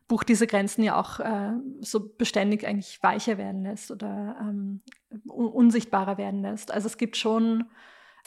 Buch 0.08 0.22
diese 0.22 0.46
Grenzen 0.46 0.82
ja 0.82 0.98
auch 0.98 1.20
äh, 1.20 1.52
so 1.80 2.08
beständig 2.16 2.66
eigentlich 2.66 3.00
weicher 3.02 3.38
werden 3.38 3.64
lässt 3.64 3.90
oder 3.90 4.36
ähm, 4.40 4.80
unsichtbarer 5.26 6.16
werden 6.16 6.42
lässt. 6.42 6.72
Also 6.72 6.86
es 6.86 6.96
gibt 6.96 7.16
schon 7.16 7.64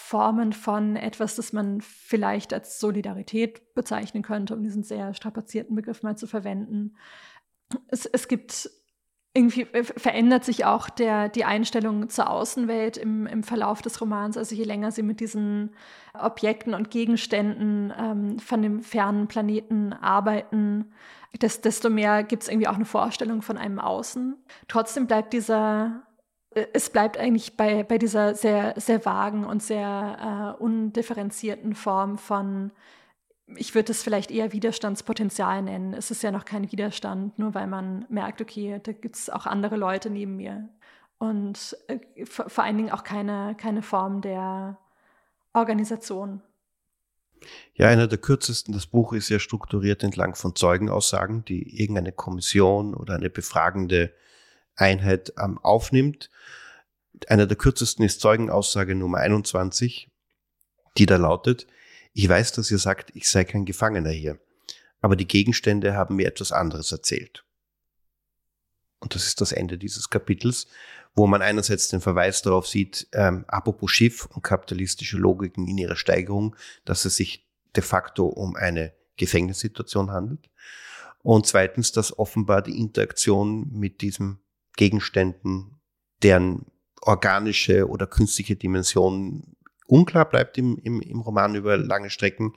Formen 0.01 0.53
von 0.53 0.95
etwas, 0.95 1.35
das 1.35 1.53
man 1.53 1.81
vielleicht 1.81 2.53
als 2.53 2.79
Solidarität 2.79 3.75
bezeichnen 3.75 4.23
könnte, 4.23 4.55
um 4.55 4.63
diesen 4.63 4.81
sehr 4.81 5.13
strapazierten 5.13 5.75
Begriff 5.75 6.01
mal 6.01 6.17
zu 6.17 6.25
verwenden. 6.25 6.95
Es, 7.89 8.05
es 8.05 8.27
gibt 8.27 8.71
irgendwie 9.33 9.65
verändert 9.65 10.43
sich 10.43 10.65
auch 10.65 10.89
der, 10.89 11.29
die 11.29 11.45
Einstellung 11.45 12.09
zur 12.09 12.29
Außenwelt 12.29 12.97
im, 12.97 13.27
im 13.27 13.43
Verlauf 13.43 13.81
des 13.81 14.01
Romans. 14.01 14.37
Also 14.37 14.55
je 14.55 14.63
länger 14.63 14.91
sie 14.91 15.03
mit 15.03 15.19
diesen 15.19 15.75
Objekten 16.13 16.73
und 16.73 16.89
Gegenständen 16.89 17.93
ähm, 17.95 18.39
von 18.39 18.61
dem 18.61 18.81
fernen 18.81 19.27
Planeten 19.27 19.93
arbeiten, 19.93 20.91
desto 21.39 21.89
mehr 21.91 22.23
gibt 22.23 22.43
es 22.43 22.49
irgendwie 22.49 22.67
auch 22.67 22.75
eine 22.75 22.85
Vorstellung 22.85 23.43
von 23.43 23.57
einem 23.57 23.79
Außen. 23.79 24.35
Trotzdem 24.67 25.05
bleibt 25.05 25.33
dieser 25.33 26.01
äh, 26.03 26.08
es 26.51 26.89
bleibt 26.89 27.17
eigentlich 27.17 27.57
bei, 27.57 27.83
bei 27.83 27.97
dieser 27.97 28.33
sehr, 28.35 28.73
sehr 28.77 29.05
vagen 29.05 29.45
und 29.45 29.61
sehr 29.61 30.55
äh, 30.59 30.63
undifferenzierten 30.63 31.75
Form 31.75 32.17
von, 32.17 32.71
ich 33.55 33.75
würde 33.75 33.91
es 33.91 34.01
vielleicht 34.01 34.31
eher 34.31 34.51
Widerstandspotenzial 34.51 35.61
nennen. 35.61 35.93
Es 35.93 36.11
ist 36.11 36.23
ja 36.23 36.31
noch 36.31 36.45
kein 36.45 36.71
Widerstand, 36.71 37.37
nur 37.37 37.53
weil 37.53 37.67
man 37.67 38.05
merkt, 38.09 38.41
okay, 38.41 38.79
da 38.81 38.91
gibt 38.93 39.15
es 39.15 39.29
auch 39.29 39.45
andere 39.45 39.75
Leute 39.75 40.09
neben 40.09 40.37
mir. 40.37 40.69
Und 41.19 41.77
äh, 41.87 42.25
vor, 42.25 42.49
vor 42.49 42.63
allen 42.63 42.77
Dingen 42.77 42.91
auch 42.91 43.03
keine, 43.03 43.55
keine 43.57 43.83
Form 43.83 44.21
der 44.21 44.79
Organisation. 45.53 46.41
Ja, 47.75 47.87
einer 47.87 48.07
der 48.07 48.17
kürzesten, 48.17 48.73
das 48.73 48.87
Buch 48.87 49.13
ist 49.13 49.29
ja 49.29 49.39
strukturiert 49.39 50.03
entlang 50.03 50.35
von 50.35 50.55
Zeugenaussagen, 50.55 51.45
die 51.45 51.81
irgendeine 51.81 52.11
Kommission 52.11 52.93
oder 52.93 53.15
eine 53.15 53.29
befragende 53.29 54.13
Einheit 54.79 55.33
ähm, 55.39 55.57
aufnimmt. 55.59 56.29
Einer 57.27 57.47
der 57.47 57.57
kürzesten 57.57 58.05
ist 58.05 58.21
Zeugenaussage 58.21 58.95
Nummer 58.95 59.19
21, 59.19 60.09
die 60.97 61.05
da 61.05 61.17
lautet, 61.17 61.67
ich 62.13 62.27
weiß, 62.27 62.53
dass 62.53 62.71
ihr 62.71 62.79
sagt, 62.79 63.15
ich 63.15 63.29
sei 63.29 63.43
kein 63.43 63.65
Gefangener 63.65 64.09
hier, 64.09 64.39
aber 65.01 65.15
die 65.15 65.27
Gegenstände 65.27 65.95
haben 65.95 66.15
mir 66.15 66.27
etwas 66.27 66.51
anderes 66.51 66.91
erzählt. 66.91 67.45
Und 68.99 69.15
das 69.15 69.25
ist 69.25 69.39
das 69.41 69.51
Ende 69.51 69.77
dieses 69.77 70.09
Kapitels, 70.09 70.67
wo 71.15 71.27
man 71.27 71.41
einerseits 71.41 71.87
den 71.87 72.01
Verweis 72.01 72.41
darauf 72.41 72.67
sieht, 72.67 73.07
ähm, 73.13 73.45
apropos 73.47 73.91
Schiff 73.91 74.25
und 74.25 74.41
kapitalistische 74.41 75.17
Logiken 75.17 75.67
in 75.67 75.77
ihrer 75.77 75.95
Steigerung, 75.95 76.55
dass 76.85 77.05
es 77.05 77.15
sich 77.15 77.47
de 77.75 77.83
facto 77.83 78.25
um 78.25 78.55
eine 78.55 78.93
Gefängnissituation 79.17 80.11
handelt. 80.11 80.49
Und 81.21 81.45
zweitens, 81.45 81.91
dass 81.91 82.17
offenbar 82.17 82.61
die 82.61 82.79
Interaktion 82.79 83.69
mit 83.71 84.01
diesem 84.01 84.39
Gegenständen, 84.75 85.79
deren 86.23 86.65
organische 87.01 87.87
oder 87.87 88.07
künstliche 88.07 88.55
Dimension 88.55 89.55
unklar 89.87 90.29
bleibt 90.29 90.57
im, 90.57 90.77
im, 90.77 91.01
im 91.01 91.19
Roman 91.21 91.55
über 91.55 91.77
lange 91.77 92.09
Strecken, 92.09 92.53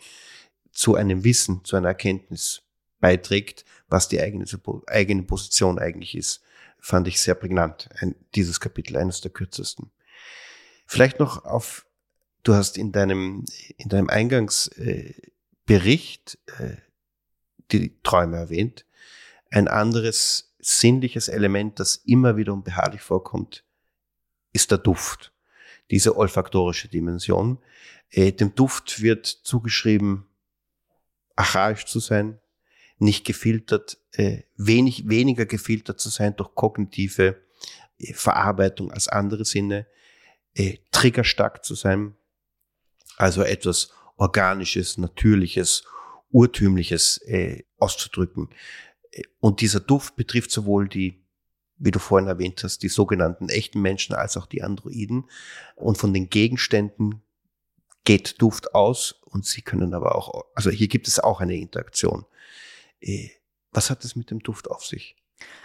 zu 0.73 0.95
einem 0.95 1.25
Wissen, 1.25 1.65
zu 1.65 1.77
einer 1.77 1.89
Erkenntnis 1.89 2.63
beiträgt, 3.01 3.65
was 3.89 4.09
die 4.09 4.21
eigene, 4.21 4.45
eigene 4.87 5.25
Position 5.25 5.79
eigentlich 5.79 6.17
ist, 6.17 6.41
fand 6.79 7.09
ich 7.09 7.21
sehr 7.21 7.35
prägnant. 7.35 7.91
Ein, 7.99 8.15
dieses 8.35 8.61
Kapitel, 8.61 8.97
eines 8.97 9.21
der 9.21 9.31
kürzesten. 9.31 9.91
Vielleicht 10.87 11.21
noch 11.21 11.45
auf, 11.45 11.87
du 12.43 12.55
hast 12.55 12.79
in 12.79 12.93
deinem, 12.93 13.45
in 13.77 13.89
deinem 13.89 14.09
Eingangsbericht 14.09 16.39
äh, 16.59 16.77
die 17.71 18.01
Träume 18.03 18.39
erwähnt. 18.39 18.87
Ein 19.51 19.69
anderes 19.69 20.52
sinnliches 20.63 21.29
Element, 21.29 21.79
das 21.81 21.97
immer 21.97 22.37
wieder 22.37 22.57
beharrlich 22.57 23.03
vorkommt, 23.03 23.65
ist 24.53 24.71
der 24.71 24.79
Duft. 24.79 25.33
Diese 25.91 26.17
olfaktorische 26.17 26.89
Dimension. 26.89 27.59
Äh, 28.11 28.33
dem 28.33 28.55
Duft 28.55 29.03
wird 29.03 29.27
zugeschrieben, 29.27 30.27
archaisch 31.37 31.85
zu 31.85 31.99
sein, 31.99 32.39
nicht 32.99 33.27
gefiltert, 33.27 33.99
äh, 34.13 34.43
wenig, 34.57 35.09
weniger 35.09 35.45
gefiltert 35.45 36.01
zu 36.01 36.09
sein 36.09 36.37
durch 36.37 36.55
kognitive 36.55 37.43
äh, 37.99 38.15
Verarbeitung 38.15 38.93
als 38.93 39.09
andere 39.09 39.45
Sinne, 39.45 39.87
äh, 40.55 40.79
triggerstark 40.93 41.65
zu 41.65 41.75
sein, 41.75 42.15
also 43.17 43.43
etwas 43.43 43.91
Organisches, 44.17 44.99
Natürliches, 44.99 45.85
Urtümliches 46.31 47.19
äh, 47.27 47.65
auszudrücken. 47.79 48.49
Und 49.41 49.61
dieser 49.61 49.81
Duft 49.81 50.17
betrifft 50.17 50.51
sowohl 50.51 50.89
die, 50.89 51.23
wie 51.77 51.91
du 51.91 51.99
vorhin 51.99 52.29
erwähnt 52.29 52.63
hast, 52.65 52.83
die 52.83 52.89
sogenannten 52.89 53.49
echten 53.49 53.81
Menschen 53.81 54.15
als 54.15 54.37
auch 54.37 54.47
die 54.47 54.63
Androiden. 54.63 55.25
Und 55.75 55.99
von 55.99 56.13
den 56.15 56.31
Gegenständen 56.31 57.23
geht 58.05 58.41
Duft 58.41 58.75
aus 58.75 59.13
und 59.25 59.45
sie 59.47 59.63
können 59.63 59.95
aber 59.95 60.17
auch, 60.17 60.45
also 60.55 60.71
hier 60.71 60.89
gibt 60.89 61.09
es 61.09 61.21
auch 61.21 61.41
eine 61.41 61.57
Interaktion. 61.57 62.25
Äh, 63.01 63.31
was 63.73 63.91
hat 63.91 64.05
es 64.05 64.17
mit 64.17 64.31
dem 64.31 64.41
Duft 64.41 64.71
auf 64.71 64.85
sich? 64.85 65.17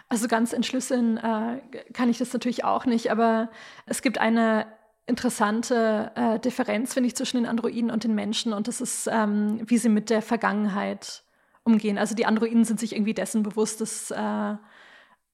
Also 0.10 0.28
ganz 0.28 0.54
entschlüsseln 0.54 1.18
äh, 1.18 1.62
kann 1.94 2.10
ich 2.10 2.18
das 2.18 2.34
natürlich 2.34 2.64
auch 2.64 2.86
nicht, 2.86 3.12
aber 3.12 3.52
es 3.86 4.02
gibt 4.02 4.18
eine 4.18 4.68
interessante 5.06 6.12
äh, 6.16 6.40
Differenz, 6.40 6.94
finde 6.94 7.08
ich, 7.08 7.16
zwischen 7.16 7.38
den 7.38 7.46
Androiden 7.46 7.92
und 7.92 8.04
den 8.04 8.16
Menschen 8.16 8.54
und 8.54 8.68
das 8.68 8.82
ist, 8.82 9.08
ähm, 9.12 9.62
wie 9.66 9.78
sie 9.78 9.90
mit 9.90 10.10
der 10.10 10.22
Vergangenheit 10.22 11.24
umgehen. 11.68 12.00
Also 12.00 12.16
die 12.16 12.26
Androiden 12.26 12.66
sind 12.66 12.80
sich 12.80 12.94
irgendwie 12.94 13.14
dessen 13.14 13.44
bewusst, 13.44 13.82
dass 13.82 14.10
äh, 14.10 14.56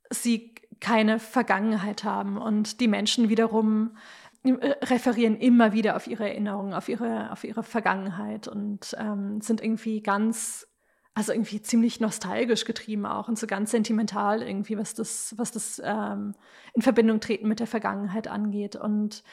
sie 0.10 0.56
keine 0.82 1.20
Vergangenheit 1.20 2.04
haben 2.04 2.38
und 2.38 2.82
die 2.82 2.90
Menschen 2.90 3.30
wiederum 3.30 3.96
äh, 4.44 4.52
referieren 4.84 5.38
immer 5.38 5.72
wieder 5.72 5.96
auf 5.96 6.08
ihre 6.08 6.28
Erinnerungen, 6.28 6.74
auf 6.74 6.90
ihre, 6.90 7.32
auf 7.32 7.46
ihre 7.46 7.64
Vergangenheit 7.64 8.48
und 8.50 8.96
ähm, 9.00 9.40
sind 9.40 9.62
irgendwie 9.62 10.02
ganz 10.02 10.68
also 11.16 11.32
irgendwie 11.32 11.62
ziemlich 11.62 12.00
nostalgisch 12.00 12.66
getrieben 12.66 13.06
auch 13.06 13.28
und 13.28 13.38
so 13.38 13.46
ganz 13.46 13.70
sentimental 13.70 14.42
irgendwie, 14.42 14.80
was 14.80 14.96
das, 14.96 15.36
was 15.38 15.52
das 15.52 15.80
ähm, 15.86 16.34
in 16.74 16.82
Verbindung 16.82 17.20
treten 17.20 17.48
mit 17.48 17.60
der 17.60 17.68
Vergangenheit 17.68 18.28
angeht. 18.28 18.76
Und 18.76 19.24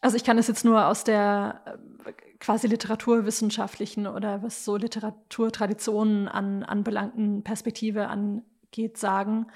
also 0.00 0.16
ich 0.16 0.24
kann 0.24 0.36
das 0.36 0.48
jetzt 0.48 0.64
nur 0.64 0.86
aus 0.86 1.04
der 1.04 1.62
äh, 2.06 2.12
quasi 2.38 2.66
literaturwissenschaftlichen 2.66 4.06
oder 4.06 4.42
was 4.42 4.64
so 4.64 4.76
Literaturtraditionen 4.76 6.28
an, 6.28 6.62
anbelangten 6.62 7.44
Perspektive 7.44 8.08
angeht, 8.08 8.96
sagen, 8.96 9.46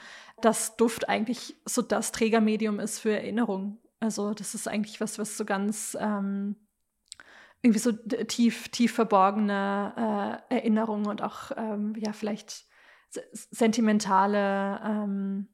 dass 0.43 0.77
Duft 0.77 1.09
eigentlich 1.09 1.57
so 1.65 1.81
das 1.81 2.13
Trägermedium 2.13 2.79
ist 2.81 2.99
für 2.99 3.13
Erinnerung. 3.13 3.79
Also 4.01 4.35
das 4.35 4.55
ist 4.55 4.69
eigentlich 4.69 5.01
was, 5.01 5.19
was 5.19 5.39
so 5.39 5.47
ganz 5.47 5.97
ähm, 5.99 6.57
irgendwie 7.63 7.81
so 7.81 7.93
tief, 7.93 8.69
tief 8.69 8.93
verborgene 8.93 10.43
äh, 10.51 10.57
Erinnerungen 10.57 11.07
und 11.07 11.23
auch 11.23 11.53
ähm, 11.57 11.95
ja 11.97 12.13
vielleicht 12.13 12.67
sentimentale, 13.33 14.81
ähm, 14.85 15.49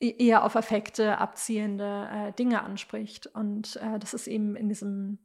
eher 0.00 0.44
auf 0.44 0.56
Affekte 0.56 1.18
abziehende 1.18 2.08
äh, 2.10 2.32
Dinge 2.32 2.62
anspricht. 2.62 3.26
Und 3.26 3.76
äh, 3.76 3.98
das 3.98 4.14
ist 4.14 4.26
eben 4.26 4.56
in 4.56 4.68
diesem 4.68 5.18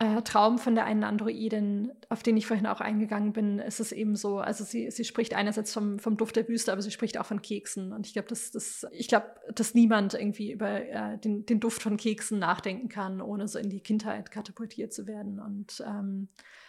äh, 0.00 0.22
Traum 0.22 0.58
von 0.58 0.74
der 0.74 0.86
einen 0.86 1.04
Androidin, 1.04 1.92
auf 2.08 2.22
den 2.22 2.38
ich 2.38 2.46
vorhin 2.46 2.66
auch 2.66 2.80
eingegangen 2.80 3.34
bin, 3.34 3.58
ist 3.58 3.80
es 3.80 3.92
eben 3.92 4.16
so, 4.16 4.38
also 4.38 4.64
sie, 4.64 4.90
sie 4.90 5.04
spricht 5.04 5.34
einerseits 5.34 5.74
vom, 5.74 5.98
vom 5.98 6.16
Duft 6.16 6.36
der 6.36 6.48
Wüste, 6.48 6.72
aber 6.72 6.80
sie 6.80 6.90
spricht 6.90 7.18
auch 7.18 7.26
von 7.26 7.42
Keksen. 7.42 7.92
Und 7.92 8.06
ich 8.06 8.14
glaube, 8.14 8.28
dass, 8.28 8.50
dass, 8.50 8.86
glaub, 9.08 9.24
dass 9.54 9.74
niemand 9.74 10.14
irgendwie 10.14 10.52
über 10.52 10.70
äh, 10.70 11.18
den, 11.18 11.44
den 11.44 11.60
Duft 11.60 11.82
von 11.82 11.98
Keksen 11.98 12.38
nachdenken 12.38 12.88
kann, 12.88 13.20
ohne 13.20 13.46
so 13.46 13.58
in 13.58 13.68
die 13.68 13.82
Kindheit 13.82 14.30
katapultiert 14.30 14.94
zu 14.94 15.06
werden. 15.06 15.38
Und 15.38 15.84
ähm, 15.86 16.28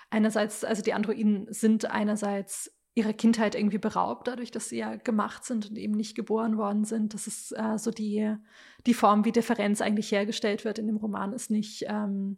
einerseits, 0.10 0.66
also 0.66 0.82
die 0.82 0.94
Androiden 0.94 1.48
sind 1.50 1.86
einerseits 1.86 2.70
ihrer 2.94 3.14
Kindheit 3.14 3.56
irgendwie 3.56 3.78
beraubt, 3.78 4.28
dadurch, 4.28 4.52
dass 4.52 4.70
sie 4.70 4.80
ja 4.80 4.96
gemacht 4.96 5.46
sind 5.46 5.70
und 5.70 5.78
eben 5.78 5.94
nicht 5.94 6.16
geboren 6.16 6.58
worden 6.58 6.84
sind. 6.84 7.14
Das 7.14 7.26
ist 7.26 7.54
äh, 7.54 7.78
so 7.78 7.92
die, 7.92 8.36
die 8.86 8.94
Form, 8.94 9.24
wie 9.24 9.32
Differenz 9.32 9.82
eigentlich 9.82 10.12
hergestellt 10.12 10.66
wird 10.66 10.78
in 10.78 10.88
dem 10.88 10.98
Roman, 10.98 11.32
ist 11.32 11.52
nicht 11.52 11.86
ähm, 11.88 12.38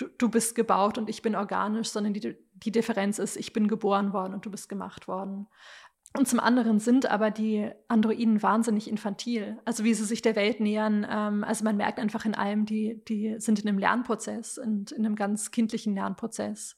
du, 0.00 0.08
du 0.18 0.28
bist 0.28 0.54
gebaut 0.54 0.98
und 0.98 1.08
ich 1.08 1.22
bin 1.22 1.36
organisch, 1.36 1.88
sondern 1.88 2.14
die, 2.14 2.36
die 2.54 2.72
Differenz 2.72 3.18
ist, 3.18 3.36
ich 3.36 3.52
bin 3.52 3.68
geboren 3.68 4.12
worden 4.12 4.34
und 4.34 4.46
du 4.46 4.50
bist 4.50 4.68
gemacht 4.68 5.08
worden. 5.08 5.46
Und 6.18 6.26
zum 6.26 6.40
anderen 6.40 6.80
sind 6.80 7.08
aber 7.08 7.30
die 7.30 7.70
Androiden 7.86 8.42
wahnsinnig 8.42 8.90
infantil. 8.90 9.58
Also 9.64 9.84
wie 9.84 9.94
sie 9.94 10.04
sich 10.04 10.22
der 10.22 10.34
Welt 10.34 10.58
nähern. 10.58 11.06
Ähm, 11.08 11.44
also 11.44 11.62
man 11.62 11.76
merkt 11.76 12.00
einfach 12.00 12.24
in 12.24 12.34
allem, 12.34 12.66
die, 12.66 13.00
die 13.06 13.36
sind 13.38 13.60
in 13.60 13.68
einem 13.68 13.78
Lernprozess 13.78 14.58
und 14.58 14.90
in 14.90 15.06
einem 15.06 15.14
ganz 15.14 15.52
kindlichen 15.52 15.94
Lernprozess. 15.94 16.76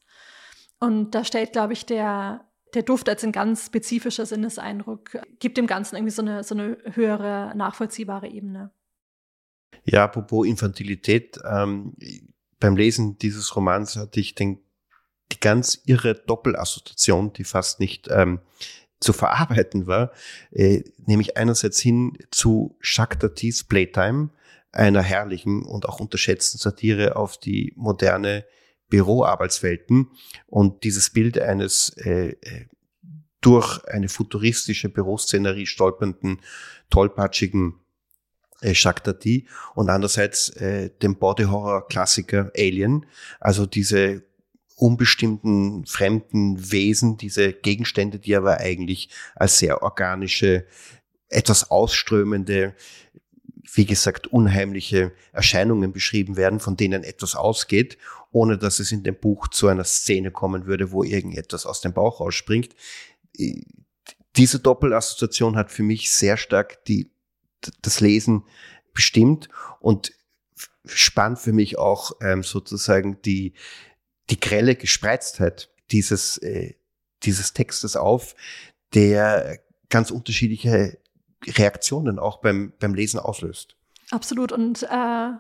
Und 0.81 1.15
da 1.15 1.25
stellt, 1.25 1.53
glaube 1.53 1.73
ich, 1.73 1.87
der, 1.87 2.47
der 2.75 2.83
Duft 2.83 3.09
als 3.09 3.25
ein 3.25 3.33
ganz 3.33 3.67
spezifischer 3.67 4.27
Sinneseindruck, 4.27 5.19
gibt 5.39 5.57
dem 5.57 5.67
Ganzen 5.67 5.97
irgendwie 5.97 6.13
so 6.13 6.23
eine, 6.23 6.45
so 6.45 6.55
eine 6.55 6.79
höhere, 6.93 7.53
nachvollziehbare 7.57 8.29
Ebene. 8.29 8.71
Ja, 9.85 10.05
apropos 10.05 10.47
Infantilität, 10.47 11.39
ähm, 11.45 11.95
beim 12.61 12.77
Lesen 12.77 13.19
dieses 13.19 13.55
Romans 13.57 13.97
hatte 13.97 14.21
ich 14.21 14.35
den, 14.35 14.61
die 15.33 15.41
ganz 15.41 15.83
irre 15.87 16.15
Doppelassoziation, 16.15 17.33
die 17.33 17.45
fast 17.45 17.81
nicht 17.81 18.09
ähm, 18.11 18.41
zu 19.01 19.13
verarbeiten 19.13 19.87
war, 19.87 20.13
äh, 20.53 20.85
nämlich 21.05 21.37
einerseits 21.37 21.81
hin 21.81 22.17
zu 22.31 22.79
Jacques 22.83 23.19
Tatis 23.19 23.65
Playtime, 23.65 24.31
einer 24.71 25.03
herrlichen 25.03 25.65
und 25.65 25.87
auch 25.87 26.01
unterschätzten 26.01 26.59
Satire 26.59 27.17
auf 27.17 27.37
die 27.37 27.73
moderne 27.77 28.45
Büroarbeitswelten 28.93 30.11
und 30.47 30.85
dieses 30.85 31.09
Bild 31.09 31.39
eines 31.39 31.89
äh, 31.97 32.37
äh 32.43 32.67
durch 33.41 33.85
eine 33.87 34.09
futuristische 34.09 34.89
Büroszenerie 34.89 35.67
stolpernden, 35.67 36.41
tollpatschigen 36.91 37.75
äh, 38.61 38.73
Jacques 38.73 39.03
Tati 39.03 39.49
und 39.75 39.91
andererseits 39.91 40.51
äh, 40.51 40.91
dem 41.03 41.17
Body-Horror-Klassiker 41.17 42.53
Alien, 42.57 43.05
also 43.41 43.67
diese 43.67 44.23
unbestimmten 44.77 45.87
fremden 45.87 46.71
Wesen, 46.71 47.17
diese 47.17 47.53
Gegenstände, 47.53 48.21
die 48.21 48.37
aber 48.37 48.59
eigentlich 48.59 49.09
als 49.35 49.59
sehr 49.59 49.83
organische, 49.83 50.67
etwas 51.29 51.71
ausströmende, 51.71 52.75
wie 53.75 53.87
gesagt, 53.87 54.29
unheimliche 54.29 55.13
Erscheinungen 55.33 55.93
beschrieben 55.93 56.37
werden, 56.37 56.61
von 56.61 56.77
denen 56.77 57.03
etwas 57.05 57.35
ausgeht, 57.35 57.99
ohne 58.33 58.59
dass 58.59 58.81
es 58.81 58.91
in 58.91 59.05
dem 59.05 59.19
Buch 59.19 59.49
zu 59.49 59.69
einer 59.69 59.85
Szene 59.85 60.31
kommen 60.31 60.67
würde, 60.67 60.91
wo 60.91 61.05
irgendetwas 61.05 61.67
aus 61.67 61.81
dem 61.81 61.93
Bauch 61.93 62.21
rausspringt. 62.21 62.75
Äh, 63.39 63.63
diese 64.37 64.59
Doppelassoziation 64.59 65.57
hat 65.57 65.71
für 65.71 65.83
mich 65.83 66.11
sehr 66.11 66.37
stark 66.37 66.85
die 66.87 67.11
das 67.83 68.01
Lesen 68.01 68.45
bestimmt 68.93 69.49
und 69.79 70.13
spannt 70.85 71.39
für 71.39 71.53
mich 71.53 71.79
auch 71.79 72.13
ähm, 72.21 72.43
sozusagen 72.43 73.21
die, 73.23 73.55
die 74.31 74.41
grelle 74.41 74.75
Gespreiztheit 74.75 75.71
dieses, 75.91 76.39
äh, 76.39 76.75
dieses 77.23 77.53
Textes 77.53 77.95
auf, 77.95 78.35
der 78.95 79.61
ganz 79.91 80.11
unterschiedliche 80.11 80.99
Reaktionen 81.47 82.19
auch 82.19 82.41
beim, 82.41 82.73
beim 82.81 82.95
Lesen 82.95 83.21
auslöst. 83.21 83.77
Absolut. 84.11 84.53
Und 84.53 84.83
äh, 84.85 85.31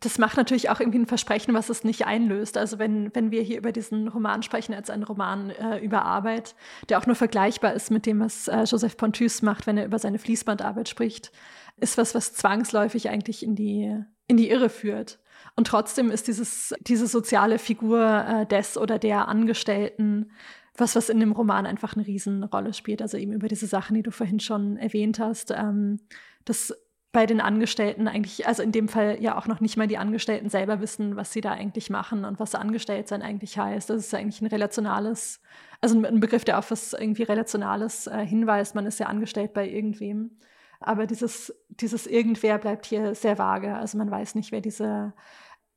das 0.00 0.18
macht 0.18 0.36
natürlich 0.36 0.70
auch 0.70 0.80
irgendwie 0.80 0.98
ein 0.98 1.06
Versprechen, 1.06 1.54
was 1.54 1.68
es 1.68 1.84
nicht 1.84 2.06
einlöst. 2.06 2.56
Also 2.56 2.78
wenn, 2.78 3.14
wenn 3.14 3.30
wir 3.30 3.42
hier 3.42 3.58
über 3.58 3.72
diesen 3.72 4.08
Roman 4.08 4.42
sprechen 4.42 4.74
als 4.74 4.90
einen 4.90 5.02
Roman 5.02 5.50
äh, 5.50 5.78
über 5.78 6.04
Arbeit, 6.04 6.54
der 6.88 6.98
auch 6.98 7.06
nur 7.06 7.16
vergleichbar 7.16 7.74
ist 7.74 7.90
mit 7.90 8.06
dem, 8.06 8.20
was 8.20 8.48
äh, 8.48 8.64
Joseph 8.64 8.96
Pontus 8.96 9.42
macht, 9.42 9.66
wenn 9.66 9.76
er 9.76 9.84
über 9.84 9.98
seine 9.98 10.18
Fließbandarbeit 10.18 10.88
spricht, 10.88 11.32
ist 11.76 11.98
was, 11.98 12.14
was 12.14 12.32
zwangsläufig 12.32 13.10
eigentlich 13.10 13.42
in 13.42 13.54
die, 13.54 13.94
in 14.26 14.36
die 14.36 14.50
Irre 14.50 14.70
führt. 14.70 15.20
Und 15.56 15.66
trotzdem 15.66 16.10
ist 16.10 16.28
dieses, 16.28 16.74
diese 16.80 17.06
soziale 17.06 17.58
Figur 17.58 18.24
äh, 18.26 18.46
des 18.46 18.78
oder 18.78 18.98
der 18.98 19.28
Angestellten 19.28 20.30
was, 20.76 20.96
was 20.96 21.08
in 21.08 21.20
dem 21.20 21.32
Roman 21.32 21.66
einfach 21.66 21.94
eine 21.94 22.06
Riesenrolle 22.06 22.72
spielt. 22.72 23.00
Also 23.00 23.16
eben 23.16 23.32
über 23.32 23.48
diese 23.48 23.66
Sachen, 23.66 23.94
die 23.94 24.02
du 24.02 24.10
vorhin 24.10 24.40
schon 24.40 24.76
erwähnt 24.76 25.20
hast. 25.20 25.52
Ähm, 25.52 26.00
das 26.44 26.74
bei 27.14 27.26
den 27.26 27.40
Angestellten 27.40 28.08
eigentlich, 28.08 28.46
also 28.46 28.62
in 28.62 28.72
dem 28.72 28.88
Fall 28.88 29.18
ja 29.20 29.38
auch 29.38 29.46
noch 29.46 29.60
nicht 29.60 29.76
mal 29.76 29.86
die 29.86 29.98
Angestellten 29.98 30.50
selber 30.50 30.80
wissen, 30.80 31.14
was 31.14 31.32
sie 31.32 31.40
da 31.40 31.52
eigentlich 31.52 31.88
machen 31.88 32.24
und 32.24 32.40
was 32.40 32.56
Angestelltsein 32.56 33.22
eigentlich 33.22 33.56
heißt. 33.56 33.88
Das 33.88 34.00
ist 34.00 34.12
ja 34.12 34.18
eigentlich 34.18 34.42
ein 34.42 34.48
relationales, 34.48 35.40
also 35.80 35.96
ein 35.96 36.18
Begriff, 36.18 36.44
der 36.44 36.58
auf 36.58 36.72
was 36.72 36.92
irgendwie 36.92 37.22
Relationales 37.22 38.08
äh, 38.08 38.26
hinweist. 38.26 38.74
Man 38.74 38.84
ist 38.84 38.98
ja 38.98 39.06
angestellt 39.06 39.54
bei 39.54 39.66
irgendwem. 39.68 40.38
Aber 40.80 41.06
dieses, 41.06 41.54
dieses 41.68 42.08
Irgendwer 42.08 42.58
bleibt 42.58 42.84
hier 42.84 43.14
sehr 43.14 43.38
vage. 43.38 43.74
Also 43.76 43.96
man 43.96 44.10
weiß 44.10 44.34
nicht, 44.34 44.50
wer 44.50 44.60
diese 44.60 45.14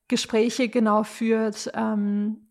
Gespräche 0.08 0.70
genau 0.70 1.04
führt. 1.04 1.72
Ähm, 1.76 2.48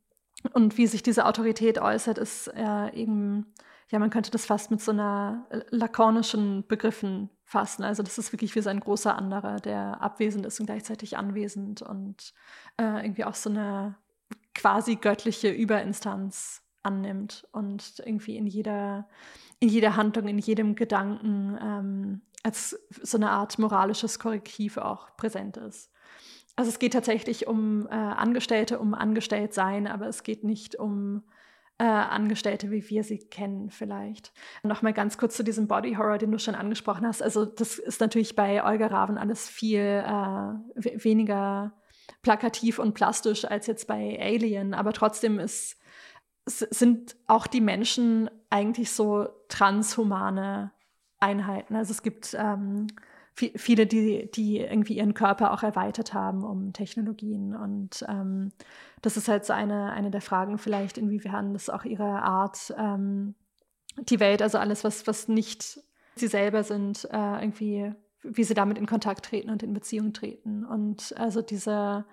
und 0.53 0.79
wie 0.79 0.87
sich 0.87 1.03
diese 1.03 1.27
Autorität 1.27 1.81
äußert, 1.81 2.19
ist 2.19 2.47
äh, 2.55 2.95
eben, 2.95 3.53
ja, 3.89 3.99
man 3.99 4.11
könnte 4.11 4.31
das 4.31 4.47
fast 4.47 4.71
mit 4.71 4.81
so 4.81 4.91
einer 4.91 5.47
lakonischen 5.71 6.67
Begriffen 6.67 7.31
fassen. 7.45 7.85
Also 7.85 8.03
das 8.03 8.19
ist 8.19 8.33
wirklich 8.33 8.55
wie 8.57 8.61
so 8.61 8.71
ein 8.71 8.81
großer 8.81 9.17
anderer, 9.17 9.61
der 9.61 10.03
abwesend 10.03 10.45
ist 10.45 10.59
und 10.59 10.67
gleichzeitig 10.67 11.17
anwesend 11.17 11.83
und 11.83 12.35
äh, 12.81 13.05
irgendwie 13.05 13.25
auch 13.25 13.35
so 13.35 13.49
eine 13.49 13.97
quasi 14.55 14.97
göttliche 14.97 15.51
Überinstanz 15.51 16.63
annimmt 16.83 17.47
und 17.53 18.03
irgendwie 18.05 18.37
in 18.37 18.47
jeder, 18.47 19.09
in 19.61 19.69
jeder 19.69 19.97
Handlung, 19.97 20.27
in 20.27 20.39
jedem 20.39 20.75
Gedanken 20.75 21.57
ähm, 21.61 22.21
als 22.43 22.79
so 23.03 23.19
eine 23.19 23.31
Art 23.31 23.59
moralisches 23.59 24.19
Korrektiv 24.19 24.79
auch 24.79 25.17
präsent 25.17 25.57
ist. 25.57 25.93
Also 26.57 26.71
es 26.71 26.79
geht 26.79 26.95
tatsächlich 26.95 27.47
um 27.47 27.87
äh, 27.87 27.91
Angestellte, 27.91 28.79
um 28.79 28.95
Angestelltsein, 28.95 29.87
aber 29.87 30.07
es 30.07 30.23
geht 30.23 30.43
nicht 30.43 30.77
um 30.77 31.23
äh, 31.79 31.85
Angestellte, 31.85 32.71
wie 32.71 32.89
wir 32.89 33.05
sie 33.05 33.19
kennen, 33.19 33.71
vielleicht. 33.71 34.33
Nochmal 34.63 34.93
ganz 34.93 35.19
kurz 35.19 35.37
zu 35.37 35.43
diesem 35.43 35.69
Body 35.69 35.95
Horror, 35.95 36.19
den 36.19 36.33
du 36.33 36.39
schon 36.39 36.55
angesprochen 36.55 37.07
hast. 37.07 37.23
Also, 37.23 37.45
das 37.45 37.79
ist 37.79 38.01
natürlich 38.01 38.35
bei 38.35 38.65
Olga 38.65 38.87
Raven 38.87 39.19
alles 39.19 39.49
viel 39.49 39.81
äh, 39.81 41.05
weniger 41.05 41.73
plakativ 42.23 42.79
und 42.79 42.95
plastisch 42.95 43.45
als 43.45 43.67
jetzt 43.67 43.87
bei 43.87 44.19
Alien, 44.21 44.75
aber 44.75 44.93
trotzdem 44.93 45.39
ist, 45.39 45.79
sind 46.45 47.17
auch 47.27 47.47
die 47.47 47.61
Menschen 47.61 48.31
eigentlich 48.51 48.91
so 48.91 49.29
transhumane 49.49 50.73
Einheiten. 51.19 51.77
Also 51.77 51.93
es 51.93 52.03
gibt 52.03 52.37
ähm, 52.39 52.87
viele, 53.37 53.87
die, 53.87 54.31
die 54.31 54.59
irgendwie 54.59 54.97
ihren 54.97 55.13
Körper 55.13 55.53
auch 55.53 55.63
erweitert 55.63 56.15
haben 56.15 56.43
um 56.43 56.73
Technologien. 56.73 57.55
Und 57.55 58.05
ähm, 58.09 58.51
das 59.03 59.17
ist 59.17 59.29
halt 59.29 59.45
so 59.45 59.53
eine, 59.53 59.93
eine 59.93 60.11
der 60.11 60.23
Fragen 60.23 60.57
vielleicht, 60.59 60.97
inwiefern 60.97 61.53
das 61.53 61.69
auch 61.69 61.85
ihre 61.85 62.23
Art, 62.23 62.75
ähm, 62.79 63.35
die 63.99 64.21
Welt, 64.21 64.41
also 64.43 64.59
alles, 64.59 64.85
was, 64.85 65.07
was 65.07 65.29
nicht 65.29 65.81
sie 66.17 66.29
selber 66.29 66.65
sind, 66.65 67.07
äh, 67.13 67.43
irgendwie, 67.43 67.93
wie 68.23 68.45
sie 68.45 68.55
damit 68.55 68.79
in 68.79 68.87
Kontakt 68.87 69.27
treten 69.27 69.51
und 69.51 69.63
in 69.63 69.75
Beziehung 69.75 70.15
treten. 70.15 70.65
Und 70.65 71.15
also 71.19 71.43
diese 71.43 72.07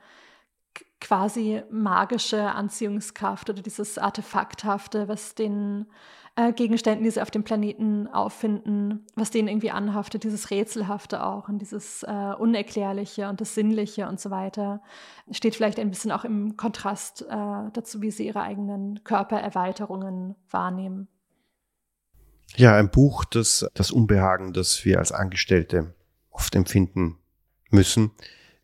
quasi 1.00 1.62
magische 1.70 2.52
Anziehungskraft 2.52 3.50
oder 3.50 3.62
dieses 3.62 3.98
Artefakthafte, 3.98 5.08
was 5.08 5.36
den 5.36 5.86
äh, 6.36 6.52
Gegenständen, 6.52 7.04
die 7.04 7.12
sie 7.12 7.22
auf 7.22 7.32
dem 7.32 7.44
Planeten 7.44 8.08
auffinden, 8.08 9.06
was 9.16 9.30
denen 9.30 9.48
irgendwie 9.48 9.72
anhaftet, 9.72 10.24
dieses 10.24 10.50
Rätselhafte 10.50 11.24
auch 11.24 11.48
und 11.48 11.60
dieses 11.60 12.04
äh, 12.04 12.34
Unerklärliche 12.38 13.30
und 13.30 13.40
das 13.40 13.54
Sinnliche 13.54 14.08
und 14.08 14.20
so 14.20 14.32
weiter, 14.32 14.82
steht 15.32 15.56
vielleicht 15.56 15.80
ein 15.80 15.90
bisschen 15.90 16.12
auch 16.12 16.24
im 16.24 16.58
Kontrast 16.58 17.22
äh, 17.24 17.70
dazu, 17.74 18.02
wie 18.02 18.12
sie 18.12 18.26
ihre 18.26 18.42
eigenen 18.42 19.04
Körpererweiterungen 19.04 20.36
wahrnehmen. 20.50 21.08
Ja, 22.56 22.76
ein 22.76 22.90
Buch, 22.90 23.26
das 23.26 23.68
das 23.74 23.92
Unbehagen, 23.92 24.54
das 24.54 24.86
wir 24.86 25.00
als 25.00 25.12
Angestellte 25.12 25.96
oft 26.30 26.56
empfinden 26.56 27.18
müssen, 27.70 28.12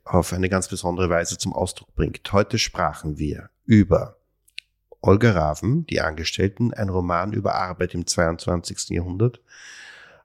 auf 0.06 0.34
eine 0.34 0.50
ganz 0.50 0.68
besondere 0.68 1.10
Weise 1.10 1.38
zum 1.38 1.54
Ausdruck 1.54 1.94
bringt. 1.96 2.32
Heute 2.32 2.58
sprachen 2.58 3.18
wir 3.18 3.50
über 3.66 4.19
Olga 5.02 5.32
Raven, 5.32 5.86
Die 5.86 6.02
Angestellten, 6.02 6.74
ein 6.74 6.90
Roman 6.90 7.34
über 7.34 7.56
Arbeit 7.56 7.94
im 7.94 8.06
22. 8.06 8.90
Jahrhundert, 8.90 9.42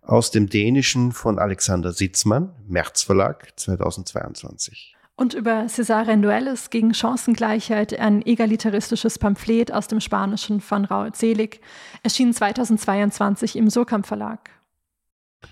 aus 0.03 0.31
dem 0.31 0.49
Dänischen 0.49 1.13
von 1.13 1.39
Alexander 1.39 1.93
Sitzmann, 1.93 2.55
März 2.67 3.03
Verlag 3.03 3.53
2022. 3.57 4.97
Und 5.17 5.33
über 5.33 5.69
Cesare 5.69 6.17
Noelles 6.17 6.71
gegen 6.71 6.93
Chancengleichheit, 6.93 7.99
ein 7.99 8.21
egalitaristisches 8.27 9.19
Pamphlet 9.19 9.73
aus 9.73 9.87
dem 9.87 10.01
Spanischen 10.01 10.61
von 10.61 10.85
Raul 10.85 11.15
Selig, 11.15 11.61
erschien 12.03 12.33
2022 12.33 13.57
im 13.57 13.71
Surkamp 13.71 14.07
Verlag. 14.07 14.51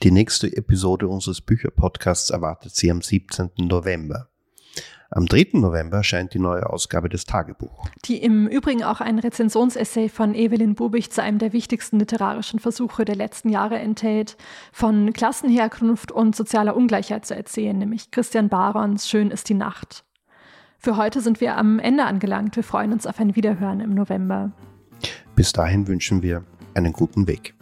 Die 0.02 0.10
nächste 0.10 0.48
Episode 0.56 1.06
unseres 1.06 1.40
Bücherpodcasts 1.40 2.30
erwartet 2.30 2.74
Sie 2.74 2.90
am 2.90 3.02
17. 3.02 3.50
November. 3.58 4.31
Am 5.14 5.26
3. 5.26 5.48
November 5.58 5.98
erscheint 5.98 6.32
die 6.32 6.38
neue 6.38 6.70
Ausgabe 6.70 7.10
des 7.10 7.26
Tagebuch. 7.26 7.84
Die 8.06 8.16
im 8.22 8.46
Übrigen 8.46 8.82
auch 8.82 9.02
ein 9.02 9.18
Rezensionsessay 9.18 10.08
von 10.08 10.34
Evelyn 10.34 10.74
Bubich 10.74 11.12
zu 11.12 11.22
einem 11.22 11.38
der 11.38 11.52
wichtigsten 11.52 11.98
literarischen 11.98 12.58
Versuche 12.58 13.04
der 13.04 13.16
letzten 13.16 13.50
Jahre 13.50 13.78
enthält, 13.78 14.38
von 14.72 15.12
Klassenherkunft 15.12 16.12
und 16.12 16.34
sozialer 16.34 16.74
Ungleichheit 16.74 17.26
zu 17.26 17.36
erzählen, 17.36 17.76
nämlich 17.76 18.10
Christian 18.10 18.48
Barons 18.48 19.06
Schön 19.06 19.30
ist 19.30 19.50
die 19.50 19.54
Nacht. 19.54 20.04
Für 20.78 20.96
heute 20.96 21.20
sind 21.20 21.42
wir 21.42 21.58
am 21.58 21.78
Ende 21.78 22.04
angelangt. 22.04 22.56
Wir 22.56 22.64
freuen 22.64 22.94
uns 22.94 23.06
auf 23.06 23.20
ein 23.20 23.36
Wiederhören 23.36 23.80
im 23.80 23.92
November. 23.92 24.52
Bis 25.36 25.52
dahin 25.52 25.88
wünschen 25.88 26.22
wir 26.22 26.42
einen 26.72 26.94
guten 26.94 27.28
Weg. 27.28 27.54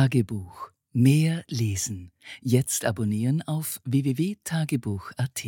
Tagebuch. 0.00 0.70
Mehr 0.92 1.44
lesen. 1.46 2.10
Jetzt 2.40 2.86
abonnieren 2.86 3.42
auf 3.42 3.82
www.tagebuch.at. 3.84 5.46